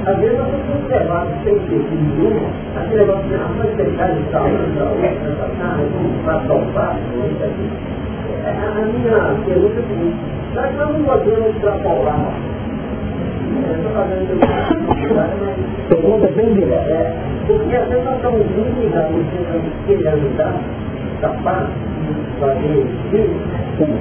às 0.04 0.18
vezes 0.18 0.36
nós 0.36 0.48
que 0.48 0.72
observar 0.72 1.26
sem 1.44 1.54
ter 1.54 1.78
nenhum, 1.92 2.40
aquele 2.76 3.00
negócio 3.02 3.28
de 3.28 3.34
ah, 3.36 3.50
mas 3.56 3.76
deixar 3.76 4.08
de 4.08 4.30
saúde, 4.32 4.64
para 6.24 6.40
soltar, 6.40 6.96
isso 7.30 7.44
aqui. 7.44 7.70
A 8.44 8.84
minha 8.84 9.44
pergunta 9.46 9.74
é 9.74 9.82
a 9.82 9.86
seguinte, 9.86 10.16
nós 10.54 10.76
não 10.76 11.04
podemos 11.04 11.54
extrapolar? 11.54 12.51
Pergunta 15.88 16.28
bem 16.36 16.54
direta. 16.54 17.14
Porque 17.46 17.76
às 17.76 17.88
vezes 17.88 18.04
nós 18.04 18.16
estamos 18.16 18.46
muito 18.46 18.80
ligados 18.80 19.26
tentando 19.32 19.86
querer 19.86 20.08
ajudar, 20.08 20.54
tapar, 21.20 21.68
fazer 22.40 22.86
isso, 23.12 23.30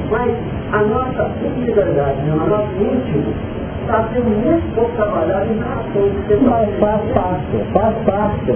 mas 0.10 0.32
a 0.72 0.82
nossa 0.84 1.32
individualidade, 1.44 2.30
a 2.30 2.36
nosso 2.36 2.76
íntimo, 2.80 3.34
está 3.82 4.08
sendo 4.14 4.30
muito 4.30 4.76
pouco 4.76 4.92
trabalhado 4.96 5.48
em 5.52 5.58
relação 5.58 6.04
Mas 6.44 6.70
faz 6.80 7.02
parte, 7.14 7.58
faz 7.74 7.96
parte. 8.06 8.54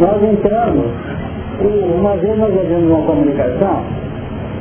Nós 0.00 0.22
entramos, 0.22 0.86
uma 1.60 2.16
vez 2.16 2.38
nós 2.38 2.54
ouvimos 2.54 2.90
uma 2.90 3.02
comunicação 3.02 3.82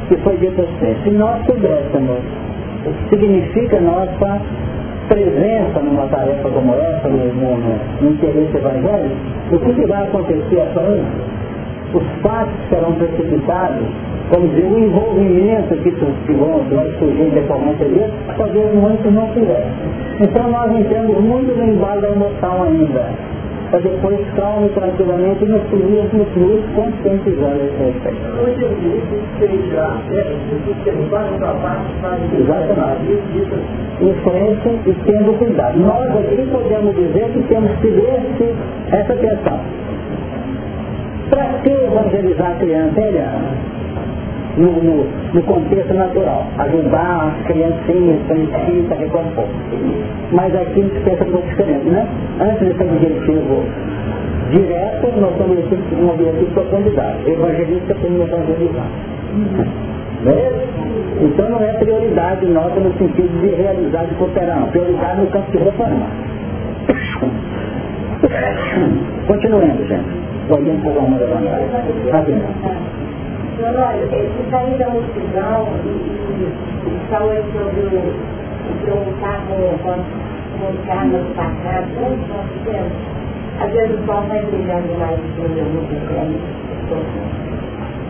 que 0.10 0.18
foi 0.18 0.36
dito 0.38 0.62
assim, 0.62 0.96
se 1.04 1.10
nós 1.12 1.42
que 1.46 1.54
significa 3.10 3.80
nossa 3.80 4.42
presença 5.08 5.80
numa 5.80 6.08
tarefa 6.08 6.50
como 6.50 6.74
essa, 6.74 7.08
no, 7.08 7.34
no, 7.34 8.02
no 8.02 8.10
interesse 8.10 8.56
evangélico, 8.56 9.16
o 9.52 9.60
que, 9.60 9.74
que 9.74 9.88
vai 9.88 10.04
acontecer 10.04 10.62
a 10.62 10.66
Os 11.94 12.04
fatos 12.22 12.54
serão 12.70 12.94
precipitados 12.94 13.88
vamos 14.30 14.50
dizer, 14.52 14.66
o 14.66 14.80
envolvimento 14.80 15.76
que, 15.78 15.92
que 15.92 16.34
vão, 16.34 16.60
vai 16.72 16.90
surgir 16.98 17.30
decorrência 17.32 17.86
disso, 17.86 18.14
talvez 18.38 18.74
não 19.12 19.28
tiver. 19.34 19.66
Então 20.20 20.50
nós 20.50 20.72
entramos 20.76 21.20
muito 21.22 21.56
no 21.56 21.64
embalo 21.64 22.02
da 22.02 22.10
emoção 22.10 22.64
ainda, 22.64 23.10
para 23.74 23.82
depois 23.82 24.20
calmo 24.36 24.68
e 24.68 24.70
tranquilamente 24.70 25.46
nos 25.46 25.64
fluir, 25.64 26.04
nos 26.14 26.28
fluir 26.30 26.62
conscientizando 26.76 27.60
esse 27.64 27.84
respeito. 27.84 28.22
Exatamente. 32.38 33.18
Influência 34.00 34.70
e 34.86 34.94
tendo 35.06 35.40
cuidado. 35.40 35.80
Nós 35.80 36.08
aqui 36.18 36.48
podemos 36.52 36.96
dizer 36.96 37.32
que 37.32 37.42
temos 37.48 37.72
que 37.80 37.88
ver 37.88 38.22
esse, 38.30 38.56
essa 38.96 39.16
questão. 39.16 39.60
Para 41.32 41.54
que 41.64 41.70
evangelizar 41.70 42.52
a 42.52 42.56
criança? 42.56 43.02
No, 44.58 44.72
no, 44.72 45.06
no 45.34 45.44
contexto 45.44 45.94
natural, 45.94 46.46
ajudar 46.60 47.34
as 47.34 47.48
criancinhas, 47.48 48.20
a 48.30 48.96
recompor. 48.96 49.46
Mas 50.32 50.56
aqui 50.56 50.80
a 50.80 50.84
gente 50.84 51.00
pensa 51.04 51.24
um 51.24 51.32
pouco 51.32 51.48
diferente, 51.48 51.90
né? 51.90 52.08
Antes 52.40 52.68
desse 52.68 52.84
objetivo 52.84 53.64
direto, 54.52 55.08
nós 55.20 55.34
temos 55.38 55.58
um 56.00 56.10
objetivo 56.10 56.46
de 56.46 56.54
profundidade. 56.54 57.30
Evangelista 57.30 57.96
tem 57.96 58.22
evangelizar. 58.22 58.88
Beleza? 60.24 60.64
Então 61.22 61.50
não 61.50 61.64
é 61.64 61.74
prioridade 61.74 62.46
nossa 62.48 62.80
no 62.80 62.94
sentido 62.98 63.40
de 63.42 63.56
realizar, 63.56 64.06
de 64.06 64.16
cooperar, 64.16 64.60
não. 64.60 64.68
Prioridade 64.68 65.22
no 65.22 65.28
campo 65.28 65.52
de 65.52 65.58
reformar. 65.58 66.10
Continuando, 69.28 69.86
gente. 69.88 70.24
Alguém 70.50 70.78
por 70.78 70.92
uma 70.98 71.18
levantar. 71.18 71.60
Rapidinho. 72.12 72.44
Senhor, 73.56 73.76
olha, 73.76 74.08
você 74.08 74.50
sair 74.50 74.78
da 74.80 74.90
multidão 74.90 75.68
e 75.86 77.10
falou 77.10 77.36
sobre 77.54 77.86
o 77.86 78.98
um 78.98 79.14
carro 79.22 79.54
um 80.64 80.78
carro 80.88 81.20
sacado, 81.36 81.88
todos 81.94 82.28
nós 82.30 82.48
temos. 82.66 82.94
Às 83.60 83.72
vezes 83.72 84.00
o 84.00 84.06
sol 84.06 84.24
vai 84.28 84.42
brilhando 84.42 84.98
mais 84.98 85.20
do 85.20 85.28
que 85.36 85.42
o 85.42 85.66
mundo 85.66 85.94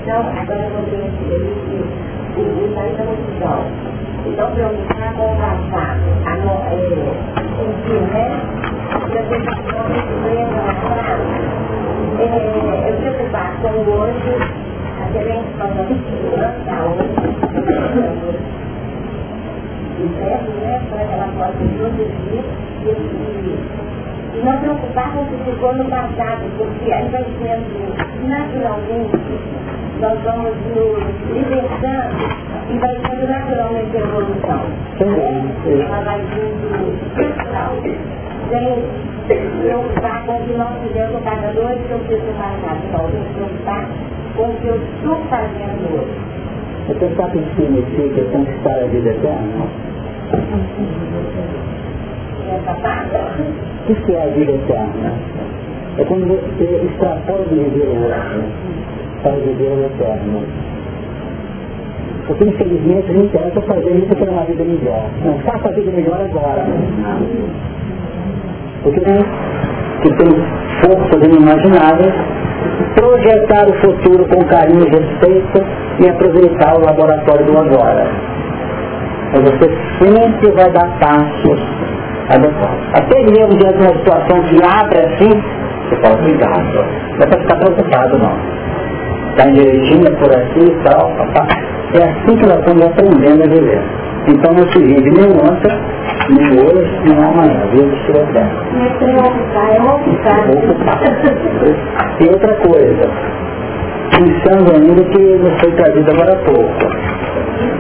Então, 0.02 0.20
agora 0.40 0.64
eu 0.64 0.70
vou 0.70 0.84
ver 0.88 1.12
que 1.12 2.40
o 2.40 2.74
sair 2.74 2.96
da 2.96 3.04
multidão. 3.04 3.60
Então, 4.26 4.52
preocupar 4.54 5.14
com 5.14 5.26
o 5.26 5.36
passar, 5.36 5.98
o 7.60 7.74
fio, 7.84 8.02
né? 8.14 8.26
E 9.10 9.18
a 9.18 9.24
gente 9.24 9.52
não 9.74 9.84
lembra 10.24 10.62
a 10.62 10.76
frase 10.80 11.36
E 12.18 12.24
não 12.30 12.96
preocupar 13.02 13.50
com 13.62 13.68
o 13.68 14.73
e 15.14 15.20
Não 24.44 24.58
preocuparmos 24.58 25.30
se 25.30 25.38
ficou 25.52 25.76
no 25.76 25.86
passado, 25.86 26.42
porque 26.58 26.92
ainda 26.92 27.20
sendo 27.20 28.28
naturalmente, 28.28 29.40
nós 30.02 30.20
vamos 30.24 30.56
nos 30.74 30.98
libertando 31.32 32.18
e 32.70 32.78
vai 32.80 32.96
sendo 33.08 33.28
naturalmente 33.30 33.96
a 33.96 34.00
evolução. 34.00 34.66
Ela 35.80 36.02
vai 36.02 36.22
sendo 36.34 36.70
natural. 37.16 37.76
Sem 38.54 39.40
preocupar 39.64 40.24
com 40.28 40.34
o 40.34 40.46
que 40.46 40.54
nós 40.54 40.78
fizemos 40.84 41.24
cada 41.24 41.48
dois 41.54 41.80
que 41.88 41.92
eu 41.92 42.00
fiz 42.08 42.22
no 42.24 42.34
passado. 42.34 42.78
Me 43.12 43.26
preocupar 43.34 43.90
com 44.36 44.44
o 44.44 44.54
que 44.62 44.68
eu 44.68 44.76
estou 44.76 45.16
fazendo 45.28 45.90
hoje. 45.92 46.34
Sabe 47.18 47.38
o 47.38 47.42
que 47.42 47.56
significa 47.56 48.22
conquistar 48.32 48.78
a 48.78 48.86
vida 48.86 49.10
eterna? 49.10 49.66
O 53.90 53.96
que 53.96 54.14
é 54.14 54.22
a 54.22 54.28
vida 54.28 54.52
eterna? 54.52 55.14
É 55.98 56.04
quando 56.04 56.28
você 56.28 56.86
extrapola 56.86 57.46
do 57.46 57.56
viver 57.56 57.88
o 57.88 58.04
outro 58.04 58.44
para 59.24 59.32
viver 59.32 59.72
o 59.72 59.86
eterno. 59.86 60.44
Porque 62.28 62.44
infelizmente 62.44 63.12
não 63.14 63.26
interessa 63.26 63.62
fazer 63.62 63.96
isso 63.96 64.16
para 64.16 64.32
uma 64.32 64.44
vida 64.44 64.64
melhor. 64.64 65.10
Não, 65.26 65.40
faça 65.40 65.70
a 65.70 65.72
vida 65.72 65.92
melhor 65.92 66.22
agora. 66.22 66.66
Porque 68.84 69.00
que 70.04 70.14
tem 70.18 70.30
forças 70.84 71.24
inimagináveis, 71.24 72.14
projetar 72.96 73.66
o 73.68 73.74
futuro 73.82 74.26
com 74.28 74.46
carinho 74.46 74.86
e 74.86 74.90
respeito 74.90 75.64
e 76.00 76.10
aproveitar 76.10 76.76
o 76.76 76.86
laboratório 76.86 77.46
do 77.46 77.58
agora. 77.58 78.06
Mas 79.32 79.42
você 79.44 79.70
sempre 80.00 80.52
vai 80.52 80.70
dar 80.72 80.88
passos 81.00 81.60
adequados. 82.30 82.88
Até 82.94 83.24
mesmo 83.24 83.58
diante 83.58 83.78
de 83.78 83.84
uma 83.84 83.98
situação 84.00 84.44
que 84.44 84.60
abre 84.64 85.00
assim, 85.00 85.44
você 85.90 85.96
fala, 86.02 86.20
obrigado. 86.20 86.74
Não 86.74 87.20
é 87.20 87.28
para 87.28 87.42
ficar 87.42 87.56
preocupado 87.56 88.20
não. 88.20 88.64
Está 89.32 89.50
direitinho 89.50 90.18
por 90.18 90.36
aqui 90.36 90.66
e 90.66 90.84
tal, 90.84 91.10
papá. 91.18 91.48
É 91.96 92.04
assim 92.04 92.38
que 92.38 92.46
nós 92.46 92.60
estamos 92.60 92.86
aprendendo 92.86 93.44
a 93.44 93.48
viver. 93.48 94.03
Então 94.28 94.54
não 94.54 94.68
se 94.72 94.80
vive 94.80 95.10
nem 95.12 95.32
ontem, 95.32 95.78
nem 96.30 96.64
hoje, 96.64 96.92
nem 97.06 97.18
amanhã. 97.24 97.60
Vive 97.72 97.96
se 97.98 98.06
tiver 98.06 98.26
É. 98.36 98.38
E 102.24 102.28
outra 102.30 102.54
coisa, 102.56 103.10
pensando 104.12 104.76
ainda 104.76 105.04
que 105.04 105.20
não 105.20 105.52
foi 105.60 105.72
trazido 105.72 106.12
agora 106.12 106.34
há 106.34 106.38
pouco, 106.38 106.86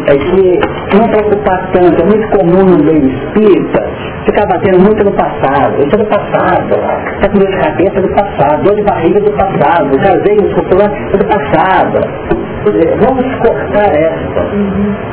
é 0.08 0.18
que 0.18 0.60
não 0.98 1.08
preocupar 1.08 1.70
tanto, 1.72 2.02
é 2.02 2.06
muito 2.06 2.28
comum 2.38 2.66
no 2.66 2.84
meio 2.84 3.08
espírita, 3.08 3.84
ficar 4.26 4.46
batendo 4.48 4.80
muito 4.82 5.02
no 5.04 5.12
passado, 5.14 5.82
isso 5.86 5.96
é 5.96 5.98
do 5.98 6.06
passado, 6.06 6.76
está 7.16 7.30
com 7.30 7.38
dor 7.39 7.48
de 7.48 7.58
cabeça 7.58 8.02
do 8.02 8.10
passado, 8.10 8.64
dor 8.64 8.76
de 8.76 8.84
barriga 8.84 9.20
do 9.22 9.32
passado, 9.32 9.98
casei 10.00 10.36
muscular 10.36 10.91
é 11.14 11.18
do 11.18 11.26
passado. 11.26 12.00
Vamos 12.66 13.26
cortar 13.45 13.91
essa. 13.93 14.41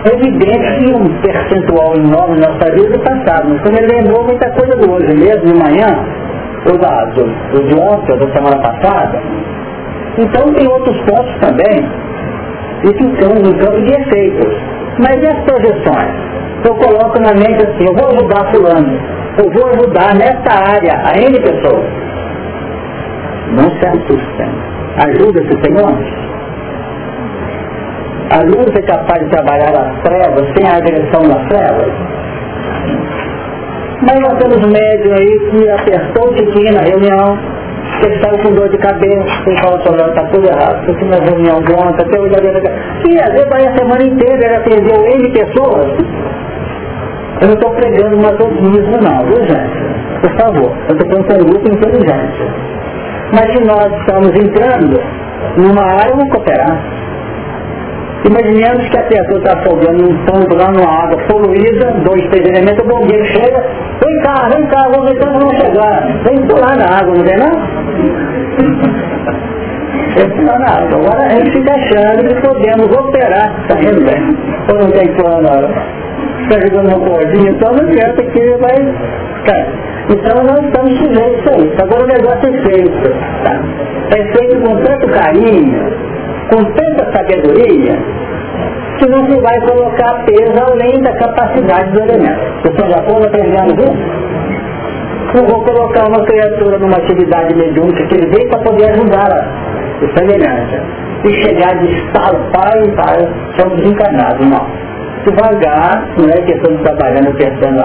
É 0.05 0.14
evidente 0.14 0.78
que 0.78 0.94
um 0.94 1.20
percentual 1.20 1.96
enorme 1.96 2.38
na 2.38 2.48
nossa 2.48 2.70
vida 2.72 2.86
é 2.86 2.90
do 2.90 2.98
passado, 3.01 3.48
mas 3.48 3.61
quando 3.62 3.78
ele 3.78 3.92
lembrou 3.92 4.24
muita 4.24 4.51
coisa 4.51 4.76
do 4.76 4.92
hoje 4.92 5.12
mesmo, 5.16 5.46
de 5.46 5.55
manhã, 5.55 5.88
ou 6.70 6.78
da, 6.78 7.05
do, 7.07 7.24
do 7.24 7.66
de 7.66 7.74
ontem, 7.74 8.12
ou 8.12 8.18
da 8.18 8.32
semana 8.32 8.57
passada, 8.62 9.20
então 10.16 10.53
tem 10.55 10.68
outros 10.68 10.96
pontos 11.01 11.34
também, 11.40 11.88
e 12.84 12.88
ficamos 12.88 13.48
em 13.48 13.59
campo 13.59 13.80
de 13.80 13.94
efeitos. 13.94 14.55
Mas 14.98 15.22
e 15.22 15.26
as 15.26 15.44
projeções? 15.44 16.30
Eu 16.64 16.74
coloco 16.76 17.20
na 17.20 17.32
mente 17.32 17.66
assim, 17.66 17.84
eu 17.84 17.94
vou 17.94 18.11
ajudar 18.11 18.53
fulano, 18.53 19.01
eu 19.38 19.51
vou 19.51 19.70
ajudar 19.70 20.14
nessa 20.14 20.72
área 20.72 21.01
a 21.05 21.18
N 21.18 21.40
pessoas. 21.40 21.90
Não 23.53 23.68
se 23.70 23.86
assustem. 23.86 24.51
Ajuda-se, 24.98 25.64
Senhor. 25.64 26.30
A 28.31 28.43
luz 28.45 28.70
é 28.76 28.83
capaz 28.83 29.24
de 29.24 29.31
trabalhar 29.31 29.74
as 29.74 30.03
trevas 30.05 30.47
sem 30.55 30.64
a 30.64 30.76
agressão 30.76 31.20
das 31.22 31.49
trevas? 31.49 31.93
Mas 34.03 34.20
nós 34.20 34.39
temos 34.39 34.59
médium 34.70 35.14
aí 35.14 35.51
que 35.51 35.68
apertou 35.68 36.31
o 36.31 36.35
tiquinho 36.37 36.72
na 36.72 36.81
reunião, 36.81 37.37
que 38.01 38.07
estava 38.07 38.39
com 38.39 38.55
dor 38.55 38.68
de 38.68 38.78
cabeça, 38.78 39.24
que 39.43 39.57
fala 39.61 39.83
sobre 39.83 40.01
está 40.03 40.22
tudo 40.26 40.47
errado, 40.47 40.87
porque 40.87 41.05
na 41.07 41.18
reunião 41.18 41.61
de 41.61 41.72
ontem, 41.72 42.07
até 42.07 42.20
hoje 42.20 42.35
a 42.37 43.03
Sim, 43.03 43.18
às 43.18 43.33
vezes 43.33 43.49
vai 43.49 43.66
a 43.66 43.76
semana 43.76 44.03
inteira, 44.05 44.47
ele 44.47 44.55
atendeu 44.55 45.05
N 45.07 45.33
pessoas. 45.33 45.91
Eu 47.41 47.49
não 47.49 47.55
estou 47.55 47.74
pregando 47.74 48.16
masoquismo 48.16 48.97
não, 49.03 49.26
viu 49.26 49.43
gente? 49.45 49.91
Por 50.20 50.31
favor, 50.39 50.72
eu 50.89 50.97
estou 50.97 51.24
com 51.24 51.35
um 51.35 51.51
grupo 51.51 51.68
inteligente. 51.68 52.43
Mas 53.33 53.53
se 53.53 53.64
nós 53.64 53.93
estamos 54.01 54.31
entrando 54.37 55.01
numa 55.57 55.83
área, 55.83 56.14
vamos 56.14 56.31
cooperar. 56.31 57.09
Imaginemos 58.25 58.87
que 58.91 58.99
a 58.99 59.03
pessoa 59.05 59.39
está 59.39 59.59
afogando 59.59 60.05
um 60.05 60.25
tanto 60.27 60.55
lá 60.55 60.71
numa 60.71 61.05
água 61.05 61.16
poluída, 61.27 61.91
dois, 62.05 62.23
três 62.29 62.47
elementos, 62.49 62.85
o 62.85 62.89
bombeiro 62.89 63.25
chega, 63.27 63.64
vem 64.05 64.23
cá, 64.23 64.49
vem 64.53 64.66
cá, 64.66 64.89
vamos 64.91 65.11
ver 65.11 65.18
quando 65.18 65.41
vão 65.41 65.51
chegar. 65.59 66.07
Vem 66.25 66.47
pular 66.47 66.77
na 66.77 66.99
água, 66.99 67.14
não 67.14 67.25
vem 67.25 67.39
não? 67.39 67.53
Vem 70.16 70.31
pular 70.37 70.59
na 70.59 70.71
água. 70.71 70.99
Agora 70.99 71.25
a 71.25 71.29
gente 71.31 71.51
fica 71.51 71.73
achando 71.73 72.29
que 72.29 72.41
podemos 72.47 72.97
operar, 72.99 73.66
tá 73.68 73.81
indo 73.81 74.05
bem. 74.05 74.37
Ou 74.68 74.79
não 74.81 74.91
tem 74.91 75.09
plano. 75.14 75.49
Está 76.43 76.61
jogando 76.61 76.89
uma 76.89 77.09
cordinha, 77.09 77.51
então 77.51 77.73
não 77.73 77.89
adianta 77.89 78.23
que 78.23 78.57
vai 78.59 78.77
ficar. 79.39 79.66
Então 80.11 80.45
nós 80.45 80.64
estamos 80.66 80.99
sujeitos 80.99 81.47
a 81.47 81.57
isso. 81.57 81.83
Agora 81.83 82.05
o 82.05 82.07
negócio 82.07 82.49
é 82.49 82.62
feito. 82.68 83.09
Tá? 83.45 83.62
É 84.16 84.37
feito 84.37 84.61
com 84.61 84.77
tanto 84.83 85.09
carinho, 85.09 86.09
com 86.51 86.64
tanta 86.64 87.12
sabedoria 87.16 87.96
que 88.98 89.07
não 89.09 89.24
se 89.26 89.40
vai 89.40 89.61
colocar 89.66 90.24
peso 90.26 90.53
além 90.62 91.01
da 91.03 91.12
capacidade 91.12 91.90
do 91.92 92.01
elemento. 92.01 92.40
Vocês 92.64 92.90
já 92.90 93.03
foram 93.05 93.24
aprendendo 93.24 93.80
isso? 93.80 94.30
Não 95.34 95.46
vou 95.46 95.64
colocar 95.64 96.09
uma 96.09 96.24
criatura 96.24 96.78
numa 96.78 96.96
atividade 96.96 97.55
mediúnica 97.55 98.05
que 98.09 98.14
ele 98.16 98.26
veio 98.26 98.48
para 98.51 98.59
poder 98.59 98.90
ajudar 98.90 99.28
o 100.03 100.18
semelhante. 100.18 100.82
E 101.24 101.32
chegar 101.44 101.78
de 101.78 101.86
estalo, 101.94 102.51
pai 102.53 102.82
e 102.82 102.96
pai, 102.96 103.28
são 103.59 103.76
desencarnados, 103.76 104.46
não. 104.46 104.66
Devagar, 105.24 106.09
não 106.18 106.28
é 106.28 106.42
questão 106.42 106.74
de 106.74 106.82
trabalhando 106.82 107.36
pensando 107.36 107.80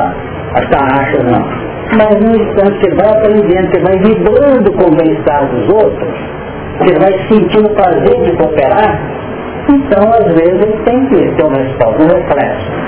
as 0.55 0.70
tarraxas, 0.70 1.24
não. 1.24 1.66
Mas 1.97 2.20
no 2.20 2.36
instante 2.36 2.80
que 2.80 2.95
vai 2.95 3.09
aprendendo, 3.09 3.70
que 3.70 3.80
vai 3.80 3.99
vibrando 3.99 4.72
com 4.74 4.91
o 4.91 4.95
bem-estar 4.95 5.47
dos 5.49 5.70
outros, 5.70 6.09
você 6.80 6.99
vai 6.99 7.28
sentindo 7.28 7.69
prazer 7.69 8.21
de 8.23 8.38
cooperar, 8.38 8.99
então 9.69 10.11
às 10.11 10.34
vezes 10.34 10.84
tem 10.84 11.05
que 11.07 11.32
ter 11.36 11.45
uma 11.45 11.57
resposta, 11.57 12.03
um 12.03 12.07
reflexo. 12.07 12.86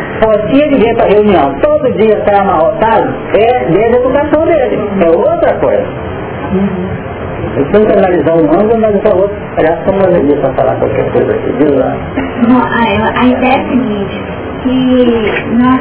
Se 0.49 0.61
ele 0.61 0.77
vem 0.77 0.95
para 0.95 1.05
a 1.05 1.09
reunião, 1.09 1.53
todo 1.61 1.93
dia 1.93 2.17
está 2.17 2.41
amarrotado, 2.41 3.13
é 3.33 3.65
desde 3.71 3.95
a 3.95 3.99
educação 3.99 4.45
dele, 4.45 4.79
é 5.01 5.09
outra 5.09 5.59
coisa. 5.59 5.85
Eu 7.55 7.65
tenho 7.71 7.85
que 7.85 7.93
analisar 7.97 8.33
um 8.33 8.59
ângulo, 8.59 8.75
analisar 8.75 9.15
outro. 9.15 9.35
Aliás, 9.57 9.79
como 9.85 10.01
eu 10.01 10.13
devia 10.13 10.37
para 10.37 10.53
falar 10.53 10.75
qualquer 10.75 11.11
coisa 11.11 11.31
aqui, 11.33 11.51
viu 11.59 11.77
lá? 11.77 11.95
A, 12.47 13.21
a 13.21 13.25
ideia 13.25 13.51
é 13.51 13.59
a 13.59 13.69
seguinte, 13.69 14.23
que 14.63 14.75
nós 15.53 15.79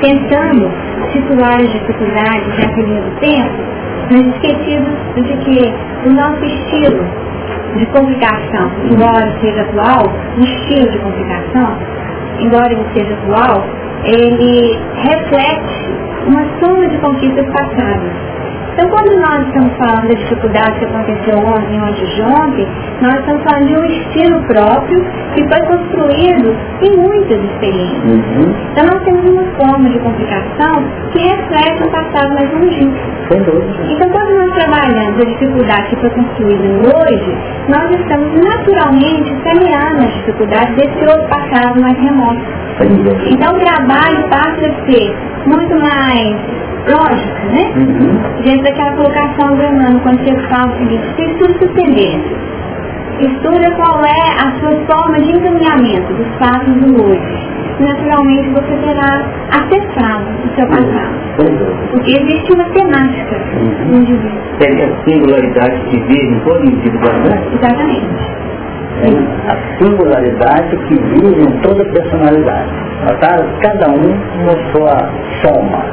tentamos 0.00 0.70
titular 1.12 1.60
as 1.60 1.72
dificuldades 1.72 2.48
naquele 2.58 3.02
tempo, 3.20 3.64
mas 4.10 4.26
esquecidos 4.26 4.94
de 5.16 5.36
que 5.44 5.74
o 6.06 6.12
nosso 6.12 6.44
estilo 6.44 7.25
de 7.76 7.86
complicação, 7.86 8.70
embora 8.90 9.38
seja 9.40 9.62
atual, 9.62 10.02
o 10.36 10.40
estilo 10.40 10.90
de 10.90 10.98
complicação, 10.98 11.76
embora 12.40 12.72
ele 12.72 12.86
seja 12.94 13.14
atual, 13.14 13.64
ele 14.04 14.78
reflete 14.96 15.96
uma 16.26 16.44
soma 16.60 16.88
de 16.88 16.98
conquistas 16.98 17.46
passadas. 17.46 18.12
Então, 18.76 18.90
quando 18.90 19.18
nós 19.18 19.40
estamos 19.48 19.72
falando 19.78 20.08
da 20.08 20.14
dificuldade 20.14 20.78
que 20.78 20.84
aconteceu 20.84 21.38
ontem, 21.38 21.80
antes 21.80 22.14
de 22.14 22.20
ontem, 22.20 22.68
nós 23.00 23.14
estamos 23.20 23.42
falando 23.44 23.68
de 23.68 23.74
um 23.74 23.84
estilo 23.86 24.42
próprio 24.42 25.02
que 25.34 25.48
foi 25.48 25.60
construído 25.64 26.54
em 26.82 26.96
muitas 26.98 27.42
experiências. 27.42 28.04
Uhum. 28.04 28.54
Então, 28.72 28.84
nós 28.84 29.02
temos 29.02 29.30
uma 29.30 29.44
forma 29.56 29.88
de 29.88 29.98
complicação 30.00 30.84
que 31.10 31.18
reflete 31.20 31.84
um 31.84 31.90
passado 31.90 32.34
mais 32.34 32.52
longínquo. 32.52 32.98
Então, 33.88 34.10
quando 34.10 34.30
nós 34.36 34.52
trabalhamos 34.52 35.22
a 35.22 35.24
dificuldade 35.24 35.88
que 35.88 35.96
foi 35.96 36.10
construída 36.10 36.68
hoje, 36.68 37.38
nós 37.68 37.90
estamos 37.98 38.28
naturalmente 38.44 39.34
semeando 39.42 40.04
as 40.04 40.14
dificuldades 40.16 40.76
desse 40.76 41.00
outro 41.06 41.28
passado 41.30 41.80
mais 41.80 41.96
remoto. 41.96 42.42
Então, 43.30 43.56
o 43.56 43.58
trabalho 43.58 44.28
passa 44.28 44.66
a 44.68 44.86
ser 44.86 45.16
muito 45.46 45.80
mais 45.80 46.66
lógica, 46.86 47.44
né? 47.52 47.72
Uhum. 47.76 48.42
Diante 48.42 48.62
daquela 48.62 48.92
colocação 48.92 49.56
do 49.56 49.62
Emmanuel, 49.62 50.00
quando 50.02 50.24
você 50.24 50.34
fala 50.48 50.72
o 50.72 50.78
seguinte, 50.78 51.04
estuda 51.18 51.58
sua 51.58 51.68
tendência. 51.68 52.36
Estuda 53.20 53.70
qual 53.76 54.04
é 54.04 54.24
a 54.38 54.52
sua 54.60 54.76
forma 54.86 55.18
de 55.18 55.30
encaminhamento 55.30 56.12
dos 56.12 56.26
fatos 56.38 56.74
do 56.74 57.02
hoje. 57.02 57.56
Naturalmente 57.80 58.50
você 58.50 58.76
terá 58.76 59.24
acessado 59.50 60.26
o 60.44 60.54
seu 60.54 60.66
passado. 60.66 61.16
Porque 61.90 62.10
existe 62.12 62.52
uma 62.52 62.64
temática 62.70 63.36
uhum. 63.54 63.88
no 63.88 63.96
indivíduo. 63.96 64.40
Seria 64.60 64.86
a 64.86 65.04
singularidade 65.04 65.80
que 65.90 66.00
vive 66.00 66.26
em 66.26 66.40
toda 66.40 66.64
individualidade? 66.64 67.42
Exatamente. 67.54 68.36
A 69.48 69.78
singularidade 69.78 70.76
que 70.88 70.94
vive 70.94 71.42
em 71.42 71.60
toda 71.60 71.84
personalidade. 71.84 72.72
Tá? 73.20 73.38
Cada 73.60 73.90
um 73.92 74.10
na 74.44 74.72
sua 74.72 74.96
soma. 75.42 75.84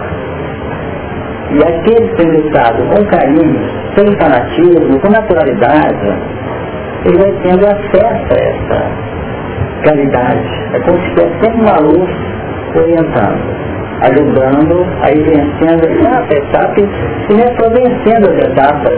E 1.53 1.63
aquele 1.63 2.07
pensado 2.15 2.83
com 2.85 3.05
carinho, 3.05 3.59
sem 3.95 4.07
fanatismo, 4.19 4.99
com 4.99 5.09
naturalidade, 5.09 6.17
ele 7.05 7.17
vai 7.17 7.31
tendo 7.43 7.65
acesso 7.65 8.27
a 8.31 8.37
essa 8.37 8.91
claridade. 9.83 10.49
É 10.73 10.79
como 10.79 10.97
se 10.99 11.09
tivesse 11.09 11.33
sempre 11.43 11.61
uma 11.61 11.77
luz 11.79 12.09
orientando 12.75 13.63
ajudando 14.03 14.85
a 15.01 15.11
ir 15.11 15.23
vencendo 15.23 15.85
etapa, 15.85 16.33
etapa, 16.33 16.81
e 16.81 17.33
não 17.33 17.43
é 17.43 17.55
só 17.57 17.69
vencendo 17.69 18.29
as 18.31 18.49
etapas, 18.49 18.93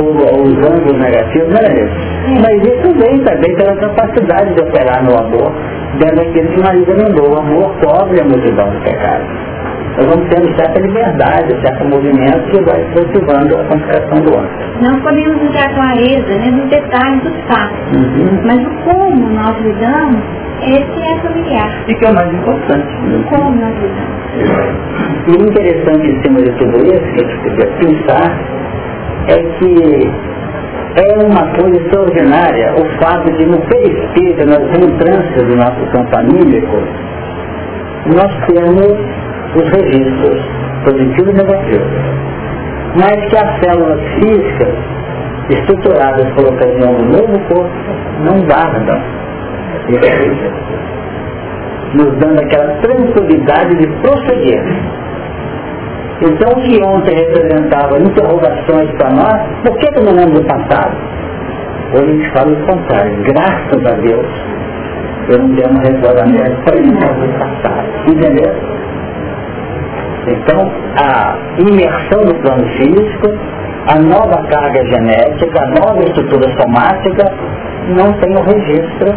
ou, 0.00 0.08
ou 0.08 0.42
os 0.42 0.58
ângulos 0.58 0.98
negativos, 0.98 1.48
não 1.48 1.60
é 1.60 1.84
isso. 1.84 1.94
Mas 2.42 2.62
isso 2.62 2.98
vem 2.98 3.18
também 3.24 3.54
pela 3.56 3.76
capacidade 3.76 4.54
de 4.54 4.62
operar 4.62 5.04
no 5.04 5.16
amor, 5.18 5.52
dentro 5.98 6.16
daquilo 6.16 6.48
que 6.48 6.62
Maria 6.62 6.86
lembrou, 6.88 7.34
o 7.34 7.38
amor 7.38 7.74
cobre 7.84 8.20
a 8.20 8.24
multidão 8.24 8.70
de 8.70 8.78
pecados. 8.78 9.51
Nós 9.96 10.06
vamos 10.06 10.28
tendo 10.30 10.56
certa 10.56 10.80
liberdade, 10.80 11.48
certo 11.64 11.84
movimento 11.84 12.50
que 12.50 12.62
vai 12.62 12.82
cultivando 12.94 13.56
a 13.58 13.64
consagração 13.64 14.22
do 14.22 14.34
outro. 14.34 14.50
Nós 14.80 15.00
podemos 15.02 15.50
ter 15.50 15.58
a 15.58 15.74
clareza 15.74 16.38
né, 16.38 16.50
dos 16.50 16.70
detalhes 16.70 17.22
dos 17.22 17.36
fatos, 17.46 17.78
uhum. 17.96 18.40
mas 18.44 18.58
o 18.64 18.70
como 18.84 19.28
nós 19.30 19.58
lidamos 19.60 20.22
esse 20.62 21.02
é 21.02 21.18
familiar. 21.18 21.84
E 21.88 21.94
que 21.94 22.06
é 22.06 22.10
o 22.10 22.14
mais 22.14 22.32
importante. 22.32 22.86
Como 23.28 23.50
nós 23.60 23.74
lidamos. 23.82 24.22
E 25.26 25.30
o 25.30 25.48
interessante 25.48 26.08
em 26.08 26.22
cima 26.22 26.40
de 26.40 26.52
tudo 26.52 26.86
isso, 26.86 27.02
que 27.02 27.24
a 27.24 27.28
gente 27.28 27.42
podia 27.42 27.66
pensar, 27.80 28.38
é 29.28 29.42
que 29.58 30.32
é 30.94 31.24
uma 31.24 31.46
coisa 31.56 31.76
extraordinária 31.76 32.74
o 32.76 33.02
fato 33.02 33.32
de 33.32 33.46
no 33.46 33.60
perispírito, 33.62 34.46
nas 34.46 34.62
reentrâncias 34.70 35.48
do 35.48 35.56
nosso 35.56 35.84
campo 35.90 36.16
anímico, 36.16 36.76
nós 38.14 38.32
temos 38.46 39.11
os 39.54 39.64
registros 39.70 40.40
positivos 40.84 41.32
e 41.32 41.36
negativos. 41.36 41.88
Mas 42.96 43.28
que 43.28 43.36
as 43.36 43.64
células 43.64 44.00
físicas, 44.14 44.74
estruturadas 45.50 46.26
por 46.34 46.52
ocasião 46.52 46.94
do 46.94 47.04
novo 47.04 47.38
corpo, 47.48 47.70
não 48.20 48.40
guardam 48.46 49.00
nos 51.94 52.18
dando 52.18 52.40
aquela 52.40 52.74
tranquilidade 52.80 53.76
de 53.76 53.86
prosseguir. 54.00 54.62
Então, 56.22 56.52
o 56.52 56.62
que 56.62 56.80
ontem 56.84 57.16
representava 57.16 57.98
interrogações 57.98 58.90
para 58.92 59.10
nós, 59.10 59.42
por 59.64 59.76
que, 59.78 60.00
não 60.00 60.12
lembro 60.12 60.40
do 60.40 60.46
passado? 60.46 60.96
Hoje 61.94 62.04
a 62.04 62.12
gente 62.12 62.30
fala 62.30 62.52
o 62.52 62.66
contrário, 62.66 63.22
graças 63.24 63.86
a 63.86 63.96
Deus, 64.00 64.26
eu 65.28 65.38
não 65.38 65.54
tenho 65.54 65.70
um 65.70 65.78
regulamento 65.78 66.62
para 66.64 66.76
lembrar 66.76 67.12
do 67.14 67.38
passado. 67.38 67.88
Entendeu? 68.08 68.81
Então, 70.26 70.70
a 70.96 71.36
imersão 71.58 72.20
do 72.24 72.34
plano 72.42 72.64
físico, 72.76 73.28
a 73.88 73.98
nova 73.98 74.42
carga 74.48 74.84
genética, 74.86 75.62
a 75.62 75.66
nova 75.80 76.02
estrutura 76.04 76.48
somática, 76.60 77.32
não 77.88 78.12
tem 78.14 78.36
o 78.36 78.42
registro 78.42 79.12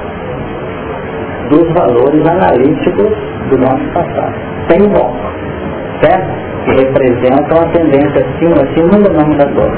dos 1.49 1.71
valores 1.73 2.27
analíticos 2.27 3.11
do 3.49 3.57
nosso 3.59 3.85
passado. 3.93 4.33
Tem 4.67 4.79
bloco, 4.89 5.17
certo? 6.01 6.27
Que 6.65 6.71
representam 6.71 7.59
a 7.59 7.65
tendência 7.67 8.25
acima, 8.25 8.63
acima 8.63 8.97
do 9.03 9.13
nome 9.13 9.35
da 9.35 9.45
dor. 9.45 9.71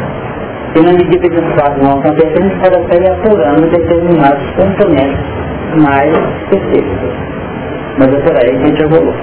E 0.75 0.81
na 0.81 0.93
medida 0.93 1.29
que 1.29 1.39
os 1.39 1.55
fatos 1.55 1.81
vão 1.81 1.99
acontecendo, 1.99 2.37
a 2.37 2.47
gente 2.47 2.59
pode 2.59 2.75
até 2.77 2.97
ir 2.97 3.11
apurando 3.11 3.69
determinados 3.69 4.49
componentes 4.51 5.25
mais 5.81 6.13
específicos. 6.43 7.13
Mas 7.97 8.13
é 8.13 8.19
por 8.19 8.35
aí 8.37 8.49
que 8.49 8.63
a 8.63 8.67
gente 8.67 8.83
evolui. 8.83 9.15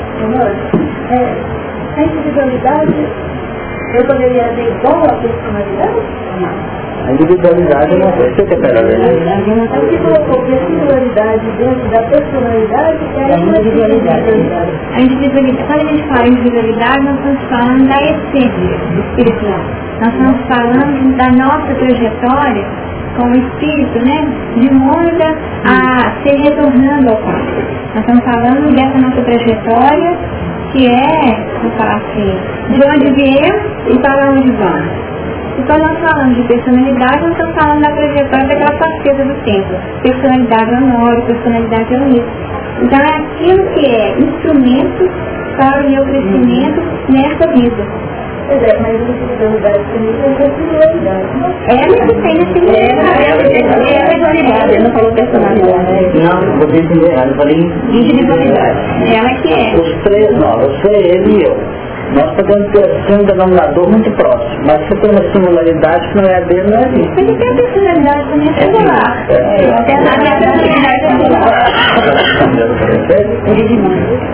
É, 1.96 2.00
a 2.00 2.04
individualidade, 2.04 3.06
eu 3.94 4.04
poderia 4.06 4.44
ter 4.54 4.68
igual 4.68 5.04
a 5.04 5.14
personalidade? 5.14 6.02
Não. 6.40 6.74
A 7.06 7.12
individualidade 7.12 7.98
não 7.98 8.10
foi. 8.12 8.30
Você 8.30 8.46
quer 8.46 8.60
pegar 8.60 8.80
a 8.80 9.76
É 9.76 9.78
o 9.78 9.88
que 9.88 9.98
colocou 9.98 10.42
que 10.44 10.54
a 10.54 10.66
singularidade 10.66 11.46
dentro 11.58 11.88
da 11.90 12.02
personalidade 12.02 12.98
é 13.16 13.34
a 13.34 13.38
individualidade. 13.38 14.30
A 14.94 15.00
individualidade, 15.00 15.64
quando 15.66 15.80
a 15.80 15.90
gente 15.90 16.08
fala 16.08 16.26
individualidade, 16.28 17.04
nós 17.04 17.16
estamos 17.16 17.42
falando 17.50 17.88
da 17.88 18.02
essência 18.02 18.78
espiritual. 18.98 19.60
Nós 20.00 20.12
estamos 20.14 20.40
falando 20.48 21.16
da 21.16 21.28
nossa 21.44 21.74
trajetória 21.74 22.66
como 23.18 23.36
espírito, 23.36 23.98
né? 24.06 24.26
De 24.56 24.74
modo 24.74 25.24
a 25.64 26.22
ser 26.22 26.36
retornando 26.42 27.10
ao 27.10 27.16
Pai. 27.18 27.42
Nós 27.94 28.00
estamos 28.00 28.24
falando 28.24 28.74
dessa 28.74 28.98
nossa 28.98 29.22
trajetória 29.22 30.18
que 30.74 30.88
é, 30.88 31.60
vou 31.62 31.70
falar 31.78 31.96
assim, 31.96 32.34
de 32.70 32.80
onde 32.84 33.12
viemos 33.14 33.62
e 33.86 33.98
para 34.00 34.30
onde 34.30 34.50
vamos. 34.52 35.04
Então 35.56 35.78
nós 35.78 35.98
falamos 36.00 36.36
de 36.36 36.42
personalidade, 36.48 37.20
nós 37.22 37.30
estamos 37.30 37.54
falando 37.54 37.80
da 37.82 37.92
trajetória 37.92 38.48
daquela 38.48 38.78
faceta 38.78 39.24
do 39.24 39.34
tempo. 39.44 39.74
Personalidade 40.02 40.74
honor, 40.74 41.22
personalidade 41.26 41.94
honesta. 41.94 42.54
Então 42.82 42.98
é 42.98 43.16
aquilo 43.18 43.64
que 43.70 43.86
é 43.86 44.18
instrumento 44.18 45.10
para 45.56 45.80
o 45.80 45.90
meu 45.90 46.04
crescimento 46.04 46.82
nessa 47.08 47.52
vida. 47.52 48.13
Pois 48.46 48.62
é, 48.62 48.78
mas 48.80 48.94
a 48.94 49.04
individualidade 49.10 49.84
comigo 49.84 50.18
é 50.22 50.34
personalidade. 50.34 51.28
Ela 51.68 51.96
que 51.96 52.14
tem 52.22 52.36
a 52.36 52.46
singularidade. 52.52 53.22
É 53.22 53.30
a 53.30 54.04
individualidade. 54.04 54.74
Eu 54.74 54.82
não 54.82 54.92
falou 54.92 55.12
personalidade. 55.12 56.18
Não, 56.18 56.58
você 56.58 56.82
entendeu 56.82 57.10
errado. 57.10 57.28
Eu 57.30 57.36
falei 57.36 57.56
individualidade. 57.56 58.78
Ela 59.14 59.30
que 59.40 59.52
é. 59.52 59.74
Os 59.74 60.02
três, 60.02 60.30
não. 60.38 60.58
Você, 60.60 60.92
ele 60.92 61.38
e 61.38 61.44
eu. 61.44 61.83
Nós 62.14 62.30
podemos 62.36 62.70
ter 62.72 62.84
assim 62.84 63.20
um 63.20 63.24
denominador 63.24 63.90
muito 63.90 64.10
próximo, 64.12 64.64
mas 64.66 64.78
se 64.86 64.94
tem 65.00 65.10
uma 65.10 65.32
singularidade 65.32 66.08
que 66.08 66.16
não 66.16 66.24
é 66.24 66.40
dele, 66.42 66.70
não 66.70 66.78
é 66.78 66.88
dele. 66.88 67.10
Mas 67.16 67.26
tem 67.26 67.48
a 67.48 67.54
personalidade 67.54 68.30
também 68.30 68.48
é 68.48 68.52
singular. 68.54 69.26
É, 69.30 69.34
a 69.68 69.82
personalidade 69.82 70.44
é 70.44 70.54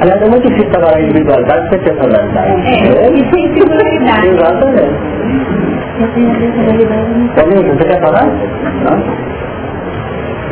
Aliás, 0.02 0.22
é 0.22 0.28
muito 0.28 0.48
difícil 0.48 0.70
trabalhar 0.70 1.00
individualidade 1.00 1.68
sem 1.70 1.78
personalidade. 1.80 2.50
É, 2.68 3.10
e 3.10 3.18
sem 3.32 3.54
singularidade. 3.54 4.28
Exatamente. 4.28 4.94
Paulinho, 7.34 7.74
você 7.76 7.84
quer 7.88 8.00
falar? 8.00 8.26
Não? 8.84 8.96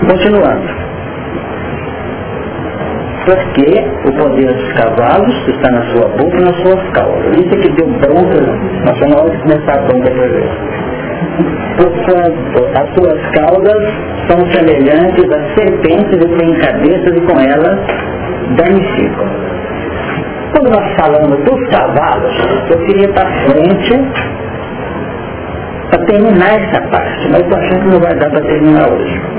Continuando 0.09 0.89
porque 3.29 3.85
o 4.07 4.13
poder 4.13 4.55
dos 4.55 4.73
cavalos 4.73 5.49
está 5.49 5.71
na 5.71 5.83
sua 5.93 6.09
boca 6.17 6.35
e 6.35 6.45
nas 6.45 6.57
suas 6.63 6.83
caudas. 6.95 7.37
Isso 7.37 7.55
é 7.55 7.59
que 7.59 7.69
deu 7.73 7.87
bronca, 8.01 8.41
nós 8.87 9.01
na 9.01 9.21
hora 9.21 9.31
de 9.31 9.39
começar 9.43 9.75
a 9.75 9.83
bronca 9.83 10.11
para 10.11 10.29
ver. 10.29 10.51
Portanto, 11.77 12.69
as 12.75 12.95
suas 12.95 13.21
caudas 13.33 13.93
são 14.29 14.39
semelhantes 14.51 15.25
a 15.31 15.55
serpentes 15.55 16.15
e 16.15 16.39
têm 16.39 16.55
cabeças 16.55 17.17
e 17.17 17.21
com 17.21 17.39
elas 17.39 17.79
danificam. 18.57 19.29
Quando 20.53 20.71
nós 20.71 20.95
falamos 20.99 21.45
dos 21.45 21.69
cavalos, 21.69 22.35
eu 22.71 22.79
queria 22.87 23.11
estar 23.11 23.27
frente 23.45 24.09
para 25.91 26.05
terminar 26.07 26.61
essa 26.63 26.81
parte, 26.89 27.29
mas 27.31 27.41
estou 27.41 27.59
achando 27.59 27.81
que 27.81 27.89
não 27.89 28.01
vai 28.01 28.15
dar 28.15 28.31
para 28.31 28.41
terminar 28.41 28.91
hoje. 28.91 29.38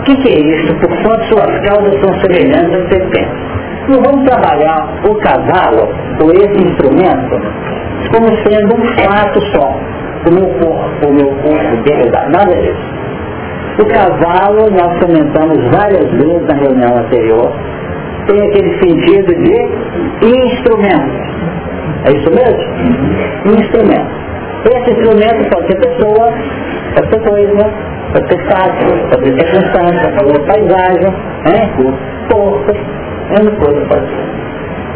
O 0.00 0.02
que, 0.02 0.16
que, 0.16 0.28
é 0.30 0.40
isso? 0.40 0.74
Porquanto 0.76 1.24
suas 1.26 1.60
causas 1.60 2.00
são 2.00 2.20
semelhantes 2.20 2.74
a 2.74 2.88
serpentes. 2.88 3.50
Não 3.86 4.02
vamos 4.02 4.24
trabalhar 4.24 4.88
o 5.06 5.14
cavalo, 5.16 5.92
ou 6.22 6.30
esse 6.32 6.66
instrumento, 6.66 7.38
como 8.10 8.28
sendo 8.42 8.76
um 8.76 8.86
fato 8.96 9.40
só. 9.52 9.78
O 10.26 10.32
meu 10.32 10.48
corpo, 10.58 11.06
o 11.06 11.12
meu 11.12 11.26
corpo 11.26 11.82
dele, 11.84 12.10
nada 12.30 12.56
disso. 12.56 13.00
O 13.78 13.86
cavalo, 13.86 14.70
nós 14.70 14.98
comentamos 15.00 15.58
várias 15.70 16.10
vezes 16.12 16.46
na 16.48 16.54
reunião 16.54 16.96
anterior, 16.96 17.52
tem 18.26 18.40
aquele 18.40 18.78
sentido 18.80 19.34
de 19.34 20.28
instrumento. 20.46 21.30
É 22.06 22.12
isso 22.12 22.30
mesmo? 22.30 23.60
Instrumento. 23.60 24.20
Esse 24.64 24.92
instrumento 24.92 25.50
pode 25.50 25.66
ser 25.66 25.78
pessoa, 25.78 26.32
ser 26.96 27.20
coisa, 27.20 27.70
pode 28.12 28.28
ser 28.28 28.50
fácil, 28.50 29.08
pode 29.10 29.24
ser 29.26 29.40
circunstância, 29.40 30.10
pode 30.18 30.30
ser 30.32 30.46
paisagem, 30.46 31.10
né? 31.46 31.70
corpo, 32.30 32.72
é 32.72 33.64
coisa 33.64 33.86
pode. 33.86 34.40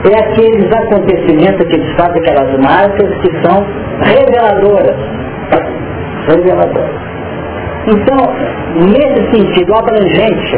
É 0.04 0.18
aqueles 0.18 0.70
acontecimentos, 0.70 1.60
aqueles 1.60 1.92
fatos, 1.96 2.16
aquelas 2.16 2.58
marcas 2.60 3.08
que 3.22 3.46
são 3.46 3.66
reveladoras. 4.02 4.96
Reveladoras. 6.28 6.90
Então, 7.86 8.34
nesse 8.76 9.30
sentido 9.30 9.74
abrangente, 9.74 10.56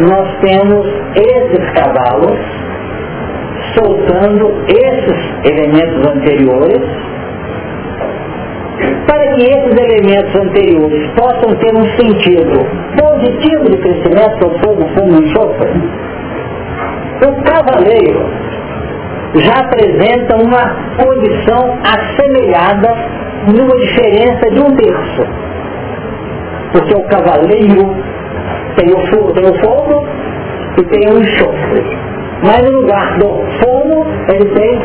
nós 0.00 0.28
temos 0.40 0.86
esses 1.16 1.70
cavalos 1.72 2.38
soltando 3.74 4.64
esses 4.68 5.50
elementos 5.50 6.06
anteriores 6.10 7.13
para 9.06 9.34
que 9.34 9.42
esses 9.42 9.76
elementos 9.76 10.34
anteriores 10.34 11.10
possam 11.16 11.54
ter 11.56 11.74
um 11.74 11.84
sentido 11.96 12.66
positivo 12.98 13.70
de 13.70 13.76
crescimento, 13.78 14.46
o 14.46 14.58
fogo, 14.60 14.88
fumo 14.94 15.20
e 15.20 15.24
enxofre, 15.24 15.70
o 17.26 17.42
cavaleiro 17.44 18.44
já 19.36 19.60
apresenta 19.60 20.36
uma 20.36 20.76
condição 20.96 21.78
assemelhada 21.82 22.94
numa 23.52 23.76
diferença 23.76 24.50
de 24.50 24.60
um 24.60 24.76
terço. 24.76 25.22
Porque 26.72 26.94
o 26.94 27.04
cavaleiro 27.08 27.94
tem 28.76 28.92
o 28.92 29.06
fogo, 29.08 29.32
tem 29.32 29.44
o 29.44 29.54
fogo 29.60 30.06
e 30.78 30.84
tem 30.84 31.12
o 31.12 31.20
enxofre. 31.20 31.84
Mas 32.42 32.60
no 32.62 32.80
lugar 32.80 33.18
do 33.18 33.28
fogo, 33.60 34.06
ele 34.28 34.50
tem 34.50 34.80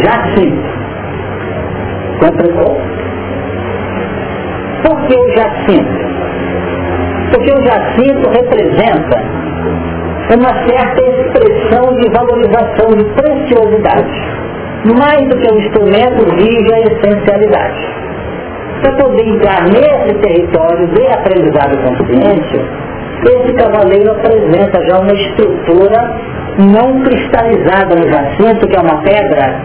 jacinto. 0.00 0.87
Compreendeu? 2.20 2.76
Por 4.84 5.06
que 5.06 5.16
o 5.16 5.30
jacinto? 5.36 6.08
Porque 7.32 7.52
o 7.52 7.64
jacinto 7.64 8.30
representa 8.30 9.18
uma 10.36 10.52
certa 10.66 11.02
expressão 11.02 11.96
de 11.96 12.10
valorização, 12.10 12.88
de 12.96 13.04
preciosidade. 13.04 14.38
Mais 14.98 15.28
do 15.28 15.36
que 15.36 15.52
o 15.52 15.58
instrumento, 15.58 16.36
vive 16.36 16.74
a 16.74 16.80
essencialidade. 16.80 17.98
Para 18.82 18.92
poder 18.92 19.26
entrar 19.26 19.62
nesse 19.64 20.14
território 20.20 20.86
de 20.88 21.06
aprendizado 21.08 21.76
consciente, 21.78 22.60
esse 23.26 23.52
cavaleiro 23.54 24.12
apresenta 24.12 24.86
já 24.86 25.00
uma 25.00 25.12
estrutura 25.12 26.16
não 26.58 27.00
cristalizada 27.02 27.96
no 27.96 28.08
jacinto, 28.08 28.68
que 28.68 28.76
é 28.76 28.80
uma 28.80 29.02
pedra 29.02 29.60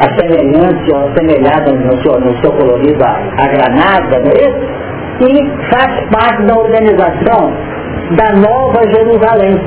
assemelhante 0.00 0.90
ou 0.92 1.08
assemelhada 1.08 1.72
no 1.72 2.02
seu, 2.02 2.20
no 2.20 2.36
seu 2.40 2.52
colorido 2.52 3.02
a, 3.04 3.18
a 3.38 3.48
granada, 3.48 4.18
não 4.20 4.30
é 4.30 4.48
isso? 4.48 4.82
E 5.20 5.70
faz 5.70 6.04
parte 6.10 6.42
da 6.42 6.58
organização 6.58 7.52
da 8.16 8.32
Nova 8.32 8.82
Jerusalém, 8.90 9.60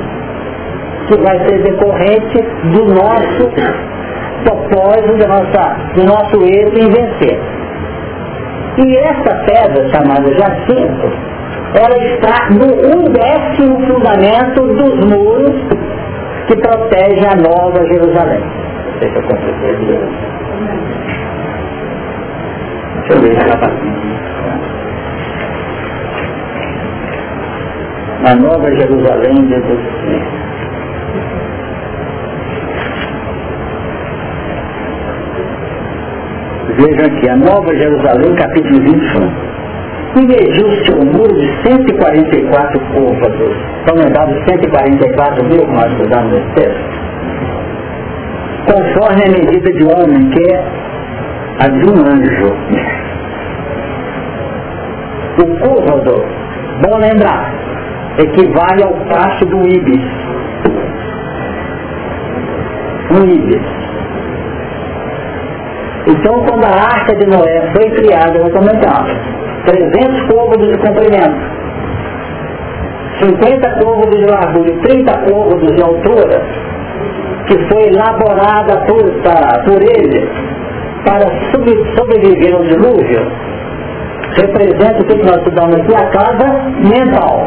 que 1.08 1.16
vai 1.22 1.38
ser 1.46 1.62
decorrente 1.62 2.42
do 2.72 2.84
nosso 2.94 3.50
propósito, 4.44 5.16
do, 5.16 5.28
nossa, 5.28 5.76
do 5.94 6.04
nosso 6.04 6.44
êxito 6.44 6.78
em 6.78 6.90
vencer. 6.90 7.40
E 8.78 8.96
essa 8.98 9.34
pedra, 9.46 9.88
chamada 9.88 10.30
jacinto, 10.34 11.10
ela 11.74 11.96
está 12.14 12.50
no 12.50 12.66
undécimo 12.98 13.80
fundamento 13.86 14.62
dos 14.62 14.94
muros 15.08 15.56
que 16.46 16.56
protege 16.56 17.26
a 17.26 17.36
Nova 17.36 17.84
Jerusalém. 17.86 18.42
Deixa 19.00 19.18
eu 19.18 19.22
completar 19.22 19.74
Deixa 22.94 23.12
eu 23.12 23.20
ver 23.20 23.36
ela 23.36 23.70
A 28.24 28.34
Nova 28.34 28.74
Jerusalém 28.74 29.34
de 29.46 29.60
Deus. 29.60 29.80
Vejam 36.76 37.06
aqui, 37.06 37.28
a 37.28 37.36
Nova 37.36 37.76
Jerusalém, 37.76 38.34
capítulo 38.34 38.80
21. 38.80 39.46
E 40.16 40.26
mediu 40.26 40.66
o 40.66 40.84
seu 40.86 41.04
muro 41.04 41.34
de 41.34 41.46
144 41.68 42.80
côvados. 42.94 43.56
Estão 43.78 43.96
lembrados 43.96 44.36
144 44.48 45.44
mil 45.44 45.66
que 45.66 45.72
nós 45.72 45.92
estudamos 45.92 46.32
nesse 46.32 46.54
texto? 46.54 46.95
Conforme 48.66 49.22
a 49.24 49.30
medida 49.30 49.72
de 49.72 49.84
homem, 49.84 50.30
que 50.30 50.52
é 50.52 50.86
a 51.60 51.68
de 51.68 51.88
um 51.88 52.00
anjo. 52.04 52.52
O 55.38 55.46
côvado, 55.60 56.24
bom 56.82 56.98
lembrar, 56.98 57.52
equivale 58.18 58.82
ao 58.82 58.92
passo 59.08 59.44
do 59.46 59.66
íbis. 59.68 60.02
Um 63.12 63.24
íbis. 63.24 63.62
Então, 66.08 66.34
quando 66.46 66.64
a 66.64 66.70
arca 66.70 67.16
de 67.16 67.26
Noé 67.26 67.72
foi 67.74 67.90
criada, 67.90 68.36
eu 68.36 68.42
vou 68.42 68.52
comentar, 68.52 69.06
300 69.64 70.22
côvados 70.28 70.68
de 70.68 70.78
comprimento, 70.78 71.56
50 73.20 73.70
côvados 73.80 74.18
de 74.18 74.26
largura 74.26 74.70
e 74.70 74.76
30 74.82 75.18
côvados 75.28 75.74
de 75.74 75.82
altura, 75.82 76.65
que 77.46 77.58
foi 77.68 77.88
elaborada 77.88 78.84
por, 78.86 79.10
para, 79.22 79.62
por 79.64 79.82
ele 79.82 80.56
para 81.04 81.24
sobreviver 81.94 82.52
ao 82.52 82.64
dilúvio, 82.64 83.30
representa 84.36 85.02
o 85.02 85.06
que 85.06 85.16
nós 85.24 85.36
estudamos 85.36 85.76
aqui, 85.76 85.94
a 85.94 86.06
casa 86.10 86.46
mental. 86.82 87.46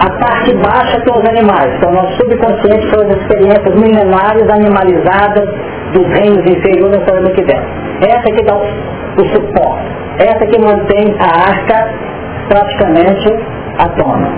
A 0.00 0.10
parte 0.18 0.52
baixa 0.56 1.00
que 1.00 1.10
os 1.12 1.28
animais, 1.28 1.72
então 1.76 1.92
nosso 1.92 2.16
subconsciente 2.16 2.90
são 2.90 3.06
as 3.06 3.16
experiências 3.16 3.74
milenares 3.76 4.48
animalizadas 4.50 5.48
dos 5.92 6.06
reinos 6.08 6.44
inferiores 6.44 6.98
nós 6.98 7.04
sabemos 7.06 7.32
que 7.32 7.44
dentro. 7.44 7.64
Essa 8.02 8.34
que 8.34 8.44
dá 8.44 8.56
o, 8.56 8.60
o 8.60 9.28
suporte, 9.28 9.86
essa 10.18 10.46
que 10.46 10.60
mantém 10.60 11.14
a 11.20 11.48
arca 11.48 11.94
praticamente 12.48 13.32
à 13.78 13.88
tona. 13.90 14.32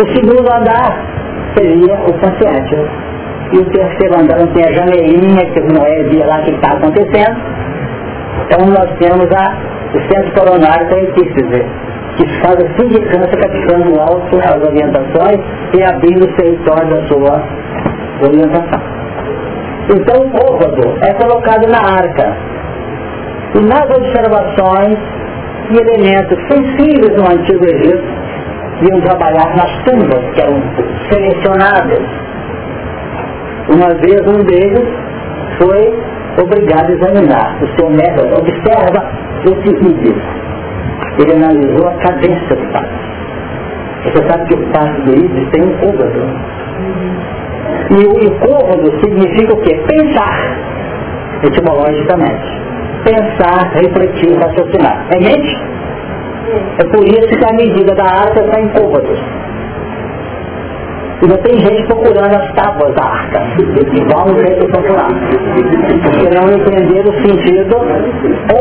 O 0.00 0.06
segundo 0.14 0.50
andar 0.50 1.21
seria 1.56 1.94
o 1.94 2.12
consciente. 2.14 2.76
E 3.52 3.58
o 3.58 3.64
terceiro 3.66 4.18
andar 4.18 4.38
não 4.38 4.46
tem 4.48 4.64
a 4.64 4.72
janelinha, 4.72 5.44
que 5.52 5.60
Noé 5.60 6.02
via 6.04 6.26
lá 6.26 6.40
que 6.42 6.52
está 6.52 6.70
acontecendo. 6.70 7.36
Então 8.46 8.66
nós 8.66 8.90
temos 8.98 9.28
a, 9.30 9.56
o 9.94 10.00
centro 10.10 10.32
coronário 10.40 10.88
da 10.88 10.98
epífise, 10.98 11.66
que 12.16 12.26
faz 12.40 12.56
a 12.56 12.80
sindicância 12.80 13.38
captando 13.38 14.00
alto 14.00 14.38
as 14.38 14.62
orientações 14.62 15.40
e 15.74 15.82
abrindo 15.82 16.24
o 16.24 16.36
território 16.36 16.88
da 16.88 17.06
sua 17.08 17.42
orientação. 18.22 18.80
Então 19.90 20.22
o 20.22 20.30
côvado 20.30 20.96
é 21.02 21.12
colocado 21.14 21.68
na 21.68 21.78
arca. 21.78 22.36
E 23.54 23.60
nas 23.64 23.84
observações 23.84 24.96
e 25.70 25.76
elementos 25.76 26.38
sensíveis 26.48 27.16
no 27.16 27.30
Antigo 27.30 27.64
Egito 27.66 28.22
iam 28.88 29.00
trabalhar 29.00 29.56
nas 29.56 29.70
tumbas, 29.84 30.24
que 30.34 30.40
eram 30.40 30.60
selecionadas. 31.10 32.02
Uma 33.68 33.94
vez 33.94 34.20
um 34.26 34.44
deles 34.44 34.88
foi 35.58 35.94
obrigado 36.40 36.90
a 36.90 36.92
examinar 36.92 37.58
o 37.62 37.66
seu 37.78 37.90
método. 37.90 38.34
Observa 38.38 39.10
esse 39.44 39.74
vídeo. 39.76 40.14
Ele 41.18 41.32
analisou 41.32 41.88
a 41.88 41.92
cadência 41.94 42.56
do 42.56 42.72
passo. 42.72 43.12
Você 44.04 44.28
sabe 44.28 44.46
que 44.46 44.54
o 44.54 44.66
passo 44.72 45.00
do 45.02 45.14
íris 45.14 45.48
tem 45.50 45.62
um 45.62 45.76
côvado. 45.78 46.22
E 47.90 48.06
o 48.06 48.24
incômodo 48.24 48.90
significa 49.00 49.54
o 49.54 49.60
quê? 49.60 49.80
Pensar, 49.86 50.56
etimologicamente. 51.44 52.62
Pensar, 53.04 53.70
refletir, 53.74 54.36
raciocinar. 54.38 55.06
É 55.10 55.18
mente? 55.20 55.58
É 56.78 56.84
por 56.84 57.04
isso 57.04 57.28
que 57.28 57.44
a 57.44 57.52
medida 57.56 57.94
da 57.94 58.04
arca 58.04 58.40
está 58.40 58.60
em 58.60 58.68
côvados. 58.68 59.18
E 61.22 61.26
não 61.28 61.36
tem 61.36 61.60
gente 61.60 61.84
procurando 61.86 62.34
as 62.34 62.52
tábuas 62.54 62.94
da 62.96 63.04
arca, 63.04 63.42
igual 63.92 64.26
no 64.26 64.38
jeito 64.40 64.66
procurar. 64.66 65.08
Porque 65.08 66.28
não 66.34 66.48
entender 66.50 67.08
o 67.08 67.12
sentido 67.26 67.76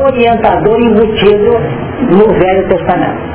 orientador 0.06 0.80
embutido 0.80 1.52
no 2.12 2.28
Velho 2.40 2.68
Testamento. 2.68 3.32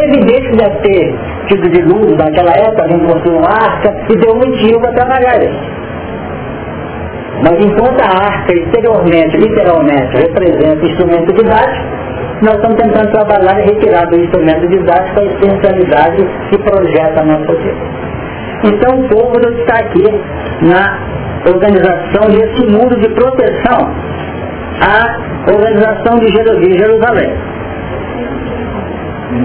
É 0.00 0.04
evidente 0.06 0.48
que 0.48 0.56
deve 0.56 0.76
ter 0.78 1.14
tido 1.48 1.68
de 1.68 1.82
luz 1.82 2.16
naquela 2.16 2.52
época, 2.52 2.82
alguém 2.82 3.00
construiu 3.00 3.38
uma 3.38 3.50
arca 3.50 3.94
e 4.08 4.16
deu 4.16 4.34
motivo 4.34 4.80
para 4.80 4.92
trabalhar 4.92 5.42
isso. 5.42 5.82
Mas 7.42 7.64
enquanto 7.64 8.00
a 8.00 8.24
arca 8.24 8.54
exteriormente, 8.54 9.36
literalmente, 9.36 10.16
representa 10.16 10.86
instrumento 10.86 11.32
didático, 11.34 11.86
nós 12.42 12.56
estamos 12.56 12.76
tentando 12.76 13.10
trabalhar 13.12 13.60
e 13.60 13.72
retirar 13.72 14.04
do 14.06 14.18
instrumento 14.18 14.66
didático 14.66 15.20
a 15.20 15.24
essencialidade 15.24 16.26
que 16.50 16.58
projeta 16.58 17.20
a 17.20 17.24
nossa 17.24 17.54
vida. 17.54 18.02
Então 18.64 18.98
o 18.98 19.08
povo 19.08 19.40
está 19.58 19.74
aqui 19.78 20.04
na 20.62 20.98
organização 21.48 22.28
desse 22.30 22.66
muro 22.66 23.00
de 23.00 23.08
proteção 23.10 23.78
à 24.80 25.50
organização 25.50 26.18
de 26.18 26.28
Jerusalém. 26.78 27.32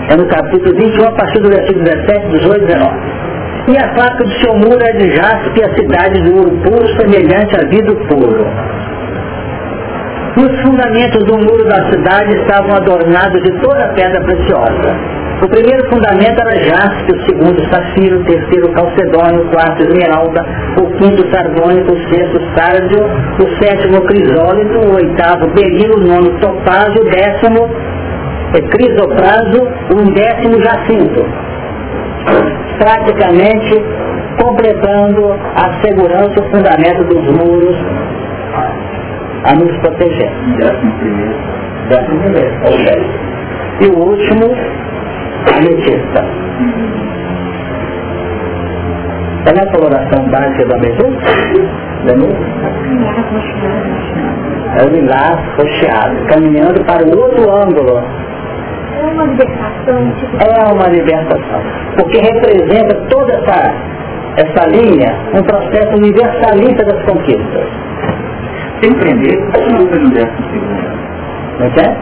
É 0.09 0.15
no 0.17 0.27
capítulo 0.27 0.75
21, 0.75 1.07
a 1.07 1.11
partir 1.11 1.39
do 1.39 1.49
versículo 1.49 1.83
17, 1.85 2.27
18 2.29 2.63
e 2.63 2.67
19. 2.67 2.95
E 3.69 3.77
a 3.77 3.93
placa 3.93 4.23
do 4.23 4.31
seu 4.39 4.53
muro 4.55 4.79
é 4.81 4.93
de 4.93 5.15
jaspe 5.15 5.59
e 5.59 5.63
a 5.63 5.75
cidade 5.75 6.21
de 6.23 6.31
ouro 6.31 6.51
puro, 6.63 6.87
semelhante 6.99 7.55
a 7.55 7.67
vidro 7.69 7.95
puro. 8.07 8.45
Os 10.37 10.61
fundamentos 10.61 11.25
do 11.25 11.35
muro 11.35 11.63
da 11.63 11.89
cidade 11.89 12.31
estavam 12.35 12.75
adornados 12.75 13.41
de 13.41 13.59
toda 13.59 13.87
pedra 13.95 14.21
preciosa. 14.21 14.95
O 15.41 15.47
primeiro 15.47 15.89
fundamento 15.89 16.39
era 16.39 16.63
jaspe, 16.63 17.11
o 17.11 17.25
segundo 17.25 17.59
safiro, 17.71 18.19
o 18.19 18.23
terceiro 18.23 18.71
calcedônio, 18.71 19.41
o 19.41 19.49
quarto 19.49 19.81
esmeralda, 19.81 20.45
o 20.79 20.85
quinto 20.97 21.27
sardônico, 21.31 21.91
o 21.91 22.09
sexto 22.09 22.39
sárdio, 22.55 23.03
o 23.39 23.63
sétimo 23.63 24.01
crisólito, 24.01 24.77
o 24.77 24.95
oitavo 24.95 25.47
berilo, 25.55 25.97
o 25.97 26.07
nono 26.07 26.39
topázio, 26.39 27.01
o 27.01 27.09
décimo 27.09 27.69
é, 28.53 28.61
crisopraso, 28.61 29.67
o 29.89 30.11
décimo 30.13 30.61
jacinto. 30.63 31.25
Praticamente 32.77 33.83
completando 34.39 35.33
a 35.33 35.81
segurança 35.81 36.39
o 36.39 36.49
fundamento 36.51 37.03
dos 37.05 37.25
muros 37.35 37.96
a 39.47 39.53
nos 39.55 39.77
proteger. 39.79 40.29
Décimo 40.57 42.19
primeiro. 42.19 42.53
E 43.79 43.85
o 43.87 43.97
último, 43.97 44.55
ametista. 45.55 46.25
Qual 49.43 49.55
é 49.55 49.61
a 49.61 49.71
coloração 49.71 50.27
básica 50.29 50.65
da 50.65 50.75
ametista? 50.75 51.87
É 54.77 54.83
o 54.83 54.89
lilás 54.89 55.39
rocheado, 55.57 56.15
caminhando 56.27 56.83
para 56.85 57.03
o 57.05 57.17
outro 57.17 57.49
ângulo. 57.49 58.03
É 58.97 59.05
uma 59.05 59.23
libertação. 59.23 60.11
Tipo... 60.19 60.37
É 60.43 60.73
uma 60.73 60.87
libertação. 60.89 61.61
Porque 61.95 62.17
representa 62.19 62.95
toda 63.09 63.33
essa, 63.33 63.73
essa 64.37 64.67
linha, 64.69 65.15
um 65.33 65.43
processo 65.43 65.95
universalista 65.97 66.83
das 66.85 67.01
conquistas. 67.03 67.67
Sem 68.81 68.93
prender, 68.93 69.39
não 69.71 69.79
no 69.79 70.09
décimo 70.11 70.45
segundo. 70.51 70.97
Não 71.59 71.65
é? 71.65 71.97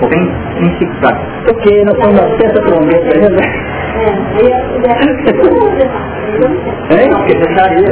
Sem, 0.00 0.22
sem 0.54 0.70
fixar. 0.78 1.16
Porque 1.44 1.84
nós 1.84 1.96
somos 1.98 2.20
uma 2.20 2.28
sexta 2.38 2.62
trombeta, 2.62 3.18
né? 3.30 3.46
É, 6.90 7.08
Porque 7.08 7.34
deixaria. 7.34 7.88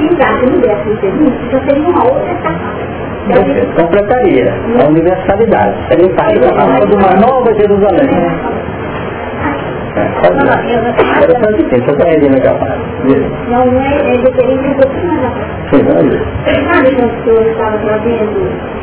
Exato, 0.00 0.46
no 0.50 0.58
décimo 0.60 1.00
segundo, 1.00 1.50
já 1.50 1.60
seria 1.68 1.88
uma 1.88 2.04
outra 2.04 2.32
etapa. 2.32 2.74
Completaria 3.76 4.52
a 4.82 4.88
universalidade. 4.88 5.74
Seria 5.88 6.06
o 6.06 6.14
país 6.14 6.40
de 6.40 6.94
uma 6.94 7.14
nova 7.20 7.54
Jerusalém. 7.54 8.08
Era 9.94 11.34
só 11.38 11.50
de 11.56 11.62
tempo, 11.64 11.88
só 11.88 11.96
para 11.96 12.12
ele 12.14 12.28
legal. 12.28 12.58
Não, 13.48 13.66
não 13.66 13.80
é, 13.80 13.94
é 13.94 14.16
diferente 14.18 14.66
um 14.66 14.74
Sim, 15.70 15.86
olha. 15.88 16.18
Sabe 16.72 16.96
quando 16.96 17.12
o 17.12 17.24
senhor 17.24 17.46
estava 17.46 17.78
trazendo? 17.78 18.74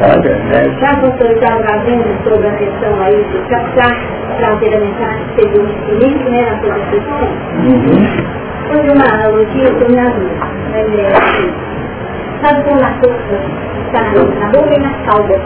Olha, 0.00 0.32
é. 0.52 0.80
Já 0.80 0.96
quando 0.96 1.14
o 1.14 1.18
senhor 1.18 1.32
estava 1.34 1.62
trazendo 1.62 2.24
sobre 2.24 2.48
a 2.48 2.52
questão 2.52 3.00
aí 3.02 3.24
de 3.24 3.38
captar, 3.50 3.94
trazer 4.38 4.74
a 4.74 4.80
mensagem 4.80 5.24
que 5.26 5.42
seria 5.42 5.60
um 5.60 5.66
instrumento, 5.68 6.30
né, 6.30 6.42
na 6.50 6.56
sua? 6.60 6.72
Uhum. 7.62 8.42
Foi 8.68 8.80
uma 8.90 9.04
analogia 9.14 9.68
que 9.74 9.82
eu 9.82 10.00
ajudo. 10.00 10.30
É, 10.72 10.78
assim, 11.12 11.52
sabe 12.42 12.60
a 12.70 12.92
força 13.00 13.36
está 13.86 14.02
na 14.40 14.46
boca 14.50 14.74
e 14.74 14.80
na 14.80 14.92
cauda? 15.04 15.36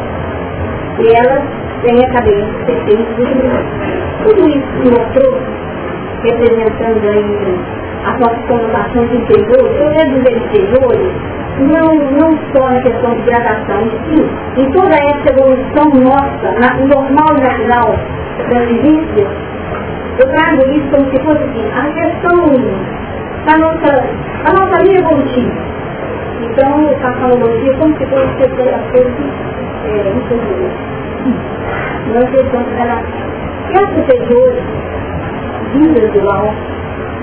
E 1.00 1.12
ela 1.12 1.42
tem 1.82 2.04
a 2.04 2.08
cabeça 2.12 2.46
perfeita 2.64 4.15
tudo 4.26 4.48
isso 4.48 4.66
que 4.82 4.90
mostrou, 4.90 5.38
representando 6.22 7.08
aí 7.08 7.58
as 8.06 8.18
nossas 8.18 8.44
conotações 8.46 9.12
interiores, 9.12 9.80
eu 9.80 9.90
quero 9.92 10.10
dizer 10.14 10.36
interiores, 10.36 11.12
não, 11.58 11.94
não 12.18 12.38
só 12.52 12.68
na 12.68 12.80
questão 12.82 13.14
de 13.14 13.22
gradação, 13.22 13.88
sim, 14.08 14.28
em 14.56 14.70
toda 14.72 14.94
essa 14.94 15.32
evolução 15.32 15.86
nossa, 16.02 16.52
na, 16.60 16.74
normal 16.86 17.36
e 17.36 17.40
natural 17.40 17.96
da 18.50 18.60
vivência, 18.66 19.26
eu 20.18 20.28
trago 20.32 20.70
isso 20.70 20.88
como 20.90 21.10
se 21.10 21.22
fosse 21.22 21.42
assim, 21.44 21.64
a 21.72 21.92
questão 21.92 22.46
da 23.46 23.58
nossa, 23.58 23.92
da 24.44 24.52
nossa 24.52 24.82
linha 24.82 24.98
evolutiva. 24.98 25.66
Então, 26.42 26.90
a 27.02 27.24
analogia 27.24 27.72
como 27.78 27.96
se 27.96 28.06
fosse 28.06 28.42
as 28.42 28.90
coisas 28.90 29.14
é, 29.84 30.12
inferiores. 30.16 30.96
Não 32.06 32.20
é 32.20 32.26
questão 32.30 32.62
de 32.62 32.70
gradação. 32.70 33.36
E 33.68 33.78
as 33.78 33.88
superiores, 33.94 34.62
vindas 35.72 36.10
do 36.12 36.30
alto, 36.30 36.56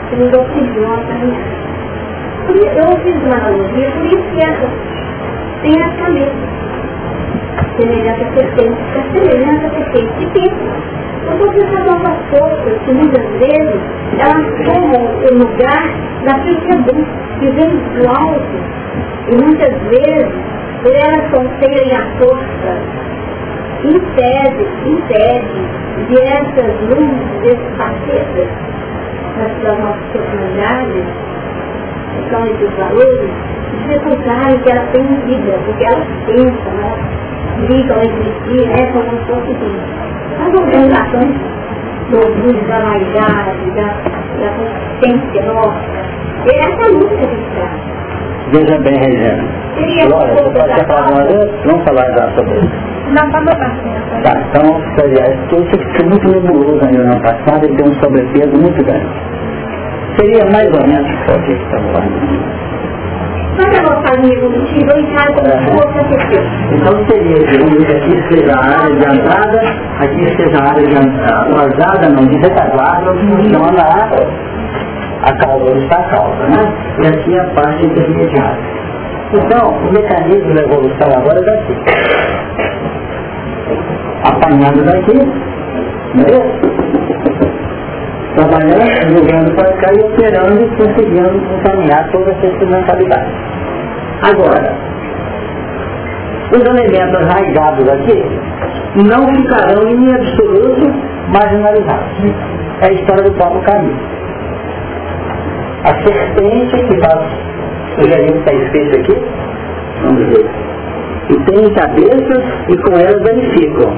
que 0.09 0.15
nos 0.17 0.33
auxiliam 0.33 0.93
a 0.93 0.97
caminhar. 1.07 1.63
Eu 2.45 2.97
fiz 3.03 3.15
uma 3.23 3.35
analogia, 3.35 3.89
por 3.91 4.05
isso 4.05 4.23
que 4.33 4.41
essa 4.43 4.69
tem 5.63 5.81
a 5.81 5.89
cabeça. 5.97 6.53
Semelhança 7.79 8.25
perfeita, 8.35 8.77
semelhança 9.13 9.69
perfeita 9.69 10.13
de 10.19 10.25
quê? 10.27 10.51
Porque 11.37 11.59
essas 11.63 11.85
novas 11.85 12.17
forças, 12.29 12.77
que 12.85 12.93
muitas 12.93 13.25
vezes, 13.39 13.81
elas 14.19 14.45
tomam 14.65 15.03
o 15.23 15.33
lugar 15.39 15.83
daquilo 16.25 16.61
que 16.61 16.71
é 16.71 16.77
bom, 16.79 17.05
que 17.39 17.49
vem 17.51 17.69
do 17.69 18.09
alto. 18.09 18.57
E 19.29 19.35
muitas 19.41 19.73
vezes, 19.89 20.33
por 20.83 20.93
elas 20.93 21.31
conterem 21.31 21.95
a 21.95 22.05
força, 22.17 22.71
impede, 23.83 24.67
impede 24.85 25.83
de 26.07 26.17
essas 26.21 26.81
luzes, 26.89 27.41
desses 27.41 27.77
facetas 27.77 28.47
das 29.37 29.79
nossas 29.79 30.05
personalidades, 30.11 31.05
que 32.13 32.29
são 32.29 32.45
esses 32.45 32.69
valores, 32.77 33.29
dificultarem 33.79 34.59
que 34.59 34.69
elas 34.69 34.89
tenham 34.91 35.15
vida, 35.25 35.59
porque 35.65 35.85
elas 35.85 36.07
pensam, 36.25 36.73
elas 36.81 37.69
ligam 37.69 37.97
entre 37.97 38.33
si, 38.45 38.67
né, 38.67 38.91
como 38.93 39.09
se 39.09 39.25
fosse. 39.25 39.53
As 40.39 40.53
organizações 40.53 41.35
dos 42.09 42.35
luzes 42.43 42.67
da 42.67 42.79
vaidade, 42.79 43.71
da, 43.75 43.87
da 44.39 44.49
consciência 44.57 45.53
nossa, 45.53 46.03
e 46.45 46.55
essa 46.57 46.91
luta 46.91 47.15
que 47.15 47.35
está. 47.35 47.93
Veja 48.51 48.77
bem, 48.79 48.93
Regina. 48.93 49.63
Glória, 50.07 50.35
ter 50.75 50.87
falado 50.87 51.13
uma 51.13 51.23
vez? 51.25 51.51
Vamos 51.65 51.83
falar 51.85 52.05
já 52.13 52.29
sobre 52.35 52.59
isso. 52.59 52.92
Não, 53.09 53.31
tá 53.31 53.39
bom, 53.41 54.23
Tá, 54.23 54.33
então, 54.49 54.81
aliás, 55.03 55.35
que 55.49 55.55
isso 55.55 55.77
fica 55.77 56.03
muito 56.07 56.27
nebuloso 56.29 56.79
ainda 56.85 57.03
no 57.03 57.21
passado 57.21 57.65
e 57.65 57.75
tem 57.75 57.87
um 57.87 57.93
sobrepeso 58.01 58.61
muito 58.61 58.83
grande. 58.85 59.09
Seria 60.15 60.45
mais 60.51 60.67
ou 60.67 60.87
menos 60.87 61.09
o 61.11 61.41
que 61.43 61.55
falando. 61.69 62.63
Encaro 64.99 65.33
como 65.33 65.45
se 65.45 65.65
fosse 65.65 65.97
a 65.97 66.75
Então 66.75 67.05
seria, 67.07 67.39
digamos 67.45 67.85
que 67.85 67.93
aqui 67.93 68.23
seja 68.31 68.53
a 68.53 68.65
área 68.65 68.95
de 68.95 69.19
entrada, 69.19 69.59
aqui 69.99 70.25
seja 70.37 70.57
a 70.59 70.69
área 70.69 70.83
de 70.83 70.95
entrada, 70.95 72.09
não, 72.09 72.25
de 72.25 72.37
retaguarda, 72.37 73.13
que 73.13 73.27
funciona 73.27 73.83
a, 75.23 75.33
causa, 75.37 75.77
está 75.77 75.97
a 75.97 76.09
causa, 76.09 76.43
né? 76.47 76.73
E 77.03 77.07
aqui 77.07 77.39
a 77.39 77.43
parte 77.53 77.85
intermediária. 77.85 78.57
Então, 79.33 79.69
o 79.69 79.91
mecanismo 79.91 80.53
da 80.53 80.61
evolução 80.61 81.07
agora 81.17 81.39
é 81.39 81.43
daqui 81.43 81.73
apanhando 84.23 84.83
daqui, 84.85 85.17
né? 86.15 86.37
trabalhando, 88.35 89.17
jogando 89.17 89.55
para 89.55 89.73
cá 89.77 89.91
e 89.93 89.99
operando 90.01 90.61
e 90.61 90.67
conseguindo 90.77 91.37
encaminhar 91.59 92.09
toda 92.11 92.31
essa 92.31 92.47
instrumentalidade. 92.47 93.31
Agora, 94.21 94.75
os 96.51 96.63
elementos 96.63 97.15
arraigados 97.15 97.89
aqui 97.89 98.23
não 98.95 99.27
ficarão 99.35 99.87
em 99.87 100.13
absoluto 100.13 100.93
marginalizados. 101.29 102.33
É 102.81 102.87
a 102.87 102.93
história 102.93 103.23
do 103.23 103.31
próprio 103.33 103.61
caminho. 103.63 103.99
A 105.83 105.93
serpente 106.05 106.77
que 106.87 106.97
nós 107.93 108.01
sugerimos 108.01 108.39
está 108.39 108.53
escrito 108.53 108.99
aqui, 108.99 109.25
vamos 110.03 110.27
ver, 110.29 110.45
e 111.29 111.39
tem 111.45 111.73
cabeças 111.73 112.43
e 112.69 112.77
com 112.77 112.97
elas 112.97 113.21
danificam. 113.23 113.93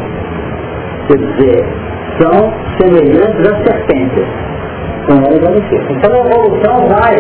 Quer 1.07 1.17
dizer, 1.17 1.65
são 2.19 2.53
semelhantes 2.79 3.51
às 3.51 3.63
serpentes. 3.65 4.25
Com 5.07 5.13
elas 5.13 5.39
danificam. 5.39 5.95
Então 5.95 6.13
a 6.13 6.19
evolução 6.19 6.87
vai 6.87 7.15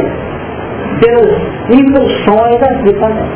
pelas 0.99 1.41
impulsões 1.69 2.63
aqui 2.63 2.93
também. 2.93 3.29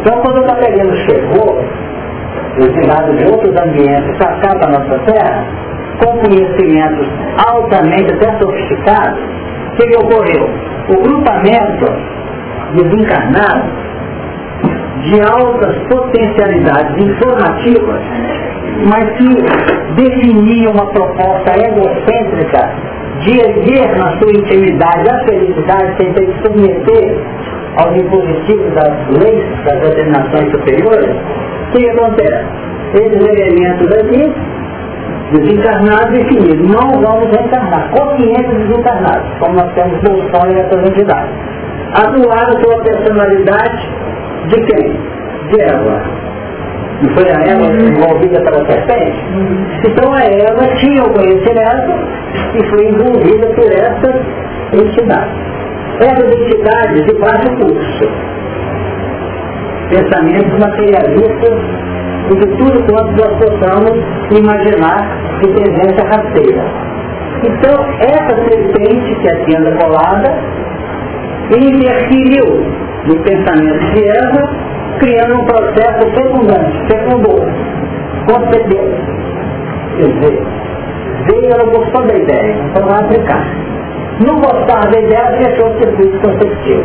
Então 0.00 0.20
quando 0.22 0.38
o 0.38 0.46
Catarino 0.46 0.96
chegou, 0.96 1.64
ensinado 2.58 3.16
de 3.16 3.24
outros 3.24 3.54
ambientes 3.56 4.16
para 4.16 4.36
cá 4.40 4.54
para 4.58 4.68
a 4.68 4.78
nossa 4.78 4.98
terra, 5.00 5.44
com 6.02 6.18
conhecimentos 6.18 7.08
altamente 7.48 8.12
até 8.14 8.38
sofisticados, 8.38 9.20
o 9.72 9.76
que 9.76 9.96
ocorreu? 9.96 10.67
O 10.88 11.02
grupamento 11.02 11.86
desencarnado 12.74 13.88
de 15.02 15.20
altas 15.20 15.76
potencialidades 15.88 16.96
informativas, 17.04 18.00
mas 18.86 19.10
que 19.16 19.28
definiam 19.94 20.72
uma 20.72 20.86
proposta 20.86 21.52
egocêntrica 21.56 22.70
de 23.20 23.38
erguer 23.38 23.98
na 23.98 24.18
sua 24.18 24.32
intimidade 24.32 25.10
a 25.10 25.24
felicidade 25.24 25.96
sem 25.98 26.12
ter 26.12 26.26
que 26.26 26.42
submeter 26.42 27.18
aos 27.76 27.96
impositivos 27.96 28.74
das 28.74 29.08
leis 29.22 29.44
das 29.64 29.80
determinações 29.80 30.50
superiores, 30.50 31.16
o 31.68 31.76
que 31.76 31.90
acontece? 31.90 32.44
Esses 32.94 33.26
elementos 33.26 33.92
aqui 33.92 34.32
desencarnados 35.32 36.10
definidos. 36.10 36.70
Não 36.70 37.00
vamos 37.00 37.30
reencarnar, 37.30 37.90
conscientes 37.90 38.56
desencarnados, 38.66 39.28
como 39.38 39.54
nós 39.54 39.72
temos 39.74 40.00
bolsões 40.02 40.54
nessas 40.54 40.90
entidades. 40.90 41.30
Atuaram 41.94 42.56
pela 42.60 42.82
personalidade 42.82 43.88
de 44.48 44.60
quem? 44.62 44.92
De 45.48 45.62
Eva. 45.62 46.02
Não 47.02 47.14
foi 47.14 47.30
a 47.30 47.40
Eva 47.46 47.66
envolvida 47.66 48.40
pela 48.42 48.66
serpente? 48.66 49.18
Então 49.88 50.12
a 50.12 50.24
Eva 50.24 50.66
tinha 50.76 51.02
o 51.02 51.12
conhecimento 51.12 51.92
e 52.54 52.70
foi 52.70 52.88
envolvida 52.88 53.46
por 53.54 53.72
essa 53.72 54.20
entidade. 54.72 55.30
Essas 56.00 56.32
entidades 56.32 57.06
de 57.06 57.14
baixo 57.18 57.50
curso. 57.56 58.08
Pensamentos 59.90 60.58
materialistas 60.58 61.87
e 62.30 62.34
de 62.34 62.46
tudo 62.56 62.84
quanto 62.86 63.12
nós 63.16 63.32
possamos 63.38 63.92
imaginar 64.30 65.38
de 65.40 65.48
presença 65.48 66.04
rasteira. 66.04 66.64
Então, 67.44 67.84
essa 68.00 68.36
serpente 68.48 69.14
que 69.14 69.28
aqui 69.28 69.56
anda 69.56 69.72
colada 69.76 70.34
interferiu 71.56 72.66
no 73.06 73.16
pensamento 73.22 73.94
de 73.94 74.08
Eva, 74.08 74.50
criando 74.98 75.40
um 75.40 75.44
processo 75.46 76.10
fecundante, 76.14 76.78
fecundou, 76.90 77.46
concedeu. 78.26 78.92
Quer 79.96 80.08
dizer, 80.08 80.42
veio, 81.26 81.52
ela 81.52 81.64
gostou 81.70 82.06
da 82.06 82.14
ideia, 82.14 82.54
então 82.70 82.86
vai 82.86 83.00
aplicar. 83.00 83.44
Não 84.26 84.34
gostar 84.36 84.90
da 84.90 85.00
ideia, 85.00 85.38
fechou 85.42 85.70
o 85.70 85.78
circuito 85.78 86.18
conceptivo. 86.20 86.84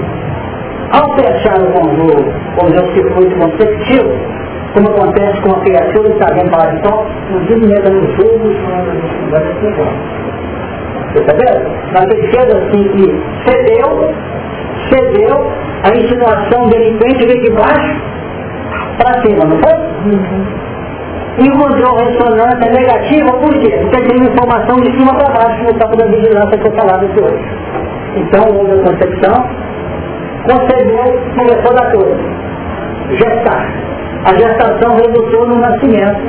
Ao 0.91 1.15
fechar 1.15 1.59
o 1.59 1.71
conjunto, 1.73 2.31
o 2.61 2.93
circuito 2.93 3.35
conceptivo, 3.35 4.13
como 4.73 4.89
acontece 4.89 5.39
com 5.41 5.51
a 5.51 5.59
criatura 5.61 6.09
que 6.09 6.15
está 6.15 6.33
dentro 6.33 6.49
do 6.49 6.87
sol, 6.87 7.05
inclusive 7.29 7.73
entra 7.73 7.91
no 7.91 8.07
fogo, 8.15 8.49
você 11.11 11.19
está 11.19 11.33
vendo? 11.33 12.11
Ele 12.11 12.27
fez 12.31 12.55
assim 12.55 12.83
e 12.95 13.05
cedeu, 13.47 14.13
cedeu, 14.89 15.51
a 15.83 15.89
insinuação 15.95 16.67
delinquente 16.69 17.27
veio 17.27 17.41
de 17.43 17.51
baixo 17.51 18.01
para 18.97 19.21
cima, 19.21 19.45
não 19.45 19.59
foi? 19.59 19.73
Uhum. 20.11 20.63
Encontrou 21.37 21.95
ressonância 21.97 22.71
negativa, 22.71 23.31
por 23.33 23.53
quê? 23.59 23.69
Porque 23.79 24.07
tem 24.07 24.23
informação 24.23 24.75
de 24.77 24.91
cima 24.97 25.13
para 25.13 25.33
baixo 25.33 25.63
no 25.65 25.73
campo 25.75 25.97
da 25.97 26.05
vigilância 26.07 26.57
que 26.57 26.67
eu 26.67 26.73
falava 26.73 27.05
de 27.07 27.23
hoje. 27.23 27.43
Então 28.15 28.43
houve 28.55 28.71
a 28.71 28.83
concepção, 28.83 29.49
concebeu, 30.49 31.19
começou 31.35 31.71
a 31.71 31.75
dar 31.75 31.91
coisa. 31.91 32.17
Gestar 33.11 33.82
a 34.25 34.33
gestação 34.35 34.95
resultou 34.95 35.47
no 35.47 35.59
nascimento 35.59 36.21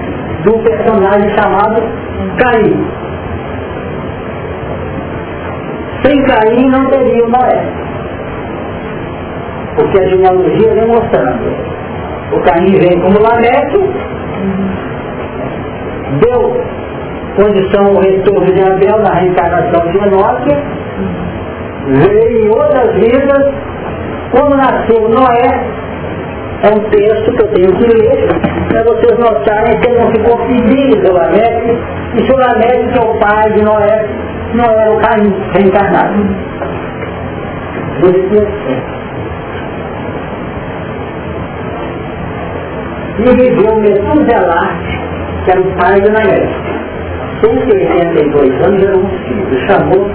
de 0.42 0.50
um 0.50 0.62
personagem 0.62 1.28
chamado 1.30 1.82
Caim. 2.38 2.86
Sem 6.02 6.22
Caim 6.24 6.70
não 6.70 6.86
teria 6.90 7.24
o 7.24 7.30
Noé. 7.30 7.64
Porque 9.76 9.98
a 10.00 10.08
genealogia 10.08 10.74
vem 10.74 10.86
mostrando. 10.86 11.74
O 12.32 12.40
Caim 12.40 12.72
vem 12.72 13.00
como 13.00 13.22
Lameque, 13.22 13.90
deu 16.20 16.64
condição 17.36 17.86
ao 17.86 18.00
retorno 18.00 18.52
de 18.52 18.62
Abel 18.62 18.98
na 18.98 19.14
reencarnação 19.14 19.90
de 19.90 19.98
Enoque, 19.98 20.56
veio 21.86 22.44
em 22.44 22.48
outras 22.48 22.94
vidas, 22.94 23.54
quando 24.32 24.56
nasceu 24.56 25.08
Noé, 25.08 25.83
é 26.64 26.68
um 26.68 26.80
texto 26.88 27.30
que 27.32 27.42
eu 27.42 27.48
tenho 27.48 27.76
que 27.76 27.86
ler 27.86 28.26
para 28.68 28.82
vocês 28.84 29.18
notarem 29.18 29.78
que 29.80 29.86
ele 29.86 29.98
não 29.98 30.10
ficou 30.10 30.38
feliz 30.46 31.10
o 31.10 31.12
Lameque, 31.12 31.78
e 32.14 32.24
se 32.24 32.32
o 32.32 32.36
Lameque, 32.38 32.88
que 32.88 32.98
é 32.98 33.02
o 33.02 33.18
pai 33.18 33.52
de 33.52 33.62
Noé, 33.62 34.08
não 34.54 34.64
era 34.64 34.92
o 34.92 35.00
Caim 35.00 35.34
reencarnado. 35.52 36.54
E 43.18 43.36
viveu 43.36 43.76
Metuselah, 43.76 44.70
que 45.44 45.50
era 45.50 45.60
o 45.60 45.76
pai 45.76 46.00
de 46.00 46.10
Noé. 46.10 46.48
182 47.42 48.66
anos 48.66 48.82
era 48.82 48.96
um 48.96 49.08
filho, 49.08 49.66
chamou 49.66 50.10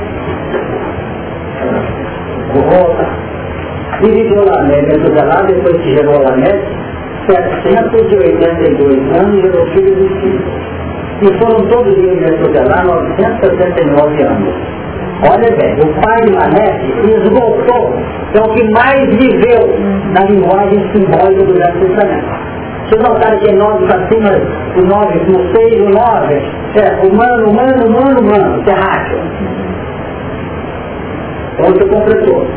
Rola 2.56 3.29
e 4.02 4.12
viveu 4.12 4.46
Lameque, 4.46 4.98
lá, 5.26 5.42
depois 5.44 5.76
que 5.82 5.92
gerou 5.92 6.22
Lameque, 6.24 6.90
782 7.28 8.98
anos 9.18 9.42
gerou 9.42 9.66
filho 9.68 9.96
dos 9.96 10.12
filhos. 10.22 10.42
E 11.22 11.28
foram 11.38 11.68
todos 11.68 11.98
eles 11.98 12.22
lá 12.70 12.84
969 12.84 14.24
anos. 14.24 14.54
Olha 15.22 15.56
bem, 15.58 15.74
o 15.76 16.02
pai 16.02 16.22
de 16.22 16.32
Lameque 16.32 16.88
esgotou, 17.10 17.94
é 18.34 18.40
o 18.40 18.54
que 18.54 18.64
mais 18.72 19.06
viveu 19.18 19.78
na 20.14 20.24
linguagem 20.26 20.80
simbólica 20.94 21.44
do 21.44 21.54
Velho 21.54 21.80
Testamento. 21.82 22.50
Vocês 22.90 23.04
notaram 23.04 23.38
que 23.40 23.52
é 23.52 23.56
9 23.56 23.86
para 23.86 24.08
cima, 24.08 24.32
o 24.78 24.82
9 24.82 25.20
com 25.26 25.34
6, 25.56 25.82
o 25.82 25.90
9, 25.90 26.42
é 26.76 27.06
humano, 27.06 27.50
humano, 27.50 27.86
humano, 27.86 28.20
humano, 28.22 28.64
terráqueo. 28.64 29.20
Outro 31.68 31.88
completou. 31.90 32.48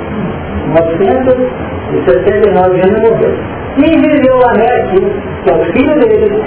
969 0.72 2.80
anos 2.80 3.00
morreu. 3.02 3.34
E 3.78 3.80
viveu 3.80 4.38
Lameque, 4.38 5.00
que 5.44 5.50
é 5.50 5.54
o 5.54 5.64
filho 5.72 5.94
dele, 6.00 6.42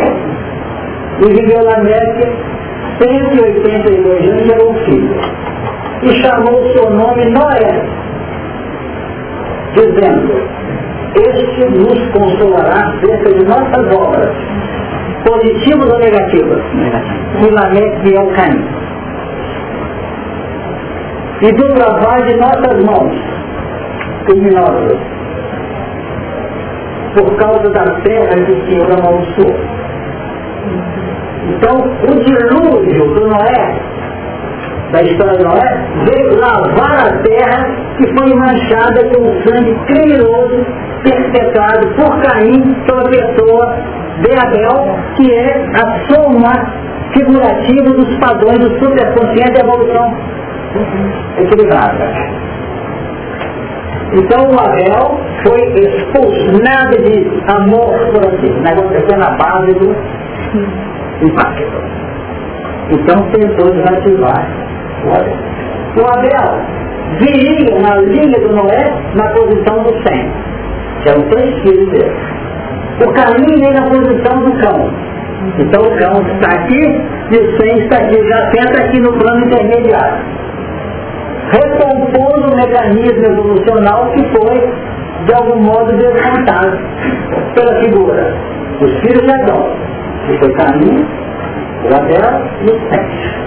e 1.22 1.24
viveu 1.34 1.64
Lameque 1.64 2.28
182 3.00 4.30
anos, 4.30 4.50
era 4.50 4.64
um 4.64 4.76
filho. 4.86 5.16
E 6.04 6.10
chamou 6.22 6.62
o 6.62 6.72
seu 6.74 6.90
nome 6.92 7.26
Noé, 7.26 7.82
dizendo, 9.74 10.34
este 11.16 11.66
nos 11.78 12.00
consolará 12.12 12.90
acerca 12.90 13.34
de 13.34 13.44
nossas 13.46 13.92
obras, 13.98 14.30
positivas 15.26 15.90
ou 15.90 15.98
negativas. 16.00 16.62
E 17.42 17.50
Lameque 17.50 18.16
é 18.16 18.22
o 18.22 18.30
caminho. 18.32 18.86
E 21.42 21.52
do 21.52 21.74
trabalho 21.74 22.26
de 22.26 22.36
nossas 22.38 22.82
mãos, 22.86 23.14
criminosos 24.26 24.98
por 27.16 27.36
causa 27.38 27.70
da 27.70 27.86
terra 28.02 28.36
que 28.46 28.52
o 28.52 28.66
Senhor 28.68 28.92
amaldiçoou. 28.92 29.56
Então, 31.48 31.76
o 31.78 32.20
dilúvio 32.24 33.14
do 33.14 33.28
Noé, 33.28 33.76
da 34.92 35.02
história 35.02 35.38
de 35.38 35.44
Noé, 35.44 35.88
veio 36.06 36.40
lavar 36.40 37.08
a 37.08 37.18
terra 37.24 37.68
que 37.98 38.08
foi 38.18 38.34
manchada 38.34 39.10
com 39.10 39.24
sangue 39.44 39.76
criminoso 39.86 40.66
perpetrado 41.04 41.88
por 41.96 42.20
Caim 42.22 42.76
pela 42.86 43.04
pessoa 43.04 43.76
de 44.22 44.32
Abel, 44.34 44.98
que 45.16 45.32
é 45.32 45.66
a 45.76 46.14
soma 46.14 46.54
figurativa 47.14 47.92
dos 47.92 48.18
padrões 48.18 48.60
do 48.60 48.80
superconsciente 48.80 49.54
da 49.54 49.60
evolução 49.60 50.14
equilibrada. 51.38 52.45
Então 54.16 54.48
o 54.48 54.58
Abel 54.58 55.20
foi 55.44 55.62
expulso, 55.78 56.64
nada 56.64 56.98
de 56.98 57.28
amor 57.54 57.94
por 58.14 58.26
aqui. 58.26 58.48
O 58.48 58.62
negócio 58.62 58.98
aqui 58.98 59.14
é 59.14 59.18
na 59.18 59.32
base 59.32 59.74
do 59.74 59.94
impacto. 61.22 61.82
Então 62.92 63.22
tentou 63.32 63.72
desativar 63.74 64.48
o 65.04 65.10
Abel. 65.10 65.38
O 65.98 66.18
Abel 66.18 66.62
viria 67.20 67.80
na 67.82 67.98
linha 67.98 68.40
do 68.40 68.56
Noé 68.56 68.94
na 69.16 69.28
posição 69.32 69.84
do 69.84 69.92
100, 70.08 70.32
que 71.02 71.10
eram 71.10 71.22
três 71.24 71.60
filhos 71.62 71.90
dele. 71.90 72.16
O 73.06 73.12
caminho 73.12 73.60
vem 73.60 73.74
na 73.74 73.90
posição 73.90 74.40
do 74.40 74.54
cão. 74.62 74.90
Então 75.60 75.82
o 75.82 75.98
cão 75.98 76.22
está 76.22 76.56
aqui 76.56 77.02
e 77.32 77.36
o 77.36 77.58
100 77.58 77.80
está 77.80 77.98
aqui, 77.98 78.30
já 78.30 78.52
senta 78.52 78.82
aqui 78.82 79.02
no 79.02 79.12
plano 79.12 79.46
intermediário 79.46 80.24
recompondo 81.52 82.54
o 82.54 82.56
mecanismo 82.56 83.26
evolucional 83.26 84.12
que 84.12 84.24
foi, 84.36 84.74
de 85.26 85.34
algum 85.34 85.62
modo, 85.62 85.98
descontado 85.98 86.78
pela 87.54 87.82
figura 87.82 88.34
dos 88.80 88.92
filhos 89.00 89.22
de 89.22 89.32
Adão, 89.32 89.70
que 90.26 90.38
foi 90.40 90.54
Caminho, 90.54 91.06
o 91.84 91.96
Abel 91.96 92.42
e 92.62 92.66
o 92.66 92.80
Sete. 92.90 93.46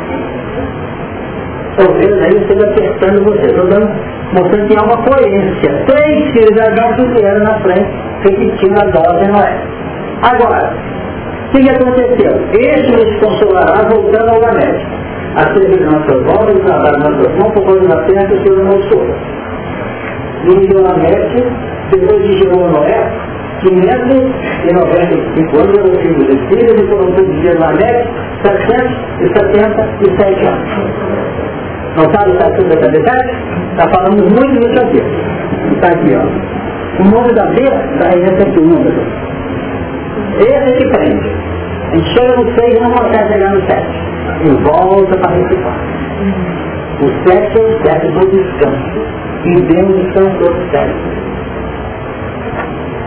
Talvez 1.76 2.12
aí 2.22 2.32
eu 2.32 2.42
esteja 2.42 2.70
acertando 2.70 3.24
você, 3.24 3.46
estou 3.46 3.64
mostrando 4.32 4.68
que 4.68 4.76
há 4.76 4.82
uma 4.82 4.96
coerência. 5.04 5.84
Três 5.86 6.32
filhos 6.32 6.54
de 6.54 6.60
Adão 6.60 6.94
que 6.94 7.20
vieram 7.20 7.44
na 7.44 7.60
frente, 7.60 7.90
repetindo 8.24 8.78
a 8.78 8.84
dose 8.86 9.30
Noé. 9.30 9.60
Agora, 10.22 10.72
o 11.46 11.50
que, 11.50 11.70
aconteceu? 11.70 12.32
Este 12.52 12.92
nos 12.92 13.20
consolará 13.20 13.88
voltando 13.88 14.30
ao 14.30 14.40
Lamédio 14.40 15.07
a 15.36 15.42
servir 15.54 15.80
nossas 15.84 16.20
obras 16.36 16.58
nossas 16.62 17.32
mãos 17.36 17.52
por 17.52 17.64
causa 17.64 17.86
da 17.88 18.02
terra 18.04 18.26
que 18.26 18.34
o 18.34 18.42
Senhor 18.42 18.60
amaldiçoou. 18.60 19.08
E 20.44 20.50
em 20.50 20.72
Lamete, 20.72 21.44
depois 21.90 22.22
de 22.22 22.46
Noé, 22.48 23.10
595 23.60 25.58
anos 25.58 25.78
eu 25.78 25.96
tive 25.98 26.22
os 26.22 26.40
filhos 26.48 26.80
e 26.80 26.86
foram 26.86 27.10
todos 27.12 27.44
na 27.58 27.68
América, 27.68 28.08
777 28.44 30.46
anos. 30.46 30.70
Não 31.96 32.04
sabe 32.14 32.30
o 32.30 32.38
777? 32.38 33.34
Está 33.72 33.84
falando 33.90 34.22
muito 34.22 34.60
nisso 34.60 34.78
aqui. 34.84 35.02
Está 35.74 35.88
aqui, 35.88 36.14
ó. 36.14 36.22
O 37.00 37.04
nome 37.10 37.32
da 37.34 37.46
vida 37.46 37.76
está 37.94 38.10
aí 38.12 38.20
nesse 38.20 38.42
aqui, 38.42 38.58
o 38.58 38.64
número. 38.64 39.02
Esse 40.38 40.52
é 40.52 40.72
que 40.76 40.84
prende. 40.90 41.28
A 41.90 41.96
gente 41.96 42.10
chega 42.10 42.36
no 42.36 42.54
6 42.54 42.76
e 42.76 42.80
não 42.80 42.90
consegue 42.92 43.32
chegar 43.32 43.50
no 43.50 43.60
7. 43.66 43.86
E 44.44 44.50
volta 44.62 45.18
para 45.18 45.34
reciclar. 45.34 45.76
O 47.00 47.28
7 47.28 47.58
é 47.58 47.62
o 47.62 47.86
7 47.86 48.12
do 48.12 48.26
descanso. 48.30 49.18
E 49.44 49.54
Deus 49.62 50.04
descanso 50.04 50.38
do 50.38 50.70
7 50.70 51.18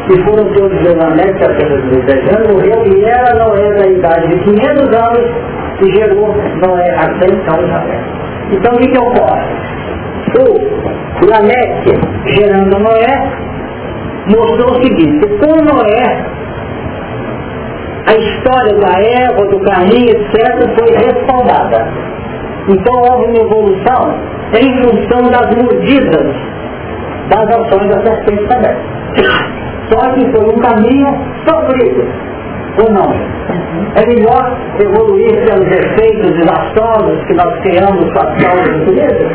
e 0.10 0.24
foram 0.24 0.44
todos 0.54 0.78
geralmente 0.82 1.44
apenas 1.44 1.84
17 1.84 2.36
anos, 2.36 2.54
morreu 2.54 2.84
e 2.88 3.04
ela 3.06 3.34
não 3.36 3.56
é 3.56 3.74
da 3.76 3.88
idade 3.88 4.28
de 4.28 4.40
500 4.44 4.98
anos 4.98 5.32
e 5.82 5.96
gerou 5.96 6.36
Noé 6.66 6.96
até 6.96 7.28
então 7.28 7.64
Israel. 7.64 8.02
Então 8.52 8.74
o 8.74 8.78
que, 8.78 8.88
que 8.90 9.00
ocorre? 9.00 9.72
O 10.40 11.30
Lameque, 11.30 11.94
gerando 12.36 12.80
Noé, 12.80 13.32
mostrou 14.28 14.72
o 14.72 14.84
seguinte, 14.84 15.28
com 15.40 15.52
Noé, 15.64 16.26
a 18.12 18.18
história 18.18 18.76
da 18.80 19.00
Eva, 19.00 19.46
do 19.48 19.60
caminho, 19.62 20.10
etc., 20.10 20.78
foi 20.78 20.92
respaldada. 20.98 21.88
Então 22.68 22.94
houve 23.10 23.32
uma 23.32 23.40
evolução 23.40 24.14
em 24.54 24.84
função 24.84 25.32
das 25.32 25.56
mordidas 25.56 26.36
das 27.30 27.48
ações 27.58 27.88
da 27.90 28.02
serpente 28.04 28.46
também. 28.48 28.76
Só 29.90 30.14
que 30.14 30.32
foi 30.32 30.46
um 30.46 30.60
caminho 30.60 31.08
sofrido, 31.48 32.06
ou 32.84 32.92
não? 32.92 33.14
É 33.96 34.06
melhor 34.06 34.58
evoluir 34.80 35.46
pelos 35.46 35.68
efeitos 35.68 36.32
desastrosos 36.32 37.24
que 37.26 37.34
nós 37.34 37.60
criamos 37.62 38.12
com 38.14 38.20
a 38.20 38.26
da 38.26 38.78
natureza? 38.78 39.30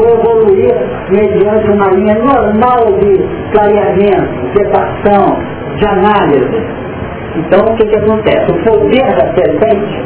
Ou 0.00 0.18
evoluir 0.18 0.74
mediante 1.10 1.70
uma 1.70 1.88
linha 1.90 2.14
normal 2.16 2.98
de 3.00 3.18
clareamento, 3.52 4.50
de 4.52 4.62
equação, 4.62 5.38
de 5.76 5.86
análise? 5.86 6.84
Então, 7.36 7.60
o 7.60 7.76
que, 7.76 7.86
que 7.86 7.96
acontece? 7.96 8.50
O 8.50 8.64
poder 8.64 9.04
da 9.16 9.34
serpente, 9.34 10.04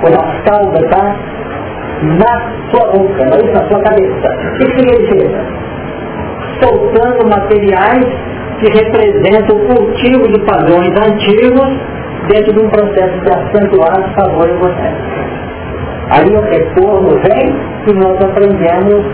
quando 0.00 0.14
a 0.14 0.50
cauda 0.50 0.78
está 0.84 1.16
na 2.02 2.52
sua 2.70 2.92
boca, 2.92 3.24
na 3.24 3.68
sua 3.68 3.80
cabeça. 3.80 4.28
O 4.54 4.58
que 4.58 4.72
queria 4.72 4.98
dizer? 5.06 5.56
soltando 6.62 7.28
materiais 7.28 8.06
que 8.60 8.70
representam 8.72 9.56
o 9.56 9.66
cultivo 9.66 10.28
de 10.28 10.40
padrões 10.44 10.90
antigos 10.96 11.78
dentro 12.28 12.52
de 12.54 12.60
um 12.60 12.68
processo 12.70 13.20
de 13.20 13.30
acentuar 13.30 14.00
os 14.00 14.14
favores 14.14 14.54
evangélicos. 14.54 15.16
Aí 16.10 16.36
o 16.36 16.40
retorno 16.40 17.10
vem 17.28 17.54
e 17.86 17.92
nós 17.94 18.16
aprendemos 18.24 19.04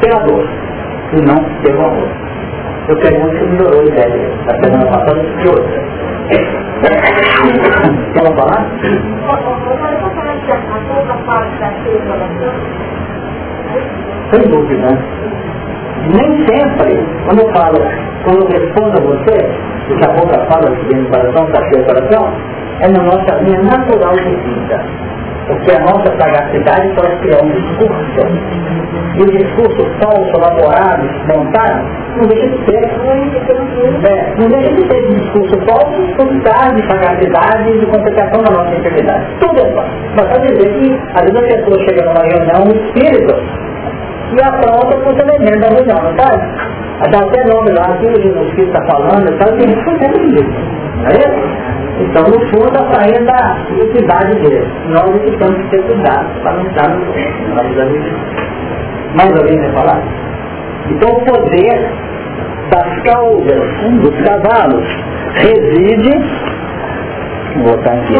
pela 0.00 0.20
dor, 0.20 0.46
e 1.12 1.20
não 1.20 1.44
pelo 1.62 1.84
amor. 1.84 2.08
Eu 2.88 2.96
pergunto 2.96 3.36
se 3.36 3.44
melhorou 3.44 3.80
a 3.80 3.84
ideia. 3.84 4.30
A 4.48 4.64
semana 4.64 4.86
passada 4.86 5.20
de 5.20 5.48
outra. 5.48 5.90
Quer 8.14 8.24
falar? 8.36 8.62
Sem 14.30 14.42
dúvida 14.48 14.90
nem 16.08 16.46
sempre, 16.46 17.06
quando 17.26 17.40
eu 17.40 17.52
falo, 17.52 17.78
quando 18.24 18.42
eu 18.42 18.48
respondo 18.48 18.98
a 18.98 19.02
você, 19.02 19.36
que 19.86 20.04
a 20.04 20.12
boca 20.14 20.46
fala 20.46 20.74
que 20.76 20.86
tem 20.86 20.98
no 20.98 21.08
coração, 21.08 21.44
está 21.46 21.62
cheio 21.68 21.84
do 21.84 21.86
coração, 21.86 22.32
é 22.80 22.88
na 22.88 23.02
nossa 23.02 23.34
linha 23.42 23.62
natural 23.62 24.14
de 24.14 24.34
vida. 24.36 24.84
Porque 25.46 25.72
a 25.72 25.80
nossa 25.80 26.16
sagacidade 26.18 26.94
pode 26.94 27.16
criar 27.16 27.42
um 27.42 27.50
discurso. 27.50 28.20
E 29.16 29.22
o 29.22 29.26
discurso 29.26 29.84
falso, 30.00 30.30
elaborado, 30.36 31.04
espontâneo, 31.04 31.84
não 32.16 32.26
deixa 32.28 32.46
de 32.48 32.64
ser. 32.64 32.80
É, 34.08 34.34
não 34.38 34.48
deixa 34.48 34.72
de 34.72 34.86
ser 34.86 35.08
discurso 35.08 35.58
falso, 35.66 36.14
frustrado 36.14 36.76
de 36.76 36.86
sagacidade 36.86 37.70
e 37.70 37.78
de 37.80 37.86
complicação 37.86 38.42
da 38.42 38.50
nossa 38.50 38.74
integridade. 38.74 39.26
Tudo 39.40 39.60
é 39.60 39.72
falso. 39.72 39.90
Mas 40.16 40.26
pode 40.28 40.46
dizer 40.54 40.72
que, 40.74 41.00
às 41.14 41.22
vezes 41.22 41.38
a 41.38 41.56
pessoa 41.56 41.78
chega 41.88 42.04
numa 42.04 42.22
reunião, 42.22 42.64
um 42.64 42.86
espírito, 42.86 43.34
e 44.32 44.40
apronta 44.42 44.96
para 44.96 45.12
o 45.12 45.18
elemento 45.18 45.60
da 45.60 45.68
reunião, 45.68 46.02
não 46.02 46.16
sabe? 46.16 46.42
Até 47.00 47.16
até 47.16 47.44
nome 47.46 47.72
lá 47.72 47.96
que 47.96 48.06
o 48.06 48.22
Jesus 48.22 48.58
está 48.58 48.80
falando, 48.86 49.26
sabe 49.42 49.56
que 49.58 49.70
isso 49.70 49.82
foi 49.84 49.94
isso. 49.96 50.80
Não 51.00 51.08
é 51.08 51.12
Então, 52.00 52.24
no 52.24 52.38
fundo, 52.48 52.68
está 52.68 52.92
saindo 52.92 53.24
da 53.24 53.56
utilidade 53.82 54.34
dele. 54.40 54.66
Nós 54.88 55.10
é 55.16 55.30
temos 55.36 55.56
que 55.56 55.70
ter 55.70 55.82
cuidado 55.82 56.28
para 56.42 56.52
não 56.52 56.66
estar 56.66 56.88
no 56.90 57.00
Mais 59.14 59.30
alguém 59.36 59.58
vai 59.58 59.72
falar? 59.72 60.02
Então, 60.90 61.10
o 61.10 61.24
poder 61.24 61.90
das 62.70 63.02
caudas 63.02 63.62
dos 64.00 64.20
cavalos 64.22 64.86
reside 65.34 66.49
Vou 67.56 67.76
botar 67.76 67.92
aqui. 67.92 68.14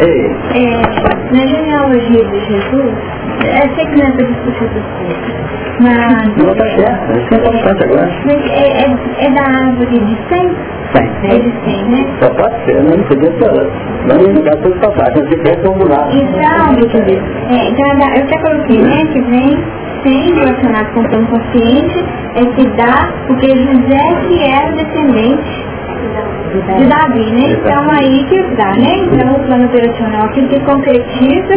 Ei. 0.00 0.36
É, 0.54 1.36
na 1.36 1.46
genealogia 1.46 2.24
de 2.24 2.40
Jesus, 2.40 2.94
eu 3.40 3.74
sei 3.74 3.86
que 3.86 3.96
não 3.96 4.06
é 4.06 4.10
para 4.12 4.24
discutir 4.26 4.64
essas 4.64 5.44
mas... 5.80 6.36
Não 6.36 6.52
está 6.52 6.64
certo, 6.76 7.18
isso 7.18 7.34
é 7.34 7.36
importante 7.36 7.84
agora. 7.84 8.10
Mas 8.24 8.50
é, 8.50 8.84
é, 8.84 9.26
é 9.26 9.30
da 9.30 9.42
árvore 9.42 9.98
de 9.98 10.16
100? 10.28 10.56
100. 10.94 11.30
É 11.30 11.38
de 11.38 11.52
100, 11.64 11.84
né? 11.90 12.06
Só 12.20 12.30
pode 12.30 12.64
ser, 12.64 12.82
né? 12.82 12.96
não 12.96 13.04
podia 13.04 13.32
ser. 13.32 13.70
Vamos 14.06 14.28
ligar 14.28 14.56
tudo 14.58 14.78
para 14.78 14.90
baixo, 14.90 15.28
se 15.28 15.36
quer 15.40 15.60
formular. 15.62 16.08
Então, 16.12 16.40
é, 17.50 17.68
então, 17.70 17.86
eu 17.86 18.22
até 18.22 18.38
coloquei, 18.38 18.78
né, 18.82 19.04
que 19.12 19.20
vem 19.22 19.58
100 20.04 20.34
relacionado 20.34 20.92
com 20.94 21.00
o 21.00 21.08
plano 21.08 21.26
consciente, 21.26 22.04
é 22.36 22.44
que 22.44 22.68
dá, 22.76 23.08
porque 23.26 23.48
José 23.48 24.14
que 24.28 24.50
era 24.50 24.70
descendente 24.72 25.64
de 26.78 26.86
Davi, 26.86 27.30
né? 27.32 27.56
Então 27.58 27.86
aí 27.90 28.24
que 28.24 28.42
dá, 28.56 28.72
né? 28.72 28.96
Então 29.04 29.34
o 29.34 29.46
plano 29.46 29.64
operacional, 29.66 30.24
aquilo 30.26 30.48
que 30.48 30.60
concretiza, 30.60 31.54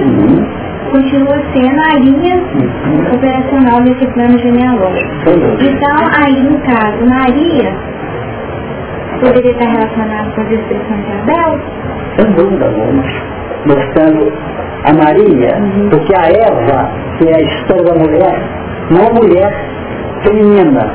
continua 0.92 1.42
sendo 1.54 1.82
a 1.82 2.00
linha 2.00 2.42
operacional 3.14 3.82
desse 3.82 4.08
plano 4.14 4.38
genealógico. 4.40 5.12
Então 5.62 5.98
aí 6.22 6.44
no 6.44 6.60
caso, 6.60 7.06
Maria 7.06 7.98
poderia 9.20 9.52
estar 9.52 9.66
relacionada 9.66 10.30
com 10.32 10.42
a 10.42 10.44
destruição 10.46 10.98
de 10.98 11.12
Abel? 11.12 11.60
Sem 12.18 12.32
dúvida 12.34 12.66
alguma. 12.66 13.04
Mostrando 13.66 14.32
a 14.86 14.94
Maria, 14.94 15.58
uhum. 15.58 15.90
porque 15.90 16.14
a 16.16 16.28
Eva, 16.28 16.92
que 17.18 17.28
é 17.28 17.36
a 17.36 17.42
história 17.42 17.84
da 17.84 17.96
mulher, 17.96 18.42
não 18.92 19.02
é 19.02 19.14
mulher 19.14 19.66
feminina, 20.24 20.92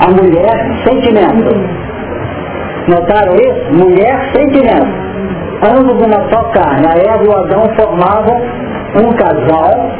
a 0.00 0.10
mulher 0.10 0.82
sentimento. 0.84 1.54
Uhum. 1.54 1.90
Notaram 2.90 3.36
isso? 3.36 3.72
Mulher 3.72 4.32
sentimento. 4.34 5.10
Ambos 5.62 5.94
uma 6.04 6.28
só 6.30 6.42
carne. 6.50 6.86
A 6.86 7.14
Eva 7.14 7.24
e 7.24 7.28
o 7.28 7.36
Adão 7.36 7.62
formavam 7.76 8.36
um 8.96 9.12
casal, 9.12 9.90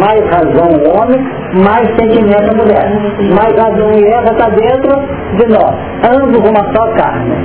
mais 0.00 0.24
razão 0.30 0.68
o 0.68 0.96
homem, 0.96 1.20
mais 1.62 1.86
sentimento 1.96 2.50
a 2.50 2.56
mulher. 2.56 2.90
Mais 3.36 3.54
razão 3.54 3.92
e 3.92 4.04
Eva 4.06 4.32
está 4.32 4.48
dentro 4.48 4.98
de 5.36 5.46
nós. 5.52 5.74
Ambos 6.08 6.38
uma 6.48 6.74
só 6.74 6.86
carne. 6.94 7.36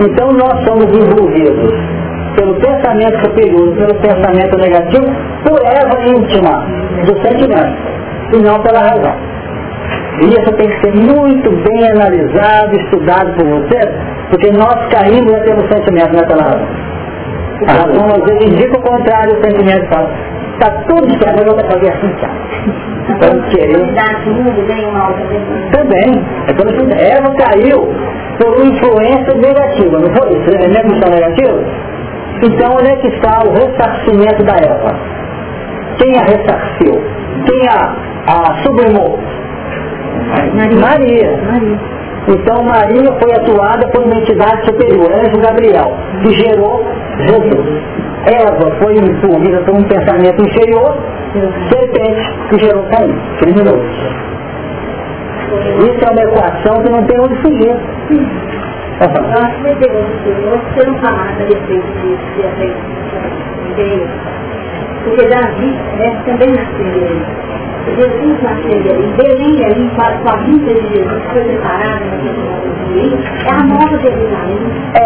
Então 0.00 0.32
nós 0.32 0.64
somos 0.64 0.86
envolvidos 0.86 1.72
pelo 2.34 2.54
pensamento 2.56 3.20
superior, 3.24 3.76
pelo 3.76 3.94
pensamento 4.00 4.56
negativo, 4.58 5.06
por 5.44 5.60
Eva 5.64 6.08
íntima 6.08 6.66
do 7.04 7.14
sentimento, 7.22 7.76
e 8.32 8.38
não 8.38 8.60
pela 8.62 8.80
razão. 8.80 9.31
E 10.20 10.26
isso 10.26 10.52
tem 10.56 10.68
que 10.68 10.80
ser 10.80 10.94
muito 10.94 11.50
bem 11.50 11.88
analisado, 11.90 12.76
estudado 12.76 13.32
por 13.34 13.46
você, 13.46 13.80
porque 14.30 14.50
nós 14.52 14.76
caímos 14.92 15.32
até 15.32 15.54
no 15.54 15.66
sentimento 15.72 16.14
naquela 16.14 16.42
razão. 16.42 16.68
A 17.66 17.72
razão 17.72 18.06
às 18.06 18.24
vezes 18.24 18.52
indica 18.52 18.78
o 18.78 18.82
contrário, 18.82 19.38
o 19.38 19.44
sentimento 19.44 19.86
fala, 19.88 20.10
está 20.52 20.70
tudo 20.88 21.10
certo, 21.22 21.40
eu 21.40 21.54
vou 21.54 21.70
fazer 21.70 21.88
assim, 21.90 22.12
cara. 22.20 22.34
Então, 23.08 23.42
querer... 23.50 23.94
Também. 25.72 26.24
É 26.46 26.52
como 26.52 26.70
se 26.70 26.82
Eva 27.02 27.34
caiu 27.34 27.80
por 28.38 28.64
influência 28.64 29.34
negativa, 29.34 29.98
não 29.98 30.14
foi 30.14 30.38
isso? 30.38 30.50
É 30.50 30.68
negociação 30.68 31.10
negativa? 31.10 31.64
Então, 32.44 32.72
onde 32.74 32.90
é 32.90 32.96
que 32.96 33.08
está 33.08 33.40
o 33.44 33.52
ressarcimento 33.52 34.44
da 34.44 34.54
Eva? 34.54 34.96
Quem 35.98 36.18
a 36.18 36.22
ressarciu? 36.22 36.94
Quem 37.46 37.68
a, 37.68 37.94
a 38.26 38.62
sublimou? 38.62 39.18
Maria. 40.54 40.80
Maria. 40.80 41.42
Maria. 41.50 42.02
Então 42.28 42.62
Maria 42.62 43.12
foi 43.20 43.32
atuada 43.32 43.88
por 43.88 44.04
uma 44.04 44.14
entidade 44.14 44.64
superior, 44.64 45.10
anjo 45.12 45.40
Gabriel, 45.40 45.92
que 46.22 46.32
gerou 46.34 46.84
Jesus. 47.18 47.82
Eva 48.26 48.70
foi 48.80 48.94
envolvida 48.94 49.60
por 49.62 49.74
um 49.74 49.82
pensamento 49.82 50.40
inferior, 50.40 50.96
serpente, 51.68 52.32
que 52.48 52.58
gerou 52.60 52.84
Caim, 52.84 53.12
criminoso. 53.40 53.82
Isso 55.80 56.04
é 56.04 56.10
uma 56.10 56.22
equação 56.22 56.82
que 56.82 56.90
não 56.90 57.04
tem 57.04 57.20
onde 57.20 57.34
fugir. 57.42 57.76
Nós 59.00 59.60
me 59.62 59.74
pergunto, 59.74 60.14
você 60.44 60.86
não 60.86 60.98
falava 61.00 61.22
a 61.22 61.44
respeito 61.44 61.86
disso, 62.02 62.24
Porque 65.04 65.26
Davi 65.26 65.70
né, 65.98 66.22
também 66.24 66.50
nasceu. 66.52 67.61
Jesus 67.90 68.42
nasceu 68.42 68.94
ali. 68.94 69.06
Belém 69.16 69.64
ali, 69.64 69.90
de 70.74 70.94
Jesus, 70.94 71.22
que 71.22 71.28
foi 71.32 71.44
naquele 72.10 72.42
momento 72.42 72.72
é 72.92 73.50
a 73.50 73.62
nova 73.64 73.98
Jerusalém. 73.98 74.58
É. 74.94 75.02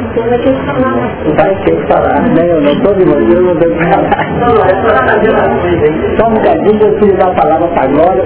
Então 0.00 0.28
vai 0.28 0.38
ter 0.38 0.54
que 0.54 0.62
falar. 0.64 0.94
Vai 1.36 1.54
ter 1.64 1.76
que 1.76 1.86
falar, 1.86 2.22
né? 2.22 2.44
Eu 2.46 2.60
não 2.60 2.72
estou 2.72 2.94
de 2.94 3.04
você, 3.04 3.36
eu 3.36 3.42
não 3.42 3.54
que 3.70 3.82
falar. 3.84 4.08
Só 6.18 6.28
um 6.28 6.34
bocadinho 6.34 6.80
eu 6.80 6.92
preciso 6.92 7.16
dar 7.18 7.28
a 7.28 7.34
palavra 7.34 7.68
para 7.68 7.82
a 7.82 7.86
glória. 7.88 8.22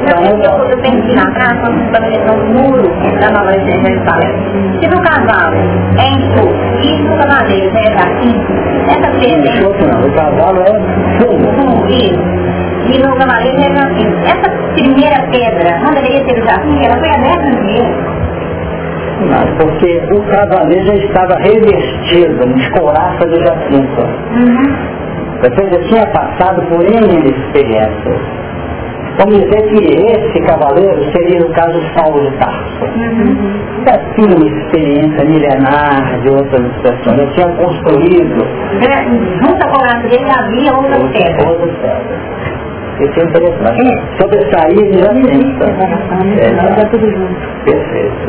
Eu 0.70 0.78
tenho 0.82 1.02
que 1.02 1.10
ir 1.10 1.16
na 1.16 1.30
casa, 1.32 1.72
quando 1.90 2.04
no 2.26 2.34
muro 2.52 2.88
da 3.20 3.28
Nova 3.30 3.52
Jerusalém. 3.52 4.34
Se 4.80 4.86
no 4.88 5.00
cavalo 5.02 5.56
é 5.96 6.06
em 6.08 6.20
fogo 6.36 6.54
e 6.82 7.02
no 7.02 7.16
cavaleiro 7.16 7.70
é 7.74 7.78
assim, 7.94 8.34
essa 8.88 9.08
presença... 9.10 9.86
Não, 9.86 10.00
o 10.06 10.12
cavalo 10.12 10.60
é 10.60 10.72
fogo. 11.18 11.42
E 11.88 12.41
no 12.98 13.16
cavaleiro 13.16 13.59
é 13.59 13.73
assim. 13.78 14.09
Essa 14.24 14.51
primeira 14.74 15.23
pedra 15.31 15.78
não 15.78 15.90
deveria 15.94 16.24
ser 16.24 16.40
o 16.40 16.44
jardim, 16.44 16.85
ela 16.85 16.98
foi 16.98 17.10
a 17.10 17.19
décima 17.19 17.56
primeira. 17.56 18.23
Não, 19.23 19.56
porque 19.56 20.02
o 20.12 20.20
cavaleiro 20.23 20.86
já 20.86 20.94
estava 20.94 21.35
revestido 21.39 22.55
de 22.55 22.70
couraça 22.73 23.28
de 23.28 23.39
jacinto. 23.40 24.02
Uhum. 24.35 25.02
Depois 25.43 25.70
já 25.70 25.81
tinha 25.89 26.06
passado 26.06 26.62
por 26.69 26.85
N 26.85 27.31
experiências. 27.31 28.20
Vamos 29.19 29.40
dizer 29.40 29.62
que 29.69 29.77
esse 29.77 30.40
cavaleiro 30.40 31.05
seria, 31.12 31.40
no 31.40 31.51
caso, 31.52 31.78
Saulo 31.94 32.31
de 32.31 32.36
Tarso. 32.39 32.85
Uhum. 32.85 33.85
Já 33.86 33.98
tinha 34.14 34.36
uma 34.36 34.47
experiência 34.48 35.24
milenar 35.24 36.20
de 36.23 36.31
outras 36.31 36.73
pessoas, 36.82 37.16
já 37.16 37.27
tinha 37.32 37.48
construído. 37.56 38.47
Junto 39.43 39.69
com 39.69 39.85
a 39.85 39.98
dele 40.02 40.31
havia 40.35 40.73
outras 40.73 41.02
pedras. 41.12 41.59
Isso 43.02 43.20
é 43.20 43.24
interessante. 43.24 43.82
É. 43.82 44.20
Sobressair 44.20 44.84
já 44.98 45.10
pensa. 45.12 45.66
É, 46.38 46.46
perfeito. 47.64 48.26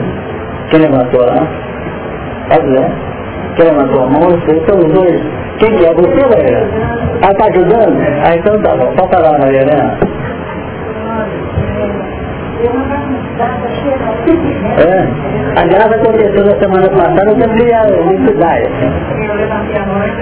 Quem 0.70 0.80
levantou 0.82 1.26
lá? 1.26 1.48
Pode 2.50 2.68
ver. 2.72 2.92
Quem 3.56 3.66
levantou 3.66 4.04
a 4.04 4.08
mão? 4.10 4.30
Estão 4.48 4.80
os 4.80 4.94
dois. 4.94 5.22
Quem 5.60 5.78
que 5.78 5.86
é? 5.86 5.94
Você, 5.94 6.26
Maria? 6.26 6.68
Ah, 7.22 7.32
está 7.32 7.46
ajudando? 7.46 7.98
Ah, 8.26 8.36
então 8.36 8.62
tá 8.64 8.76
bom. 8.76 8.94
Pode 8.96 9.16
falar, 9.16 9.40
Maria 9.40 9.62
Helena. 9.62 9.98
É. 14.78 15.08
Aliás, 15.60 15.92
aconteceu 15.92 16.46
na 16.46 16.56
semana 16.60 16.90
passada, 16.90 17.30
eu 17.30 17.36
queria 17.36 17.84
me 18.06 18.18
cuidar. 18.26 18.60
Eu 18.62 19.36
levantei 19.36 19.78
a 19.78 19.86
mão 19.86 20.02
e 20.04 20.14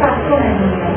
passou 0.00 0.38
na 0.38 0.48
minha 0.54 0.88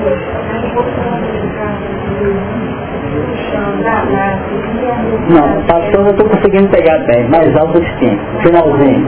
não, 5.29 5.61
passou, 5.65 6.05
eu 6.05 6.11
estou 6.11 6.29
conseguindo 6.29 6.69
pegar 6.69 6.99
bem, 7.05 7.27
mais 7.29 7.55
alto 7.57 7.81
que 7.81 7.99
sim. 7.99 8.19
Finalzinho. 8.41 9.07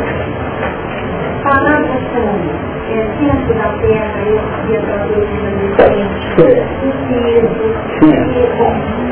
Falando 1.43 1.85
assim, 1.85 2.49
é, 2.89 2.95
centro 3.19 3.53
da 3.53 3.69
terra, 3.79 4.19
eu 4.25 4.39
havia 4.39 4.81
trazido 4.81 5.21
o 5.21 5.75
peso, 5.75 6.03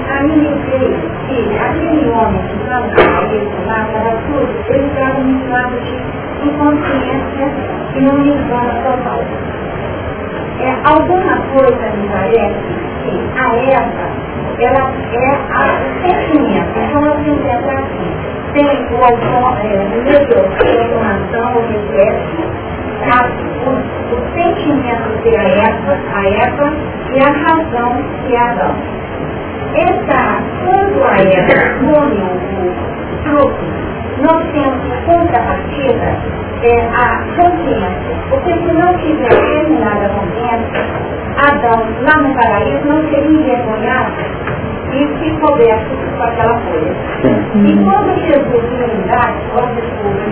aí 0.10 0.32
me 0.38 0.54
veio 0.70 0.96
que 1.28 1.38
aquele 1.58 2.10
homem 2.10 2.42
que 2.48 2.56
estava 2.62 2.88
com 2.88 3.02
lá, 3.68 3.80
estava 3.88 4.14
tudo, 4.28 4.50
ele 4.70 4.88
estava 4.88 5.20
num 5.20 5.36
estado 5.40 5.76
de 5.82 5.96
inconsciência 6.48 7.48
e 7.96 8.02
não 8.02 8.14
me 8.18 8.30
engana 8.30 8.74
total. 8.84 9.22
É, 10.60 10.76
alguma 10.84 11.38
coisa 11.54 11.90
me 11.96 12.08
parece 12.10 12.56
que 13.04 13.40
a 13.40 13.56
Eva 13.56 14.22
ela 14.60 14.94
é 15.14 15.28
a, 15.50 15.82
sentimento. 16.06 16.70
Então 16.78 17.02
nós 17.02 17.24
temos 17.24 17.42
que 17.42 17.50
entrar 17.50 17.80
assim. 17.80 18.12
Tem 18.54 18.68
o 18.92 19.04
autor, 19.04 19.58
é, 19.64 19.80
o 19.80 20.04
medo, 20.04 20.36
a 20.60 20.84
informação, 20.84 21.56
o 21.56 21.62
reflexo, 21.68 22.44
a, 23.02 23.26
o, 23.66 24.16
o 24.16 24.18
sentimento 24.36 25.22
que 25.24 25.30
é 25.30 25.40
a 25.40 25.50
Eva, 25.70 25.98
a 26.14 26.28
Eva 26.28 26.74
e 27.14 27.20
a 27.20 27.32
razão 27.32 28.04
que 28.28 28.36
é 28.36 28.40
Adão. 28.40 28.76
Essa, 29.74 30.44
quando 30.66 31.04
a 31.06 31.16
Eva 31.18 31.56
come 31.80 32.22
o 32.24 32.74
fruto, 33.24 33.64
nós 34.22 34.44
temos 34.52 34.82
contrapartida 35.06 36.18
é, 36.64 36.88
a 36.96 37.26
consciência. 37.36 38.16
Porque 38.30 38.54
se 38.54 38.74
não 38.74 38.98
tiver 38.98 39.30
determinada 39.30 40.10
consciência, 40.10 41.12
Adão, 41.38 41.88
lá 42.02 42.22
no 42.22 42.36
paraíso, 42.36 42.88
não 42.88 43.02
seria 43.10 43.30
envergonhado 43.30 44.12
e 44.92 45.08
se 45.18 45.32
coberto 45.40 45.90
com 46.18 46.24
aquela 46.24 46.60
folha. 46.60 46.94
E 47.56 47.84
quando 47.84 48.20
Jesus 48.20 48.70
divindade, 48.70 49.38
quando 49.54 49.82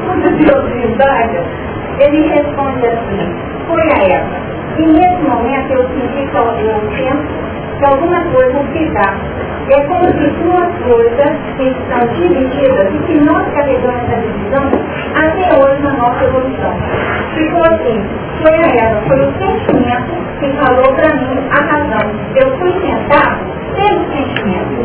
quando 0.05 0.37
Deus 0.37 0.67
divindade, 0.67 1.39
ele 1.99 2.27
responde 2.27 2.85
assim, 2.85 3.35
foi 3.67 3.81
a 3.81 4.15
ela. 4.15 4.49
E 4.77 4.85
nesse 4.85 5.23
momento 5.23 5.71
eu 5.71 5.87
senti 5.89 6.27
que 6.27 6.35
eu 6.35 6.81
penso 6.89 7.58
que 7.79 7.85
alguma 7.85 8.21
coisa 8.25 8.59
se 8.73 8.85
dá. 8.91 9.15
É 9.71 9.81
como 9.83 10.05
se 10.05 10.29
duas 10.41 10.67
coisas 10.83 11.37
que 11.55 11.63
estão 11.63 12.07
divididas 12.15 12.93
e 12.93 12.97
que 13.05 13.19
nós 13.23 13.47
carregamos 13.53 14.01
essa 14.09 14.21
divisão 14.21 14.71
até 15.15 15.59
hoje 15.59 15.81
na 15.83 15.93
nossa 15.93 16.23
evolução. 16.23 16.73
Ficou 17.35 17.63
assim, 17.63 18.03
foi 18.41 18.55
a 18.55 18.83
ela, 18.83 19.01
foi 19.07 19.19
o 19.19 19.33
sentimento 19.37 20.11
que 20.39 20.49
falou 20.53 20.93
para 20.95 21.15
mim 21.15 21.39
a 21.51 21.61
razão. 21.65 22.11
Eu 22.35 22.57
fui 22.57 22.71
tentar 22.81 23.39
pelo 23.75 24.05
sentimento. 24.11 24.79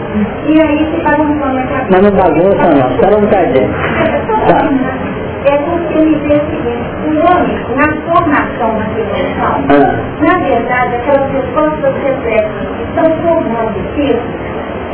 E 0.47 0.61
aí 0.61 0.85
um 1.19 1.39
pano 1.39 1.55
na 1.55 1.63
cabeça. 1.63 1.89
Mas 1.91 2.03
não 2.03 2.11
bagunça 2.11 2.75
não, 2.75 2.91
espera 2.91 3.17
um 3.17 3.21
bocadinho. 3.23 3.71
Tá 4.47 5.24
é 5.45 5.59
porque 5.59 5.99
me 6.01 6.15
vê 6.21 6.35
o 6.35 6.51
seguinte, 6.51 6.89
o 7.05 7.21
homem, 7.21 7.59
na 7.77 7.93
formação 8.03 8.79
da 8.79 8.85
revolução, 8.85 9.65
ah. 9.69 10.01
na 10.21 10.39
verdade, 10.39 10.97
aquelas 10.97 11.31
respostas 11.33 11.95
reflexos 12.03 12.77
que 12.77 12.83
estão 12.85 13.05
formando 13.23 13.79
isso, 13.97 14.45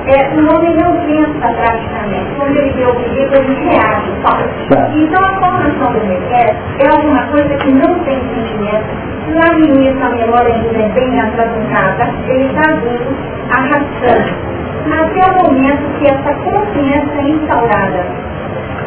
é, 0.06 0.28
o 0.34 0.52
homem 0.52 0.74
não 0.76 0.96
pensa 1.06 1.54
praticamente. 1.54 2.34
Quando 2.36 2.56
ele 2.56 2.70
vê 2.70 2.84
o 2.84 2.94
perigo, 2.96 3.34
ele 3.36 3.68
reage 3.68 4.10
só. 4.22 4.36
Tá. 4.74 4.90
Então 4.92 5.24
a 5.24 5.38
formação 5.38 5.92
do 5.92 6.00
reflexo 6.00 6.62
é 6.80 6.88
alguma 6.88 7.26
coisa 7.26 7.56
que 7.56 7.72
não 7.72 7.98
tem 8.00 8.20
sentimento. 8.34 9.10
Lá 9.32 9.52
no 9.52 9.64
início, 9.66 10.04
a 10.04 10.10
memória 10.10 10.52
ainda 10.52 10.78
é 10.78 10.88
bem 10.88 11.20
atrasancada, 11.20 12.10
ele 12.26 12.46
está 12.46 12.72
vindo, 12.72 13.16
arrastando. 13.52 14.50
Até 14.90 15.30
o 15.30 15.44
momento 15.44 15.98
que 15.98 16.06
essa 16.06 16.34
consciência 16.34 17.20
é 17.20 17.28
instaurada 17.28 18.30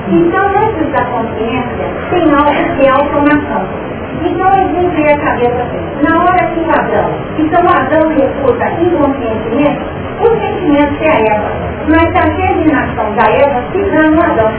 então, 0.10 0.46
antes 0.46 0.92
da 0.92 1.06
consciência, 1.06 1.86
tem 2.10 2.34
algo 2.34 2.76
que 2.76 2.86
é 2.86 2.90
automação. 2.90 3.68
Então, 4.22 4.54
ele 4.56 4.90
vem 4.90 5.14
a 5.14 5.18
cabeça. 5.18 5.68
Na 6.02 6.24
hora 6.24 6.48
que 6.48 6.60
o 6.60 6.70
Adão, 6.70 7.10
então 7.40 7.62
Adão 7.62 8.10
refuta 8.10 8.70
inconscientemente, 8.82 9.80
o 10.20 10.28
sentimento 10.40 10.94
que 10.98 11.06
é 11.06 11.36
Eva. 11.36 11.52
Mas 11.88 12.16
a 12.16 12.30
germinação 12.36 13.14
da 13.16 13.32
Eva 13.32 13.64
se 13.72 13.82
dá 13.92 14.10
no 14.10 14.22
Adão. 14.22 14.52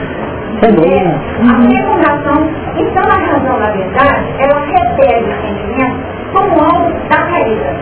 É, 0.61 1.07
a 1.41 1.61
fecundação, 1.61 2.49
então 2.77 3.03
a 3.03 3.19
razão, 3.19 3.59
na 3.59 3.69
verdade, 3.71 4.25
ela 4.39 4.61
recebe 4.65 5.29
o 5.29 5.41
sentimento 5.41 5.99
como 6.33 6.63
algo 6.63 6.91
da 7.09 7.17
caída. 7.17 7.75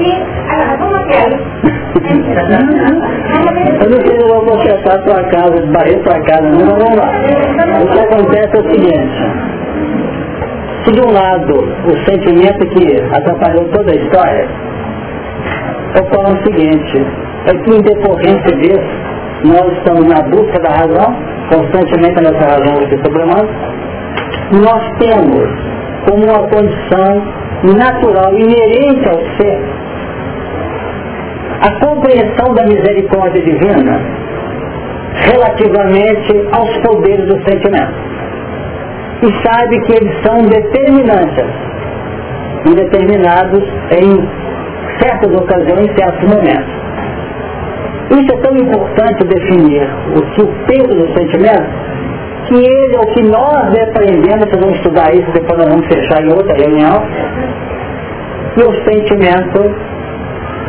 Eu 3.82 3.90
não 3.90 4.00
sei 4.00 4.16
se 4.16 4.22
eu 4.22 4.28
vou 4.28 4.42
consertar 4.44 4.98
a 4.98 5.02
sua 5.02 5.22
casa, 5.24 5.66
barrer 5.66 6.00
sua 6.02 6.18
casa, 6.20 6.48
não, 6.50 6.64
mas 6.66 6.78
vamos 6.78 6.96
lá. 6.96 7.12
O 7.82 7.86
que 7.88 7.98
acontece 7.98 8.54
é 8.54 8.60
o 8.60 8.70
seguinte. 8.70 9.18
Se 10.84 10.92
de 10.92 11.00
um 11.00 11.10
lado 11.12 11.68
o 11.86 11.96
sentimento 12.08 12.66
que 12.68 13.02
atrapalhou 13.14 13.64
toda 13.66 13.90
a 13.90 13.94
história, 13.94 14.48
eu 15.96 16.04
falo 16.06 16.32
o 16.34 16.42
seguinte, 16.44 17.04
é 17.46 17.54
que 17.54 17.70
em 17.70 17.80
decorrência 17.80 18.56
disso, 18.56 18.90
nós 19.44 19.72
estamos 19.78 20.04
na 20.06 20.22
busca 20.22 20.58
da 20.60 20.70
razão, 20.70 21.16
constantemente 21.50 22.22
nessa 22.22 22.46
razão 22.46 22.86
que 22.86 22.96
sobremodo, 22.98 23.48
nós 24.52 24.82
temos 24.98 25.48
como 26.08 26.24
uma 26.24 26.48
condição 26.48 27.22
natural, 27.62 28.34
inerente 28.34 29.08
ao 29.08 29.20
ser, 29.36 29.60
a 31.60 31.70
compreensão 31.84 32.54
da 32.54 32.64
misericórdia 32.64 33.42
divina 33.42 34.00
relativamente 35.32 36.48
aos 36.52 36.76
poderes 36.78 37.26
do 37.26 37.38
sentimento. 37.48 37.94
E 39.22 39.46
sabe 39.46 39.80
que 39.80 39.92
eles 39.96 40.22
são 40.22 40.40
determinantes, 40.46 41.44
e 42.66 42.74
determinados 42.74 43.62
em 43.92 44.28
certas 44.98 45.32
ocasiões, 45.34 45.90
em 45.90 45.96
certos 45.96 46.28
momentos. 46.28 46.80
Isso 48.10 48.32
é 48.32 48.40
tão 48.42 48.56
importante 48.56 49.24
definir 49.24 49.88
o 50.16 50.22
que 50.32 50.42
o 50.42 50.48
peso 50.66 50.88
do 50.88 51.06
sentimento, 51.14 51.68
que 52.48 52.54
ele, 52.54 52.96
o 52.96 53.06
que 53.12 53.22
nós 53.22 53.72
aprendemos, 53.88 54.50
vamos 54.58 54.76
estudar 54.76 55.14
isso, 55.14 55.30
depois 55.32 55.58
nós 55.58 55.68
vamos 55.68 55.86
fechar 55.86 56.22
em 56.22 56.32
outra 56.32 56.54
reunião, 56.56 57.02
que 58.54 58.62
o 58.64 58.72
sentimento, 58.84 59.89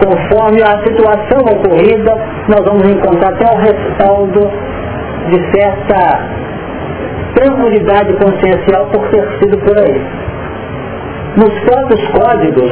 conforme 0.02 0.62
a 0.64 0.84
situação 0.84 1.40
ocorrida, 1.42 2.14
nós 2.48 2.66
vamos 2.66 2.90
encontrar 2.90 3.34
até 3.34 3.46
o 3.46 3.58
respaldo 3.60 4.52
de 5.30 5.52
certa 5.52 6.42
tranquilidade 7.36 8.14
consciencial 8.14 8.88
por 8.88 9.08
ter 9.10 9.28
sido 9.40 9.58
por 9.60 9.78
aí. 9.78 10.02
Nos 11.38 11.54
próprios 11.64 12.08
códigos, 12.10 12.72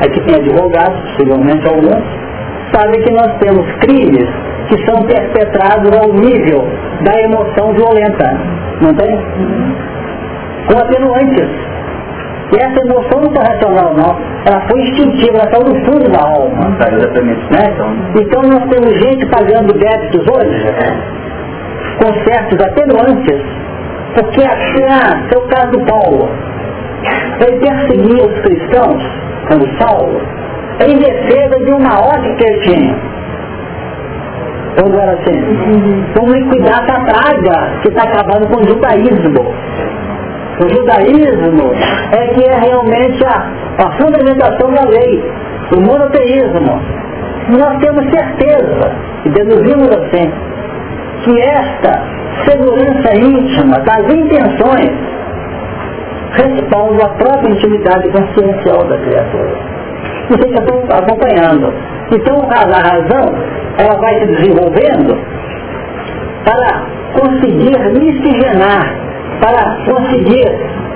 aqui 0.00 0.20
tem 0.22 0.36
advogados, 0.36 1.00
possivelmente 1.10 1.68
alguns, 1.68 2.02
sabem 2.74 3.00
que 3.02 3.12
nós 3.12 3.32
temos 3.38 3.70
crimes 3.80 4.28
que 4.68 4.86
são 4.86 5.02
perpetrados 5.04 5.90
ao 5.98 6.12
nível 6.14 6.66
da 7.02 7.20
emoção 7.20 7.72
violenta, 7.74 8.40
não 8.80 8.94
tem? 8.94 9.18
Com 10.68 10.78
atenuantes. 10.78 11.71
E 12.52 12.56
essa 12.56 12.80
emoção 12.80 13.20
não 13.22 13.32
foi 13.32 13.42
racional 13.44 13.94
não, 13.94 14.16
ela 14.44 14.60
foi 14.68 14.82
instintiva, 14.82 15.38
ela 15.38 15.50
saiu 15.50 15.64
do 15.64 15.74
fundo 15.86 16.10
da 16.10 16.20
alma. 16.20 16.68
Né? 16.68 17.74
Então 18.20 18.42
nós 18.42 18.68
temos 18.68 18.92
gente 19.00 19.24
pagando 19.26 19.72
débitos 19.72 20.26
hoje, 20.28 20.66
com 21.98 22.12
certos 22.24 22.60
atenuantes, 22.60 23.42
porque 24.14 24.42
assim, 24.42 25.28
seu 25.30 25.40
caso 25.48 25.70
do 25.70 25.80
Paulo, 25.86 26.28
ele 27.40 27.58
perseguia 27.58 28.26
os 28.26 28.40
cristãos, 28.40 29.02
como 29.48 29.66
Saulo, 29.78 30.20
em 30.86 30.98
defesa 30.98 31.64
de 31.64 31.72
uma 31.72 32.00
ordem 32.00 32.36
que 32.36 32.44
ele 32.44 32.60
tinha. 32.60 33.12
Vamos 34.76 34.92
ver 34.92 35.08
assim, 35.08 36.04
vamos 36.14 36.32
liquidar 36.34 36.82
essa 36.82 37.00
praga 37.00 37.80
que 37.82 37.88
está 37.88 38.04
acabando 38.04 38.46
com 38.48 38.62
o 38.62 38.68
judaísmo. 38.68 39.54
O 40.60 40.68
judaísmo 40.68 41.72
é 42.12 42.26
que 42.28 42.44
é 42.44 42.58
realmente 42.58 43.24
a, 43.24 43.84
a 43.84 43.90
fundamentação 43.92 44.70
da 44.72 44.88
lei, 44.88 45.24
o 45.76 45.80
monoteísmo. 45.80 46.80
Nós 47.58 47.78
temos 47.78 48.04
certeza, 48.10 48.92
e 49.24 49.28
deduzimos 49.30 49.88
assim, 49.90 50.30
que 51.24 51.40
esta 51.40 52.02
segurança 52.46 53.16
íntima 53.16 53.78
das 53.80 54.12
intenções 54.12 54.90
responde 56.32 57.02
à 57.02 57.08
própria 57.10 57.50
intimidade 57.50 58.08
consciencial 58.10 58.84
da 58.84 58.98
criatura. 58.98 59.56
Vocês 60.28 60.54
estão 60.54 60.96
acompanhando. 60.96 61.72
Então 62.12 62.48
a 62.50 62.80
razão 62.80 63.34
ela 63.78 63.98
vai 63.98 64.20
se 64.20 64.26
desenvolvendo 64.26 65.18
para 66.44 66.82
conseguir 67.18 67.78
miscigenar, 67.98 68.94
para 69.42 69.76
conseguir 69.84 70.46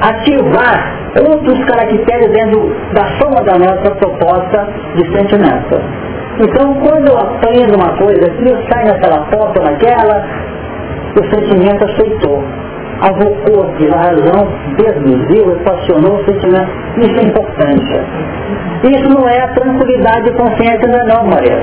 ativar 0.01 0.97
outros 1.28 1.64
caracteres 1.64 2.31
dentro 2.31 2.73
da 2.93 3.05
soma 3.18 3.43
da 3.43 3.59
nossa 3.59 3.90
proposta 3.97 4.68
de 4.94 5.05
sentimento. 5.12 5.81
Então, 6.39 6.74
quando 6.74 7.09
eu 7.09 7.18
aprendo 7.18 7.77
uma 7.77 7.97
coisa, 7.97 8.31
se 8.36 8.48
eu 8.48 8.56
saio 8.70 8.89
naquela 8.89 9.24
porta 9.27 9.62
naquela, 9.62 10.24
o 11.18 11.35
sentimento 11.35 11.85
aceitou. 11.85 12.44
Avocou 13.01 13.62
a 13.93 13.97
razão 13.97 14.48
deduziu, 14.77 15.52
equacionou 15.52 16.16
o 16.16 16.24
sentimento. 16.24 16.70
Isso 16.98 17.20
é 17.20 17.24
importante. 17.24 18.01
Isso 18.85 19.09
não 19.10 19.28
é 19.28 19.40
a 19.40 19.48
tranquilidade 19.48 20.24
de 20.24 20.32
consciência, 20.32 20.89
não 20.89 20.98
é 20.98 21.05
não, 21.05 21.27
Maria. 21.27 21.59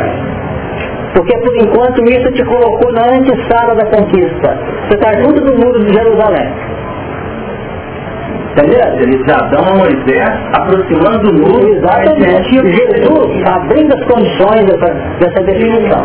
Porque 1.16 1.38
por 1.38 1.56
enquanto 1.58 2.04
isso 2.10 2.32
te 2.34 2.44
colocou 2.44 2.92
na 2.92 3.16
antessala 3.16 3.76
da 3.76 3.86
conquista. 3.86 4.58
Você 4.88 4.96
está 4.96 5.14
junto 5.22 5.42
do 5.42 5.56
muro 5.64 5.80
de 5.86 5.94
Jerusalém. 5.94 6.73
Entendeu? 8.54 8.86
Eles 9.02 9.20
já 9.26 9.38
dão 9.48 9.66
a 9.66 9.78
Moisés 9.78 10.30
aproximando 10.54 11.32
o 11.32 11.42
muro. 11.42 11.76
Exatamente. 11.76 12.52
Jesus 12.52 13.48
abrindo 13.48 13.94
as 13.98 14.06
condições 14.06 14.66
dessa, 14.66 14.94
dessa 15.20 15.44
definição. 15.44 16.04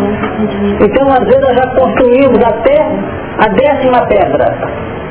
Então, 0.81 1.09
às 1.09 1.25
vezes, 1.25 1.41
nós 1.43 1.57
já 1.57 1.67
construímos 1.77 2.43
até 2.43 2.87
a 3.39 3.49
décima 3.51 4.07
pedra. 4.07 4.57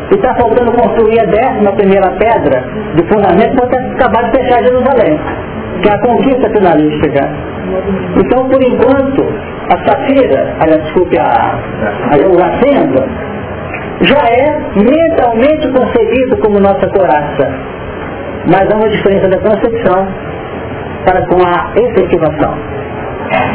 E 0.09 0.15
está 0.15 0.33
faltando 0.35 0.71
construir 0.71 1.19
a 1.19 1.25
décima 1.25 1.71
primeira 1.73 2.09
pedra 2.11 2.63
de 2.95 3.03
fundamento 3.03 3.55
para 3.55 3.81
acabar 3.91 4.31
de 4.31 4.39
fechar 4.39 4.63
Jerusalém. 4.63 5.19
Que 5.83 5.89
é 5.89 5.93
a 5.93 5.99
conquista 5.99 6.49
finalística. 6.49 7.29
Então, 8.17 8.49
por 8.49 8.63
enquanto, 8.63 9.23
a 9.69 9.85
safira, 9.85 10.55
aliás, 10.59 10.81
desculpe, 10.85 11.19
a, 11.19 11.23
a, 11.23 12.15
a 12.15 13.26
já 14.01 14.19
é 14.29 14.59
mentalmente 14.75 15.67
concebido 15.71 16.37
como 16.37 16.59
nossa 16.59 16.87
coraça. 16.89 17.51
Mas 18.49 18.71
há 18.71 18.75
uma 18.77 18.89
diferença 18.89 19.27
da 19.27 19.39
concepção 19.39 20.07
para 21.05 21.25
com 21.27 21.41
a 21.45 21.71
efetivação. 21.75 22.57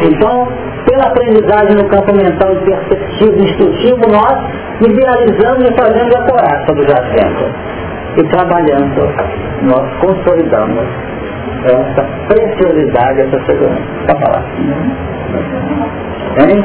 Então, 0.02 0.48
pela 0.86 1.06
aprendizagem 1.06 1.76
no 1.76 1.88
campo 1.88 2.14
mental 2.14 2.54
perceptivo 2.56 3.38
instrutivo, 3.38 4.02
nós 4.10 4.38
idealizamos 4.80 5.70
e 5.70 5.74
fazemos 5.74 6.14
a 6.14 6.22
coraça 6.22 6.74
do 6.74 6.82
jacento. 6.82 7.44
E 8.18 8.22
trabalhando, 8.24 9.08
nós 9.62 9.90
consolidamos 10.00 10.86
essa 11.64 12.02
preciosidade, 12.28 13.20
essa 13.20 13.40
segurança. 13.46 13.82
Pode 14.06 14.20
falar. 14.20 14.44
Hein? 16.38 16.62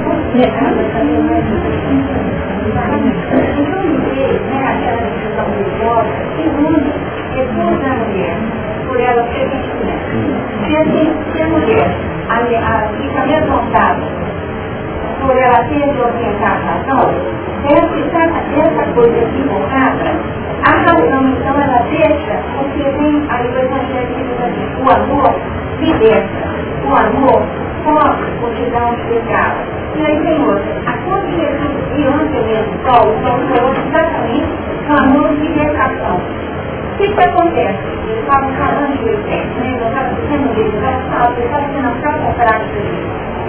Assim, 23.98 24.22
então 24.22 24.46
assim, 24.46 24.68
o 24.84 24.90
amor 24.90 25.36
liberta, 25.80 26.50
o 26.86 26.96
amor 26.96 27.44
cobre 27.88 28.32
multidão 28.42 28.96
de 28.96 29.02
pecado. 29.04 29.56
E 29.96 30.06
aí 30.06 30.22
tem 30.22 30.46
outra, 30.46 30.64
a 30.86 30.94
quando 31.06 31.30
Jesus 31.32 31.78
e 31.96 32.08
ontem 32.08 32.44
mesmo, 32.46 32.78
Paulo, 32.86 33.16
falou 33.24 33.72
exatamente 33.72 34.68
amor 34.90 35.30
de 35.30 35.48
libertação. 35.48 36.18
O 36.18 36.98
que, 36.98 37.14
que 37.14 37.20
acontece? 37.20 37.80
Eles 38.08 38.20
estavam 38.20 38.50
falando 38.54 38.98
de 38.98 39.10
efeito, 39.10 39.60
né? 39.60 39.78
Eu 39.80 39.88
estava 39.88 40.10
dizendo 40.16 40.54
dele, 40.56 40.72
eu 40.74 40.80
estava 40.80 41.34
fazendo 41.36 41.88
a 41.88 42.34
prática. 42.34 42.80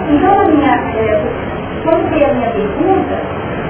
Então, 0.09 0.39
a 0.39 0.45
minha, 0.45 0.73
é, 0.95 1.21
quando 1.83 2.09
veio 2.09 2.29
a 2.29 2.33
minha 2.33 2.51
pergunta, 2.51 3.21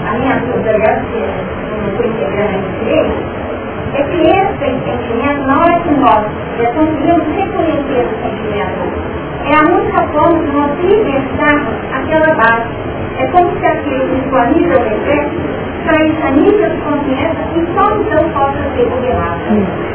a 0.08 0.18
minha 0.18 0.36
dúvida, 0.40 0.70
aliás, 0.70 1.02
que 1.08 1.18
eu 1.18 1.78
não 1.82 1.90
estou 1.90 2.06
integrando 2.06 2.80
direito, 2.80 3.49
é 3.94 4.04
que 4.04 4.22
esse 4.22 4.60
sentimento 4.60 5.48
não 5.48 5.62
é 5.64 5.80
que 5.80 5.94
nós 6.00 6.26
já 6.58 6.72
conseguimos 6.74 7.28
reconhecer 7.36 8.06
o 8.06 8.24
sentimento. 8.24 9.10
É 9.46 9.56
a 9.56 9.76
única 9.76 10.08
forma 10.10 10.40
de 10.44 10.52
nós 10.52 10.72
libertarmos 10.84 11.74
aquela 11.94 12.36
base. 12.36 12.70
É 13.18 13.28
como 13.28 13.60
se 13.60 13.66
aquele 13.66 14.16
disponível 14.16 14.78
efeito 14.78 15.60
a 15.90 16.32
nível 16.32 16.70
de 16.70 16.78
consciência 16.82 17.48
e 17.56 17.66
só 17.74 17.96
então 17.96 18.30
possa 18.30 18.76
ser 18.76 18.86
governado. 18.86 19.40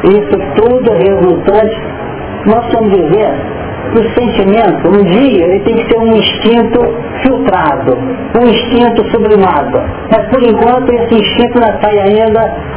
Isso 0.03 0.37
tudo 0.55 0.93
é 0.93 0.97
resultante, 0.97 1.81
nós 2.45 2.65
dizer 2.89 3.31
que 3.91 3.99
o 3.99 4.13
sentimento, 4.13 4.89
um 4.89 5.03
dia, 5.03 5.45
ele 5.45 5.59
tem 5.61 5.75
que 5.75 5.87
ser 5.89 5.97
um 5.97 6.17
instinto 6.17 6.81
filtrado, 7.21 7.97
um 7.97 8.47
instinto 8.47 9.09
sublimado. 9.11 9.81
Mas 10.11 10.27
por 10.27 10.43
enquanto 10.43 10.91
esse 10.91 11.15
instinto 11.15 11.59
não 11.59 11.69
está 11.69 11.89
ainda 11.89 12.75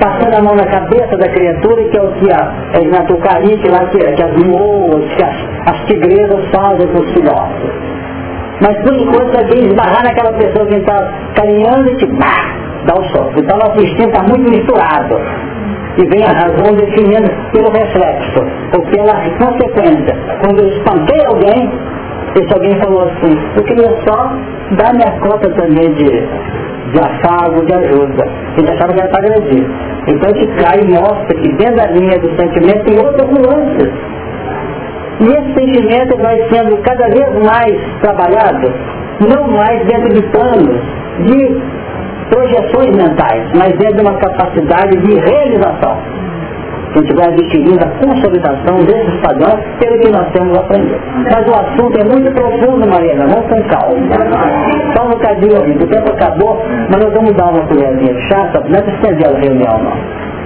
passando 0.00 0.34
a 0.34 0.42
mão 0.42 0.54
na 0.54 0.66
cabeça 0.66 1.16
da 1.16 1.28
criatura, 1.28 1.84
que 1.84 1.98
é 1.98 2.02
o 2.02 2.12
que 2.12 2.32
a, 2.32 2.52
é 2.74 3.02
Tucarique 3.06 3.68
lá, 3.68 3.86
que, 3.86 3.98
que 3.98 4.22
as 4.22 4.36
moas, 4.44 5.04
que 5.14 5.24
as, 5.24 5.36
as 5.66 5.86
tigresas 5.86 6.44
fazem 6.54 6.86
com 6.88 7.00
os 7.00 7.12
filhotes. 7.12 7.88
Mas 8.60 8.76
por 8.82 8.94
enquanto 8.94 9.38
alguém 9.38 9.66
esbarrar 9.66 10.02
naquela 10.02 10.32
pessoa 10.32 10.66
que 10.66 10.74
está 10.74 11.12
caminhando 11.34 11.90
e 11.90 11.96
te 11.96 12.06
pá, 12.18 12.54
dá 12.86 12.94
o 12.94 13.04
choque. 13.04 13.40
Então 13.40 13.58
nosso 13.58 13.80
instinto 13.80 14.08
está 14.08 14.22
muito 14.22 14.50
misturado. 14.50 15.16
E 15.96 16.06
vem 16.06 16.24
a 16.24 16.32
razão 16.32 16.74
definindo 16.76 17.28
pelo 17.52 17.70
reflexo, 17.72 18.40
ou 18.76 18.82
pela 18.86 19.14
consequência. 19.36 20.16
Quando 20.40 20.60
eu 20.60 20.68
espantei 20.68 21.24
alguém, 21.26 21.72
esse 22.36 22.54
alguém 22.54 22.78
falou 22.80 23.02
assim, 23.02 23.36
eu 23.56 23.64
queria 23.64 23.90
só 24.06 24.32
dar 24.76 24.94
minha 24.94 25.10
cota 25.20 25.50
também 25.50 25.92
de, 25.94 26.28
de 26.92 26.98
afago, 26.98 27.64
de 27.66 27.74
ajuda. 27.74 28.24
Ele 28.56 28.70
achava 28.70 28.92
que 28.92 29.00
era 29.00 29.08
para 29.08 29.26
agredir. 29.26 29.66
Então 30.08 30.30
a 30.30 30.38
gente 30.38 30.62
cai 30.62 30.80
e 30.80 30.90
mostra 30.90 31.34
que 31.36 31.52
dentro 31.56 31.76
da 31.76 31.86
linha 31.86 32.18
do 32.18 32.36
sentimento 32.36 32.84
tem 32.84 32.98
outras 32.98 33.28
nuances 33.28 33.92
E 35.20 35.24
esse 35.24 35.54
sentimento 35.54 36.16
vai 36.22 36.36
sendo 36.50 36.76
cada 36.78 37.08
vez 37.08 37.44
mais 37.44 37.76
trabalhado, 38.00 38.72
não 39.28 39.48
mais 39.48 39.84
dentro 39.86 40.14
de 40.14 40.22
planos, 40.30 40.80
de 41.26 41.60
projeções 42.30 42.96
mentais, 42.96 43.50
mas 43.54 43.72
dentro 43.78 43.96
de 43.96 44.02
uma 44.02 44.14
capacidade 44.14 44.96
de 44.98 45.14
realização. 45.14 46.17
A 46.88 46.98
gente 46.98 47.14
vai 47.14 47.26
adquirindo 47.28 47.78
a 47.84 47.88
consolidação 48.02 48.76
desses 48.84 49.20
padrões 49.20 49.62
pelo 49.78 49.98
que 50.00 50.10
nós 50.10 50.26
temos 50.32 50.58
aprendido. 50.58 50.98
Mas 51.30 51.46
o 51.46 51.54
assunto 51.54 52.00
é 52.00 52.04
muito 52.04 52.32
profundo, 52.34 52.88
Mariana, 52.88 53.26
vamos 53.26 53.46
com 53.48 53.62
calma. 53.68 53.98
Só 54.96 55.06
um 55.06 55.10
bocadinho. 55.10 55.58
O 55.58 55.86
tempo 55.86 56.12
acabou, 56.12 56.62
mas 56.90 57.04
nós 57.04 57.12
vamos 57.12 57.32
dar 57.34 57.50
uma 57.50 57.66
colherzinha 57.66 58.14
de 58.14 58.28
chá, 58.28 58.50
só 58.52 58.60
não 58.60 58.78
é 58.78 58.94
estender 58.94 59.28
a 59.28 59.38
reunião, 59.38 59.78
não. 59.82 59.92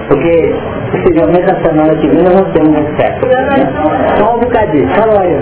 Porque, 0.09 0.53
possivelmente, 0.91 1.53
na 1.53 1.63
semana 1.63 1.95
que 1.95 2.07
vem 2.07 2.23
nós 2.23 2.33
vamos 2.33 2.51
ter 2.51 2.61
um 2.61 2.73
excesso. 2.73 3.25
Né? 3.25 4.17
Só 4.17 4.35
um 4.35 4.39
bocadinho. 4.39 4.87
Fala 4.89 5.21
aí. 5.21 5.33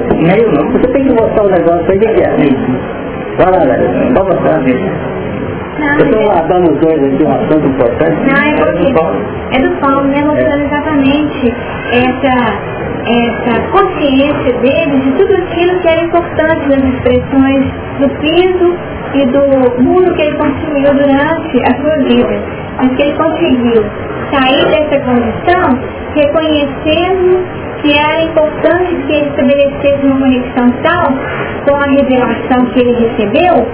Você 0.71 0.87
tem 0.93 1.03
que 1.03 1.13
mostrar 1.13 1.43
o 1.43 1.49
negócio 1.49 1.91
aí, 1.91 1.99
que 1.99 2.05
é? 2.05 3.43
Fala, 3.43 3.59
velho. 3.65 4.13
Vamos 4.13 4.35
mostrar. 4.35 4.61
Eu 5.79 6.05
estou 6.05 6.23
guardando 6.23 6.71
os 6.71 6.79
dois 6.79 7.03
aqui, 7.03 7.23
um 7.23 7.31
assunto 7.31 7.67
importante. 7.67 8.17
Não, 8.27 8.43
é 8.43 8.55
porque 8.55 8.93
é 9.55 9.61
do 9.61 9.71
Paulo, 9.79 10.07
né? 10.07 10.23
Mostrando 10.23 10.63
exatamente 10.65 11.53
essa, 11.91 12.35
essa 13.07 13.61
consciência 13.71 14.53
dele 14.59 14.99
de 14.99 15.11
tudo 15.13 15.33
aquilo 15.35 15.79
que 15.79 15.87
era 15.87 16.03
importante 16.03 16.67
nas 16.69 16.83
expressões 16.93 17.65
do 17.99 18.09
piso 18.19 18.75
e 19.13 19.25
do 19.25 19.83
mundo 19.83 20.13
que 20.13 20.21
ele 20.21 20.37
consumiu 20.37 20.93
durante 20.93 21.57
a 21.63 21.81
sua 21.81 21.97
vida. 22.07 22.41
Mas 22.77 22.95
que 22.95 23.01
ele 23.03 23.17
conseguiu 23.17 23.85
sair 24.31 24.65
dessa 24.67 24.99
condição 25.05 26.01
reconhecendo 26.15 27.45
que 27.81 27.97
era 27.97 28.23
importante 28.23 28.95
que 29.07 29.13
ele 29.13 29.29
estabelecesse 29.29 30.05
uma 30.05 30.19
conexão 30.19 30.71
tal 30.83 31.13
com 31.67 31.75
a 31.75 31.85
revelação 31.85 32.65
que 32.73 32.79
ele 32.79 32.93
recebeu 32.93 33.67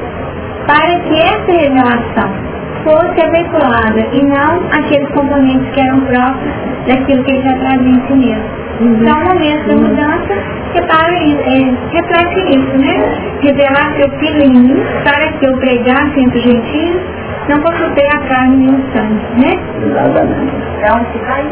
para 0.67 0.99
que 0.99 1.15
essa 1.15 1.51
revelação 1.51 2.57
fosse 2.83 3.21
aventurada 3.21 3.99
e 4.13 4.23
não 4.23 4.61
aqueles 4.71 5.09
componentes 5.09 5.69
que 5.73 5.81
eram 5.81 6.01
próprios 6.01 6.53
daquilo 6.87 7.23
que 7.23 7.31
ele 7.31 7.43
já 7.43 7.53
trazia 7.57 7.89
em 7.89 8.07
si 8.07 8.13
mesmo. 8.13 8.67
Uhum. 8.79 8.97
Então, 9.01 9.19
o 9.19 9.25
momento 9.25 9.67
da 9.67 9.75
mudança 9.75 10.33
repara, 10.73 11.13
é, 11.13 11.73
reflete 11.91 12.57
isso, 12.57 12.77
né? 12.77 12.93
Revelar 13.41 13.95
seu 13.95 14.09
filho 14.19 14.43
em 14.43 14.51
mim 14.51 14.83
para 15.03 15.31
que 15.33 15.45
eu 15.45 15.57
pregasse 15.57 16.19
entre 16.19 16.37
os 16.37 16.43
gentios, 16.43 17.01
não 17.49 17.59
consultei 17.61 18.07
a 18.07 18.19
carne 18.27 18.57
nem 18.57 18.75
o 18.75 18.83
sangue, 18.93 19.25
né? 19.41 19.53
Exatamente. 19.83 20.51
Para 20.79 20.95
onde 20.95 21.11
se 21.11 21.25
vai? 21.25 21.45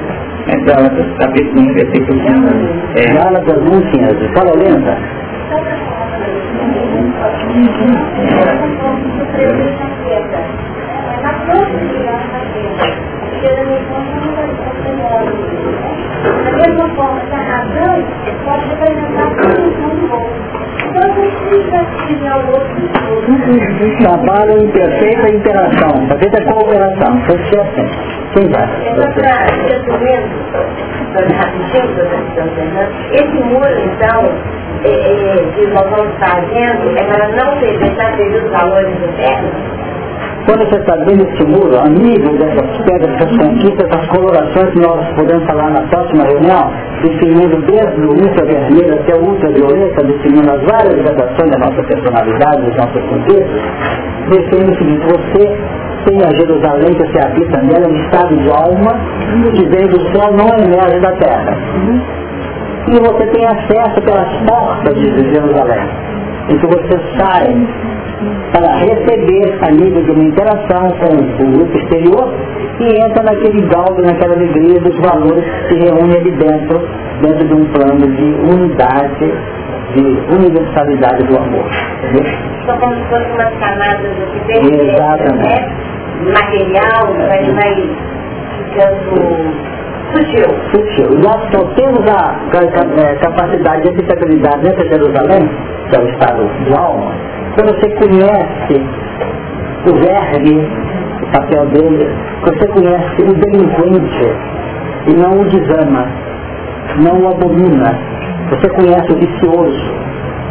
É 0.47 0.57
Gálatas, 0.57 1.05
capítulo 1.19 1.61
1, 1.61 1.73
versículo 1.73 2.19
15. 2.19 3.09
É. 3.09 3.13
Gálatas 3.13 3.57
1, 3.57 3.81
15. 3.81 4.33
Fala, 4.35 4.51
lenta. 4.57 4.97
Da 16.45 16.51
mesma 16.51 16.87
forma 16.95 17.19
que 17.21 17.33
a 17.33 17.37
razão 17.37 18.03
pode 18.43 18.65
representar 18.69 19.25
a 19.25 19.29
função 19.31 19.95
do 19.95 20.34
Trabalho 23.99 24.61
em 24.61 24.67
perfeita 24.71 25.29
interação, 25.29 26.07
perfeita 26.07 26.43
cooperação. 26.45 27.21
Ser 27.25 27.59
assim. 27.59 27.87
Quem 28.33 28.47
vai? 28.49 28.67
Esse 33.11 33.43
muro, 33.43 33.77
então, 33.79 34.21
é, 34.83 34.89
é, 34.89 35.51
que 35.55 35.67
nós 35.67 35.89
vamos 35.89 36.13
fazendo 36.17 36.97
é 36.97 37.03
para 37.03 37.27
não 37.29 37.57
perder, 37.59 37.95
perder 37.95 38.43
os 38.43 38.51
valores 38.51 38.95
internos? 38.95 39.94
Quando 40.45 40.59
você 40.69 40.77
está 40.77 40.95
vendo 41.07 41.23
esse 41.27 41.43
muro, 41.43 41.75
a 41.79 41.89
nível 41.89 42.37
dessas 42.37 42.77
pedras, 42.85 43.17
dessas 43.17 43.37
conquistas, 43.37 43.89
essas 43.89 44.07
colorações 44.09 44.69
que 44.69 44.79
nós 44.79 45.07
podemos 45.15 45.43
falar 45.45 45.71
na 45.71 45.81
próxima 45.87 46.23
reunião, 46.23 46.71
definindo 47.01 47.61
desde 47.63 48.01
o 48.01 48.09
ultravermelho 48.11 48.93
até 48.93 49.15
o 49.15 49.23
ultravioleta, 49.25 50.03
definindo 50.03 50.51
as 50.51 50.61
várias 50.65 51.01
gradações 51.01 51.49
da 51.51 51.57
nossa 51.57 51.83
personalidade, 51.83 52.61
dos 52.61 52.75
nossos 52.77 53.01
conquistas, 53.09 53.61
define 54.29 54.71
o 54.71 54.77
seguinte, 54.77 55.05
você 55.07 55.57
tem 56.05 56.21
a 56.21 56.31
Jerusalém 56.37 56.93
que 56.93 57.07
você 57.07 57.19
habita 57.25 57.61
nela, 57.63 57.87
um 57.87 57.95
estado 58.03 58.35
de 58.37 58.49
alma, 58.49 58.91
que 59.55 59.65
vem 59.67 59.87
do 59.87 59.99
céu, 60.13 60.31
não 60.31 60.47
emerge 60.59 60.99
da 60.99 61.11
terra. 61.13 61.57
E 62.87 62.99
você 62.99 63.25
tem 63.31 63.45
acesso 63.47 63.99
pelas 64.03 64.29
portas 64.47 64.93
de 64.93 65.33
Jerusalém. 65.33 65.89
Então 66.49 66.69
você 66.69 66.99
sai 67.17 67.67
para 68.51 68.75
receber 68.77 69.57
a 69.61 69.71
nível 69.71 70.03
de 70.03 70.11
uma 70.11 70.23
interação 70.23 70.89
com 70.99 71.43
o 71.43 71.51
grupo 71.51 71.77
exterior 71.77 72.33
e 72.79 72.85
entra 73.03 73.23
naquele 73.23 73.61
galdo, 73.67 74.01
naquela 74.03 74.33
alegria 74.35 74.79
dos 74.79 74.95
valores 74.99 75.43
que 75.67 75.73
se 75.75 75.79
reúnem 75.85 76.17
ali 76.17 76.31
dentro, 76.31 76.81
dentro 77.21 77.47
de 77.47 77.53
um 77.53 77.65
plano 77.73 78.07
de 78.07 78.23
unidade, 78.53 79.33
de 79.95 80.35
universalidade 80.35 81.23
do 81.23 81.37
amor. 81.37 81.65
Entendeu? 82.03 82.33
São 82.65 82.77
como 82.79 82.95
se 82.95 83.01
fossem 83.09 83.31
umas 83.33 83.53
camadas 83.59 84.11
aqui 84.23 84.39
dentro, 84.47 84.85
Exatamente. 84.85 85.37
né? 85.37 85.75
Material, 86.33 87.13
vai, 87.27 87.53
vai 87.53 87.89
ficando 88.57 89.55
sutil. 90.13 90.47
Sutil. 90.71 91.09
Nós 91.19 91.41
só 91.51 91.63
temos 91.75 91.99
a 92.09 92.35
ca- 92.51 92.67
ca- 92.67 93.01
eh, 93.01 93.15
capacidade 93.21 93.81
de 93.83 93.89
habitabilidade 93.89 94.61
de 94.75 94.89
Jerusalém, 94.89 95.49
que 95.89 95.95
é 95.95 95.99
o 95.99 96.07
estado 96.09 96.49
de 96.65 96.73
alma, 96.77 97.11
quando 97.55 97.73
você 97.73 97.89
conhece 97.95 98.85
o 99.87 99.93
verme, 99.95 100.67
o 101.21 101.31
papel 101.31 101.65
dele, 101.67 102.09
quando 102.41 102.59
você 102.59 102.67
conhece 102.67 103.21
o 103.21 103.33
delinquente 103.33 104.35
e 105.07 105.13
não 105.13 105.39
o 105.39 105.45
desama, 105.45 106.05
não 106.97 107.21
o 107.21 107.29
abomina, 107.29 107.97
você 108.49 108.69
conhece 108.69 109.11
o 109.11 109.17
vicioso, 109.17 109.93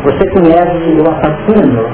você 0.04 0.30
conhece 0.30 0.96
o 0.98 1.10
assassino, 1.10 1.86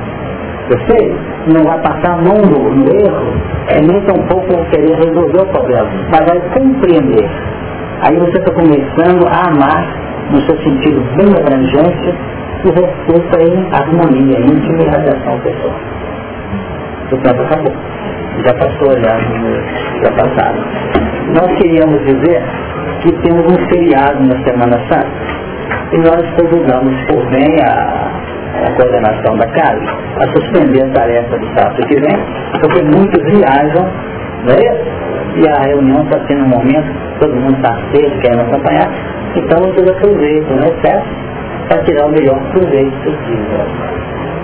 você 0.68 1.12
não 1.52 1.64
vai 1.64 1.80
passar 1.80 2.12
a 2.12 2.22
mão 2.22 2.38
no, 2.48 2.70
no 2.70 2.88
erro, 2.88 3.34
é 3.68 3.80
nem 3.80 4.00
tampouco 4.02 4.64
querer 4.70 4.94
resolver 4.94 5.42
o 5.42 5.46
problema, 5.46 5.88
mas 6.12 6.24
vai 6.24 6.40
compreender. 6.50 7.28
Aí 8.02 8.16
você 8.16 8.38
está 8.38 8.54
começando 8.54 9.26
a 9.26 9.48
amar 9.48 10.09
no 10.31 10.40
seu 10.43 10.57
sentido 10.62 11.01
bem 11.16 11.28
abrangente 11.36 12.15
e 12.65 12.69
resulta 12.69 13.43
em 13.43 13.69
harmonia, 13.73 14.39
íntima 14.40 14.82
e 14.82 14.89
radiação 14.89 15.39
pessoal. 15.40 15.74
O 17.11 17.16
tempo 17.16 17.43
acabou. 17.43 17.74
Já 18.44 18.55
passou, 18.55 18.93
já, 19.02 19.19
já 20.05 20.12
passaram. 20.12 20.62
Nós 21.35 21.59
queríamos 21.59 22.01
dizer 22.05 22.43
que 23.02 23.12
temos 23.23 23.44
um 23.44 23.69
feriado 23.69 24.23
na 24.23 24.44
Semana 24.44 24.78
Santa 24.89 25.40
e 25.93 25.98
nós 25.98 26.23
convidamos 26.39 26.94
por 27.07 27.27
bem 27.31 27.57
a, 27.65 28.11
a 28.66 28.73
coordenação 28.77 29.36
da 29.36 29.47
casa 29.48 30.01
a 30.20 30.27
suspender 30.32 30.82
a 30.85 30.90
tarefa 30.90 31.39
do 31.39 31.47
sábado 31.48 31.86
que 31.86 31.94
vem, 32.01 32.16
porque 32.61 32.82
muitos 32.82 33.23
viajam, 33.24 33.89
não 34.44 34.55
é? 34.55 35.01
E 35.36 35.48
a 35.48 35.62
reunião 35.62 36.02
está 36.05 36.19
sendo 36.27 36.44
um 36.44 36.48
momento, 36.48 36.93
todo 37.20 37.35
mundo 37.35 37.57
está 37.57 37.74
cedo, 37.93 38.20
querendo 38.20 38.43
acompanhar, 38.43 38.90
então 39.36 39.62
vocês 39.62 39.89
aproveitam 39.89 40.57
o 40.57 40.61
excesso 40.61 41.09
para 41.69 41.85
tirar 41.85 42.07
o 42.07 42.11
melhor 42.11 42.39
proveito 42.52 42.97
possível. 43.05 43.66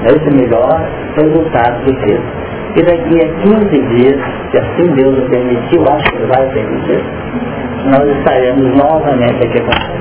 Esse 0.04 0.30
melhor 0.36 0.88
resultado 1.16 1.84
possível. 1.84 2.22
E 2.76 2.82
daqui 2.82 3.18
a 3.18 3.28
15 3.42 3.66
dias, 3.96 4.20
se 4.50 4.58
assim 4.58 4.94
Deus 4.94 5.18
o 5.18 5.30
permitiu, 5.30 5.82
acho 5.88 6.12
que 6.12 6.26
vai 6.26 6.46
permitir, 6.50 7.02
nós 7.86 8.18
estaremos 8.18 8.76
novamente 8.76 9.46
aqui 9.46 9.60
com. 9.60 9.96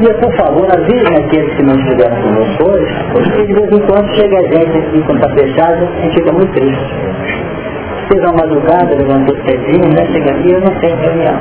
E 0.00 0.14
por 0.14 0.36
favor, 0.36 0.66
avisem 0.72 1.24
aqueles 1.24 1.54
que 1.54 1.62
não 1.62 1.74
estiveram 1.74 2.16
conosco 2.22 2.70
hoje, 2.70 2.94
porque 3.12 3.46
de 3.46 3.54
vez 3.54 3.72
em 3.72 3.80
quando 3.80 4.14
chega 4.14 4.36
a 4.38 4.42
gente 4.42 4.78
aqui 4.78 5.02
quando 5.06 5.24
está 5.24 5.34
fechado, 5.34 5.88
gente 6.02 6.14
fica 6.14 6.32
muito 6.32 6.52
triste. 6.52 6.94
Fez 8.08 8.22
uma 8.22 8.32
madrugada, 8.32 8.94
levantou 8.94 9.36
cedinho, 9.46 9.88
né? 9.94 10.06
Chega 10.12 10.30
aqui 10.30 10.52
eu 10.52 10.60
não 10.60 10.80
tenho 10.80 10.96
reunião. 10.96 11.36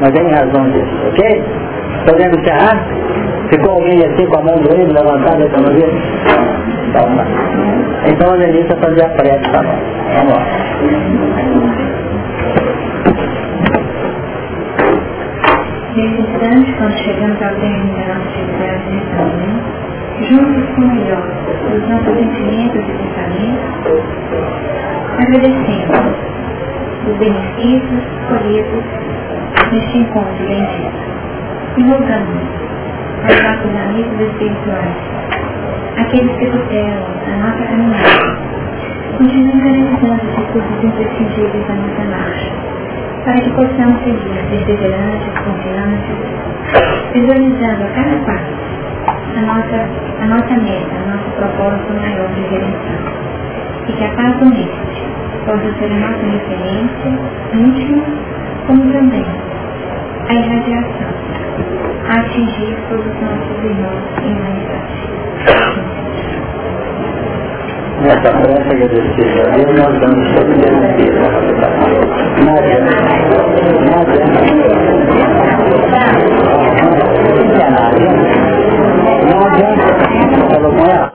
Mas 0.00 0.14
é 0.14 0.22
em 0.22 0.30
razão 0.30 0.70
disso, 0.70 0.96
ok? 1.08 1.42
Podemos 2.06 2.38
encerrar? 2.38 2.86
Ficou 3.50 3.72
alguém 3.72 3.98
assim 4.04 4.26
com 4.26 4.38
a 4.38 4.42
mão 4.42 4.56
doendo, 4.58 4.94
levantada 4.94 5.48
para 5.48 5.60
não 5.60 5.74
ver? 5.74 5.90
Então, 8.06 8.30
a 8.30 8.36
vai 8.68 8.78
fazer 8.78 9.04
a 9.04 9.08
prece, 9.08 9.50
tá 9.50 9.62
bom? 9.62 9.78
Vamos 10.14 10.32
lá. 10.32 10.46
Nesse 15.96 16.20
instante, 16.20 16.72
quando 16.78 16.96
chegamos 16.98 17.42
ao 17.42 17.54
atividade 18.12 18.84
nesta 18.90 19.24
manhã, 19.24 19.60
juntos 20.28 20.74
com 20.76 20.82
o 20.82 20.88
melhor 20.94 21.26
dos 21.70 21.88
nossos 21.88 22.14
sentimentos 22.14 22.82
e 22.82 22.92
pensamentos, 22.92 24.04
agradecemos 25.18 26.16
os 27.08 27.16
benefícios 27.18 28.04
colhidos 28.28 28.84
neste 29.72 29.98
encontro 29.98 30.46
bendito 30.46 31.15
aos 31.78 33.42
nossos 33.42 33.76
amigos 33.76 34.18
espirituais, 34.18 34.96
aqueles 35.98 36.36
que 36.38 36.46
tutelam 36.46 37.04
a 37.26 37.36
nossa 37.36 37.64
caminhada. 37.64 38.38
Continue 39.18 39.60
realizando 39.60 40.22
os 40.22 40.36
recursos 40.36 40.84
imprescindíveis 40.84 41.66
da 41.68 41.74
nossa 41.74 42.04
marcha, 42.10 42.52
para 43.24 43.34
que 43.34 43.50
possamos 43.50 44.02
seguir 44.04 44.40
perseverantes, 44.50 45.28
confiantes, 45.44 46.16
visualizando 47.12 47.84
a 47.84 47.88
cada 47.88 48.16
passo 48.24 48.56
a 49.36 49.42
nossa, 49.42 49.88
a 50.22 50.26
nossa 50.26 50.54
meta, 50.62 50.96
a 50.96 51.12
nosso 51.12 51.30
propósito 51.36 51.92
maior 51.92 52.28
de 52.28 52.40
redenção. 52.40 53.00
E 53.86 53.92
que 53.92 54.04
a 54.04 54.08
paz 54.16 54.34
doméstica 54.38 55.06
possa 55.44 55.78
ser 55.78 55.92
a 55.92 55.98
nossa 55.98 56.24
referência 56.24 57.18
íntima, 57.52 58.02
como 58.66 58.92
também 58.92 59.26
a 60.28 60.34
irradiação, 60.34 61.15
atingir 62.08 62.76
todos 62.88 63.06
os 63.06 63.20
nossos 63.20 63.64
irmãos 63.64 64.02
em 64.22 64.32
humanidade. 64.32 65.06
Nessa 68.02 68.30
prece 68.30 68.68
é 68.68 68.74
agradecida 68.74 69.42
Deus, 69.56 69.72
nós 69.78 69.94
damos 70.00 70.28
todo 70.34 70.50
o. 70.52 70.66
Não 72.44 72.54
adianta, 72.56 72.92
não 73.84 73.96
adianta. 74.02 74.36
Não 79.24 79.40
adianta. 79.46 79.86
Não 80.60 80.70
adianta. 80.76 80.96